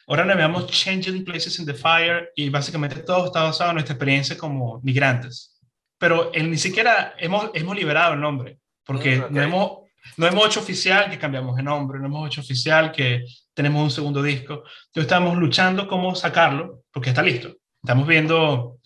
Ahora 0.08 0.26
llamamos 0.26 0.68
Changing 0.68 1.24
Places 1.24 1.60
in 1.60 1.66
the 1.66 1.74
Fire 1.74 2.32
y 2.36 2.50
básicamente 2.50 3.02
todo 3.02 3.26
está 3.26 3.44
basado 3.44 3.70
en 3.70 3.76
nuestra 3.76 3.94
experiencia 3.94 4.38
como 4.38 4.80
migrantes. 4.82 5.60
Pero 5.98 6.32
ni 6.34 6.58
siquiera 6.58 7.14
hemos, 7.18 7.52
hemos 7.54 7.76
liberado 7.76 8.14
el 8.14 8.20
nombre, 8.20 8.60
porque 8.84 9.18
mm, 9.18 9.24
okay. 9.24 9.36
no, 9.36 9.42
hemos, 9.42 9.72
no 10.18 10.28
hemos 10.28 10.46
hecho 10.48 10.60
oficial 10.60 11.10
que 11.10 11.20
cambiamos 11.20 11.56
de 11.56 11.64
nombre, 11.64 12.00
no 12.00 12.08
hemos 12.08 12.28
hecho 12.28 12.42
oficial 12.42 12.92
que 12.92 13.24
tenemos 13.54 13.84
un 13.84 13.92
segundo 13.92 14.24
disco. 14.24 14.64
Entonces 14.88 15.04
estamos 15.04 15.38
luchando 15.38 15.88
cómo 15.88 16.16
sacarlo, 16.16 16.84
porque 16.92 17.10
está 17.10 17.22
listo. 17.22 17.56
Estamos 17.84 18.08
viendo, 18.08 18.80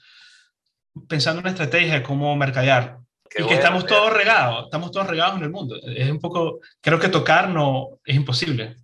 pensando 1.07 1.39
en 1.39 1.45
una 1.45 1.51
estrategia 1.51 1.95
de 1.95 2.03
cómo 2.03 2.35
mercadearlo. 2.35 3.05
Qué 3.29 3.41
y 3.41 3.43
bueno, 3.43 3.47
que 3.47 3.63
estamos 3.63 3.85
todos 3.85 4.13
regados, 4.13 4.65
estamos 4.65 4.91
todos 4.91 5.07
regados 5.07 5.37
en 5.37 5.43
el 5.43 5.49
mundo. 5.49 5.75
Es 5.83 6.09
un 6.09 6.19
poco, 6.19 6.59
creo 6.81 6.99
que 6.99 7.09
tocar 7.09 7.49
no 7.49 7.99
es 8.03 8.15
imposible. 8.15 8.75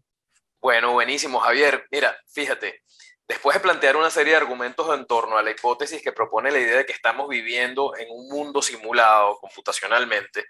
Bueno, 0.61 0.91
buenísimo, 0.91 1.39
Javier. 1.39 1.87
Mira, 1.89 2.15
fíjate, 2.31 2.83
después 3.27 3.55
de 3.55 3.61
plantear 3.61 3.95
una 3.95 4.11
serie 4.11 4.33
de 4.33 4.37
argumentos 4.37 4.95
en 4.95 5.07
torno 5.07 5.35
a 5.35 5.41
la 5.41 5.49
hipótesis 5.49 6.03
que 6.03 6.11
propone 6.11 6.51
la 6.51 6.59
idea 6.59 6.77
de 6.77 6.85
que 6.85 6.93
estamos 6.93 7.27
viviendo 7.27 7.95
en 7.97 8.07
un 8.11 8.29
mundo 8.29 8.61
simulado 8.61 9.39
computacionalmente, 9.39 10.45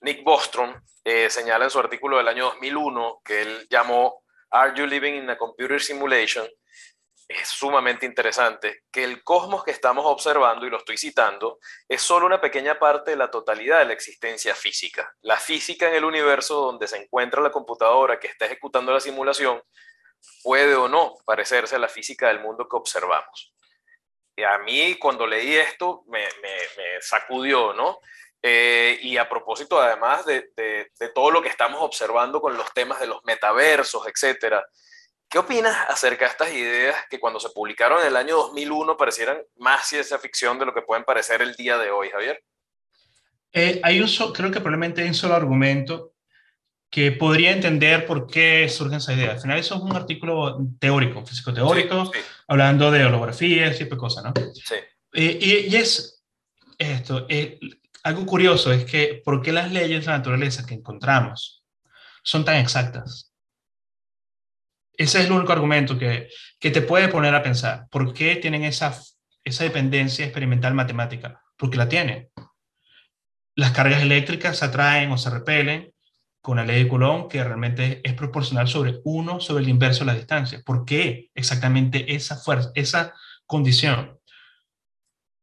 Nick 0.00 0.24
Bostrom 0.24 0.74
eh, 1.04 1.28
señala 1.28 1.64
en 1.64 1.70
su 1.70 1.78
artículo 1.78 2.16
del 2.16 2.28
año 2.28 2.46
2001 2.46 3.20
que 3.22 3.42
él 3.42 3.66
llamó 3.68 4.22
Are 4.50 4.72
You 4.74 4.86
Living 4.86 5.12
in 5.12 5.28
a 5.28 5.36
Computer 5.36 5.78
Simulation? 5.78 6.46
Es 7.34 7.48
sumamente 7.48 8.06
interesante 8.06 8.84
que 8.92 9.02
el 9.02 9.24
cosmos 9.24 9.64
que 9.64 9.72
estamos 9.72 10.06
observando, 10.06 10.66
y 10.66 10.70
lo 10.70 10.76
estoy 10.76 10.96
citando, 10.96 11.58
es 11.88 12.00
solo 12.00 12.26
una 12.26 12.40
pequeña 12.40 12.78
parte 12.78 13.10
de 13.10 13.16
la 13.16 13.28
totalidad 13.28 13.80
de 13.80 13.86
la 13.86 13.92
existencia 13.92 14.54
física. 14.54 15.12
La 15.20 15.36
física 15.36 15.88
en 15.88 15.96
el 15.96 16.04
universo 16.04 16.54
donde 16.60 16.86
se 16.86 16.96
encuentra 16.96 17.42
la 17.42 17.50
computadora 17.50 18.20
que 18.20 18.28
está 18.28 18.46
ejecutando 18.46 18.92
la 18.92 19.00
simulación 19.00 19.60
puede 20.44 20.76
o 20.76 20.86
no 20.86 21.16
parecerse 21.24 21.74
a 21.74 21.80
la 21.80 21.88
física 21.88 22.28
del 22.28 22.38
mundo 22.38 22.68
que 22.68 22.76
observamos. 22.76 23.52
Y 24.36 24.44
a 24.44 24.58
mí 24.58 24.96
cuando 25.00 25.26
leí 25.26 25.56
esto 25.56 26.04
me, 26.06 26.24
me, 26.40 26.56
me 26.76 27.00
sacudió, 27.00 27.72
¿no? 27.72 27.98
Eh, 28.40 28.96
y 29.02 29.16
a 29.16 29.28
propósito, 29.28 29.80
además 29.80 30.24
de, 30.24 30.50
de, 30.54 30.92
de, 31.00 31.08
todo 31.08 31.32
lo 31.32 31.42
que 31.42 31.48
estamos 31.48 31.80
observando 31.82 32.40
con 32.40 32.56
los 32.56 32.72
temas 32.72 33.00
de 33.00 33.08
los 33.08 33.24
metaversos, 33.24 34.06
etcétera, 34.06 34.64
¿qué 35.34 35.40
opinas 35.40 35.76
acerca 35.88 36.26
de 36.26 36.30
estas 36.30 36.52
ideas 36.52 36.94
que 37.10 37.18
cuando 37.18 37.40
se 37.40 37.48
publicaron 37.50 38.00
en 38.00 38.06
el 38.06 38.16
año 38.16 38.36
2001 38.36 38.96
parecieran 38.96 39.38
más 39.56 39.88
ciencia 39.88 40.16
ficción 40.16 40.60
de 40.60 40.64
lo 40.64 40.72
que 40.72 40.82
pueden 40.82 41.02
parecer 41.02 41.42
el 41.42 41.56
día 41.56 41.76
de 41.76 41.90
hoy, 41.90 42.08
Javier? 42.10 42.40
Eh, 43.52 43.80
hay 43.82 44.00
un 44.00 44.06
so, 44.06 44.32
creo 44.32 44.52
que 44.52 44.60
probablemente 44.60 45.02
hay 45.02 45.08
un 45.08 45.14
solo 45.14 45.34
argumento 45.34 46.12
que 46.88 47.10
podría 47.10 47.50
entender 47.50 48.06
por 48.06 48.28
qué 48.28 48.68
surgen 48.68 48.98
esas 48.98 49.16
ideas. 49.16 49.34
Al 49.34 49.40
final 49.40 49.58
eso 49.58 49.74
es 49.74 49.80
un 49.80 49.96
artículo 49.96 50.56
teórico, 50.78 51.26
físico 51.26 51.52
teórico, 51.52 52.06
sí, 52.06 52.12
sí. 52.14 52.20
hablando 52.46 52.92
de 52.92 53.04
holografía, 53.04 53.66
ese 53.66 53.86
tipo 53.86 53.96
de 53.96 54.00
cosas, 54.00 54.22
¿no? 54.22 54.32
Sí. 54.54 54.76
Eh, 55.14 55.38
y, 55.40 55.74
y, 55.74 55.74
es 55.74 56.24
esto, 56.78 57.26
eh, 57.28 57.58
algo 58.04 58.24
curioso 58.24 58.72
es 58.72 58.84
que 58.84 59.20
¿por 59.24 59.42
qué 59.42 59.50
las 59.50 59.72
leyes 59.72 60.04
de 60.04 60.12
la 60.12 60.18
naturaleza 60.18 60.64
que 60.64 60.74
encontramos 60.74 61.64
son 62.22 62.44
tan 62.44 62.54
exactas? 62.58 63.33
Ese 64.96 65.20
es 65.20 65.26
el 65.26 65.32
único 65.32 65.52
argumento 65.52 65.98
que, 65.98 66.28
que 66.58 66.70
te 66.70 66.82
puede 66.82 67.08
poner 67.08 67.34
a 67.34 67.42
pensar. 67.42 67.86
¿Por 67.90 68.12
qué 68.12 68.36
tienen 68.36 68.64
esa, 68.64 68.98
esa 69.42 69.64
dependencia 69.64 70.24
experimental 70.24 70.74
matemática? 70.74 71.42
Porque 71.56 71.76
la 71.76 71.88
tienen. 71.88 72.30
Las 73.56 73.72
cargas 73.72 74.02
eléctricas 74.02 74.58
se 74.58 74.64
atraen 74.64 75.10
o 75.12 75.18
se 75.18 75.30
repelen 75.30 75.92
con 76.40 76.58
la 76.58 76.64
ley 76.64 76.84
de 76.84 76.88
Coulomb, 76.88 77.28
que 77.28 77.42
realmente 77.42 78.02
es 78.04 78.12
proporcional 78.12 78.68
sobre 78.68 79.00
1 79.02 79.40
sobre 79.40 79.64
el 79.64 79.70
inverso 79.70 80.00
de 80.00 80.06
la 80.06 80.14
distancia. 80.14 80.60
¿Por 80.64 80.84
qué 80.84 81.30
exactamente 81.34 82.14
esa 82.14 82.36
fuerza, 82.36 82.70
esa 82.74 83.14
condición? 83.46 84.20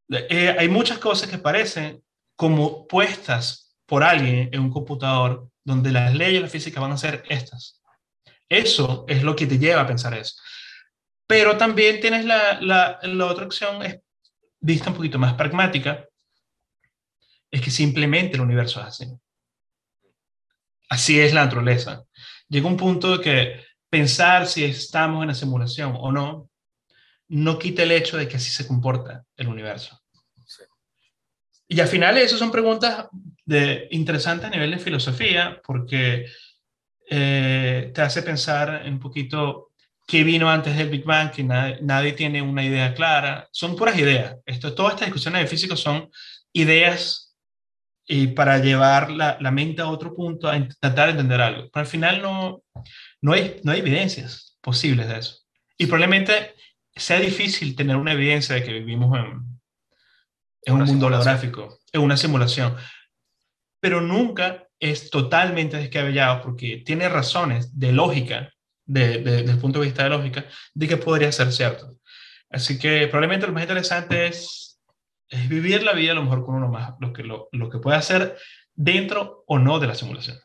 Eh, 0.09 0.55
hay 0.59 0.69
muchas 0.69 0.99
cosas 0.99 1.29
que 1.29 1.39
parecen 1.39 2.03
como 2.35 2.85
puestas 2.85 3.75
por 3.87 4.03
alguien 4.03 4.49
en 4.51 4.59
un 4.59 4.69
computador 4.69 5.49
donde 5.63 5.91
las 5.91 6.13
leyes 6.13 6.35
de 6.35 6.41
la 6.41 6.47
física 6.47 6.79
van 6.79 6.91
a 6.91 6.97
ser 6.97 7.23
estas. 7.29 7.80
Eso 8.51 9.05
es 9.07 9.23
lo 9.23 9.33
que 9.33 9.47
te 9.47 9.57
lleva 9.57 9.79
a 9.79 9.87
pensar 9.87 10.13
eso. 10.13 10.35
Pero 11.25 11.55
también 11.55 12.01
tienes 12.01 12.25
la, 12.25 12.59
la, 12.59 12.99
la 13.01 13.25
otra 13.27 13.45
opción, 13.45 13.81
es 13.81 13.99
vista 14.59 14.89
un 14.89 14.97
poquito 14.97 15.17
más 15.17 15.35
pragmática, 15.35 16.05
es 17.49 17.61
que 17.61 17.71
simplemente 17.71 18.35
el 18.35 18.41
universo 18.41 18.81
es 18.81 18.87
así. 18.87 19.05
Así 20.89 21.17
es 21.17 21.33
la 21.33 21.45
naturaleza. 21.45 22.03
Llega 22.49 22.67
un 22.67 22.75
punto 22.75 23.17
de 23.17 23.23
que 23.23 23.65
pensar 23.89 24.45
si 24.45 24.65
estamos 24.65 25.21
en 25.21 25.29
la 25.29 25.33
simulación 25.33 25.93
o 25.97 26.11
no, 26.11 26.49
no 27.29 27.57
quita 27.57 27.83
el 27.83 27.91
hecho 27.91 28.17
de 28.17 28.27
que 28.27 28.35
así 28.35 28.51
se 28.51 28.67
comporta 28.67 29.23
el 29.37 29.47
universo. 29.47 29.97
Y 31.69 31.79
al 31.79 31.87
final 31.87 32.17
esas 32.17 32.37
son 32.37 32.51
preguntas 32.51 33.07
de, 33.45 33.87
interesantes 33.91 34.47
a 34.47 34.49
nivel 34.49 34.71
de 34.71 34.79
filosofía, 34.79 35.61
porque 35.65 36.25
eh, 37.13 37.91
te 37.93 38.01
hace 38.01 38.23
pensar 38.23 38.83
un 38.87 38.97
poquito 38.97 39.71
qué 40.07 40.23
vino 40.23 40.49
antes 40.49 40.77
del 40.77 40.89
Big 40.89 41.03
Bang, 41.03 41.29
que 41.29 41.43
nadie, 41.43 41.77
nadie, 41.81 42.13
tiene 42.13 42.41
una 42.41 42.63
idea 42.63 42.93
clara. 42.93 43.49
Son 43.51 43.75
puras 43.75 43.97
ideas. 43.97 44.37
Esto, 44.45 44.73
todas 44.73 44.93
estas 44.93 45.07
discusiones 45.07 45.41
de 45.41 45.47
físicos 45.47 45.81
son 45.81 46.09
ideas 46.53 47.35
y 48.07 48.27
para 48.27 48.59
llevar 48.59 49.11
la, 49.11 49.37
la, 49.41 49.51
mente 49.51 49.81
a 49.81 49.89
otro 49.89 50.15
punto, 50.15 50.47
a 50.47 50.53
de 50.53 50.59
entender 50.61 51.41
algo. 51.41 51.69
Pero 51.69 51.81
al 51.81 51.87
final 51.87 52.21
no, 52.21 52.63
no, 53.21 53.33
hay, 53.33 53.59
no 53.63 53.73
hay 53.73 53.79
evidencias 53.79 54.57
posibles 54.61 55.09
de 55.09 55.19
eso. 55.19 55.39
Y 55.77 55.87
probablemente 55.87 56.55
sea 56.95 57.19
difícil 57.19 57.75
tener 57.75 57.97
una 57.97 58.13
evidencia 58.13 58.55
de 58.55 58.63
que 58.63 58.71
vivimos 58.71 59.19
en, 59.19 59.59
en 60.63 60.73
un 60.73 60.83
mundo 60.83 61.07
holográfico, 61.07 61.79
en 61.91 62.01
una 62.01 62.15
simulación. 62.15 62.77
Pero 63.81 63.99
nunca 63.99 64.65
es 64.81 65.11
totalmente 65.11 65.77
descabellado 65.77 66.41
porque 66.41 66.81
tiene 66.83 67.07
razones 67.07 67.77
de 67.79 67.93
lógica, 67.93 68.51
desde 68.83 69.39
el 69.39 69.59
punto 69.59 69.79
de 69.79 69.85
vista 69.85 70.03
de 70.03 70.09
lógica, 70.09 70.45
de 70.73 70.87
que 70.87 70.97
podría 70.97 71.31
ser 71.31 71.53
cierto. 71.53 71.95
Así 72.49 72.77
que 72.77 73.07
probablemente 73.07 73.47
lo 73.47 73.53
más 73.53 73.63
interesante 73.63 74.27
es, 74.27 74.81
es 75.29 75.47
vivir 75.47 75.83
la 75.83 75.93
vida 75.93 76.11
a 76.11 76.15
lo 76.15 76.23
mejor 76.23 76.43
con 76.43 76.55
uno 76.55 76.67
más, 76.67 76.95
lo 76.99 77.13
que, 77.13 77.23
lo, 77.23 77.47
lo 77.51 77.69
que 77.69 77.77
puede 77.77 77.95
hacer 77.95 78.37
dentro 78.73 79.43
o 79.47 79.59
no 79.59 79.79
de 79.79 79.87
la 79.87 79.95
simulación. 79.95 80.39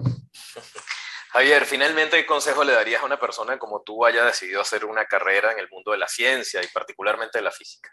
Javier, 1.31 1.65
finalmente, 1.65 2.19
¿qué 2.19 2.27
consejo 2.27 2.63
le 2.63 2.73
darías 2.73 3.03
a 3.03 3.07
una 3.07 3.19
persona 3.19 3.59
como 3.59 3.83
tú 3.83 4.05
haya 4.05 4.25
decidido 4.25 4.61
hacer 4.61 4.85
una 4.85 5.07
carrera 5.07 5.53
en 5.53 5.59
el 5.59 5.69
mundo 5.71 5.93
de 5.93 5.99
la 5.99 6.09
ciencia 6.09 6.63
y 6.63 6.69
particularmente 6.69 7.39
de 7.39 7.45
la 7.45 7.51
física? 7.51 7.91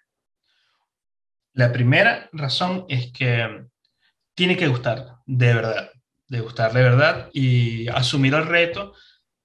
La 1.54 1.72
primera 1.72 2.30
razón 2.34 2.86
es 2.90 3.12
que 3.12 3.66
tiene 4.36 4.58
que 4.58 4.68
gustar, 4.68 5.18
de 5.26 5.54
verdad, 5.54 5.92
de 6.34 6.42
gustar 6.42 6.74
de 6.74 6.82
verdad 6.82 7.30
y 7.32 7.88
asumir 7.90 8.34
el 8.34 8.48
reto 8.48 8.94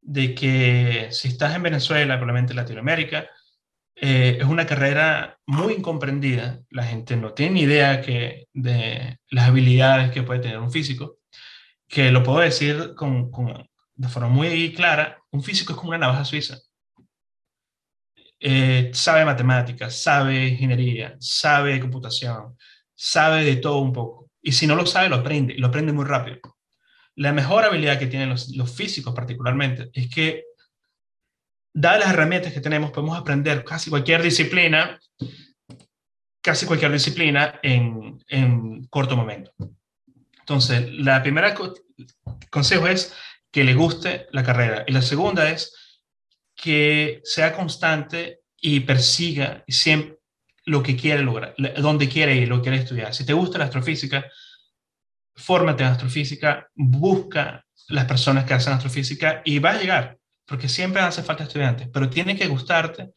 de 0.01 0.35
que 0.35 1.09
si 1.11 1.29
estás 1.29 1.55
en 1.55 1.63
Venezuela, 1.63 2.17
probablemente 2.17 2.53
en 2.53 2.57
Latinoamérica, 2.57 3.29
eh, 3.95 4.39
es 4.41 4.47
una 4.47 4.67
carrera 4.67 5.39
muy 5.47 5.75
incomprendida. 5.75 6.61
La 6.71 6.85
gente 6.85 7.17
no 7.17 7.35
tiene 7.35 7.53
ni 7.55 7.61
idea 7.63 8.01
que, 8.01 8.47
de 8.55 9.19
las 9.31 9.49
habilidades 9.49 10.11
que 10.13 10.23
puede 10.23 10.41
tener 10.41 10.59
un 10.59 10.73
físico, 10.73 11.19
que 11.87 12.11
lo 12.11 12.23
puedo 12.23 12.39
decir 12.41 12.95
con, 12.95 13.31
de 13.95 14.09
forma 14.09 14.29
muy 14.29 14.73
clara, 14.75 15.19
un 15.31 15.43
físico 15.43 15.73
es 15.73 15.79
como 15.79 15.91
una 15.91 15.99
navaja 15.99 16.25
suiza. 16.25 16.59
Eh, 18.41 18.91
sabe 18.95 19.25
matemáticas, 19.25 20.01
sabe 20.01 20.49
ingeniería, 20.49 21.17
sabe 21.21 21.81
computación, 21.81 22.57
sabe 22.95 23.45
de 23.45 23.57
todo 23.57 23.79
un 23.79 23.93
poco. 23.93 24.31
Y 24.41 24.53
si 24.53 24.67
no 24.67 24.75
lo 24.75 24.87
sabe, 24.87 25.09
lo 25.11 25.17
aprende, 25.17 25.55
lo 25.59 25.67
aprende 25.67 25.93
muy 25.93 26.07
rápido. 26.07 26.39
La 27.19 27.33
mejor 27.33 27.65
habilidad 27.65 27.99
que 27.99 28.07
tienen 28.07 28.29
los, 28.29 28.77
físicos 28.77 29.13
particularmente 29.13 29.91
es 29.93 30.09
que, 30.09 30.45
dadas 31.75 32.01
las 32.01 32.11
herramientas 32.11 32.53
que 32.53 32.61
tenemos, 32.61 32.93
podemos 32.93 33.19
aprender 33.19 33.65
casi 33.65 33.91
cualquier 33.91 34.23
disciplina, 34.23 35.01
casi 36.41 36.65
cualquier 36.65 36.93
disciplina 36.93 37.59
en, 37.63 38.23
en 38.29 38.85
corto 38.87 39.17
momento. 39.17 39.53
Entonces, 40.39 40.93
la 40.93 41.21
primera 41.21 41.55
consejo 42.51 42.87
es 42.87 43.13
que 43.51 43.65
le 43.65 43.75
guste 43.75 44.29
la 44.31 44.45
carrera. 44.45 44.85
Y 44.87 44.93
la 44.93 45.03
segunda 45.03 45.51
es 45.51 46.01
que 46.55 47.21
sea 47.25 47.53
constante 47.53 48.43
y 48.61 48.81
persiga 48.81 49.65
lo 50.67 50.83
que 50.85 50.97
quiere 50.97 51.23
lograr, 51.23 51.57
donde 51.79 52.09
quiere 52.09 52.37
ir, 52.37 52.49
lo 52.49 52.57
que 52.57 52.63
quiere 52.63 52.79
estudiar. 52.79 53.13
Si 53.13 53.27
te 53.27 53.33
gusta 53.33 53.59
la 53.59 53.65
astrofísica, 53.65 54.25
fórmate 55.39 55.85
en 55.85 55.91
astrofísica, 55.91 56.69
busca 56.75 57.65
las 57.89 58.05
personas 58.07 58.45
que 58.45 58.55
hacen 58.55 58.73
astrofísica 58.73 59.41
y 59.45 59.61
va 59.61 59.71
a 59.71 59.81
llegar, 59.81 60.19
porque 60.45 60.69
siempre 60.69 61.01
hace 61.01 61.23
falta 61.23 61.45
estudiantes, 61.45 61.89
pero 61.93 62.11
tiene 62.11 62.37
que 62.37 62.49
gustarte 62.49 63.13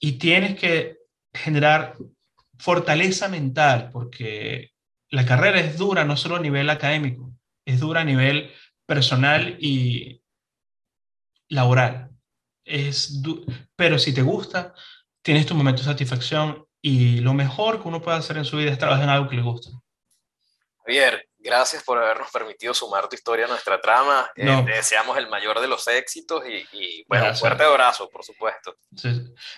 y 0.00 0.12
tienes 0.12 0.58
que 0.58 0.98
generar 1.32 1.94
fortaleza 2.58 3.28
mental, 3.28 3.90
porque 3.92 4.72
la 5.10 5.24
carrera 5.24 5.60
es 5.60 5.78
dura 5.78 6.04
no 6.04 6.16
solo 6.16 6.36
a 6.36 6.40
nivel 6.40 6.68
académico, 6.70 7.32
es 7.64 7.78
dura 7.80 8.00
a 8.00 8.04
nivel 8.04 8.50
personal 8.84 9.56
y 9.60 10.20
laboral. 11.48 12.10
Es 12.64 13.22
pero 13.76 13.98
si 13.98 14.12
te 14.12 14.22
gusta, 14.22 14.74
tienes 15.22 15.46
tu 15.46 15.54
momento 15.54 15.82
de 15.82 15.88
satisfacción 15.88 16.66
y 16.82 17.20
lo 17.20 17.32
mejor 17.32 17.80
que 17.80 17.88
uno 17.88 18.02
puede 18.02 18.18
hacer 18.18 18.36
en 18.36 18.44
su 18.44 18.56
vida 18.56 18.72
es 18.72 18.78
trabajar 18.78 19.04
en 19.04 19.10
algo 19.10 19.28
que 19.28 19.36
le 19.36 19.42
gusta. 19.42 19.70
Javier, 20.84 21.27
gracias 21.48 21.82
por 21.82 21.98
habernos 21.98 22.30
permitido 22.30 22.74
sumar 22.74 23.08
tu 23.08 23.16
historia 23.16 23.46
a 23.46 23.48
nuestra 23.48 23.80
trama. 23.80 24.30
Eh, 24.36 24.62
te 24.66 24.72
deseamos 24.72 25.16
el 25.16 25.28
mayor 25.28 25.60
de 25.60 25.66
los 25.66 25.88
éxitos 25.88 26.42
y, 26.72 27.04
bueno, 27.08 27.28
un 27.28 27.36
fuerte 27.36 27.64
abrazo, 27.64 28.08
por 28.10 28.22
supuesto. 28.22 28.76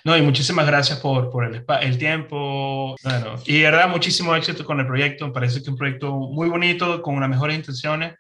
No, 0.05 0.17
y 0.17 0.23
muchísimas 0.23 0.67
gracias 0.67 1.01
por, 1.01 1.31
por 1.31 1.45
el, 1.45 1.65
el, 1.81 1.99
tiempo. 1.99 2.95
Bueno, 3.03 3.35
y 3.45 3.61
de 3.61 3.71
verdad, 3.71 3.89
muchísimo 3.89 4.35
éxito 4.37 4.65
con 4.65 4.79
el 4.79 4.87
proyecto. 4.87 5.27
Me 5.27 5.33
parece 5.33 5.57
que 5.57 5.63
es 5.63 5.69
un 5.69 5.77
proyecto 5.77 6.13
muy 6.13 6.49
bonito, 6.49 7.03
con 7.03 7.19
las 7.19 7.29
mejores 7.29 7.57
intenciones 7.57 8.15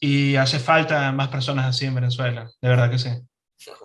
y 0.00 0.36
hace 0.36 0.58
falta 0.58 1.10
más 1.12 1.28
personas 1.28 1.66
así 1.66 1.86
en 1.86 1.94
Venezuela, 1.94 2.50
de 2.60 2.68
verdad 2.68 2.90
que 2.90 2.98
sí. 2.98 3.10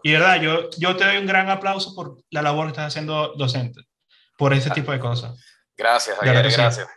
Y 0.04 0.12
de 0.12 0.20
verdad, 0.20 0.42
yo, 0.42 0.70
yo 0.78 0.96
te 0.98 1.06
doy 1.06 1.18
un 1.18 1.26
gran 1.26 1.50
aplauso 1.50 1.96
por 1.96 2.18
la 2.30 2.42
labor 2.42 2.66
que 2.66 2.72
estás 2.72 2.88
haciendo 2.88 3.34
docente, 3.38 3.82
por 4.38 4.54
ese 4.54 4.70
tipo 4.72 4.92
de 4.92 5.00
cosas. 5.00 5.40
Gracias, 5.78 6.18
Javier, 6.18 6.52
gracias. 6.52 6.88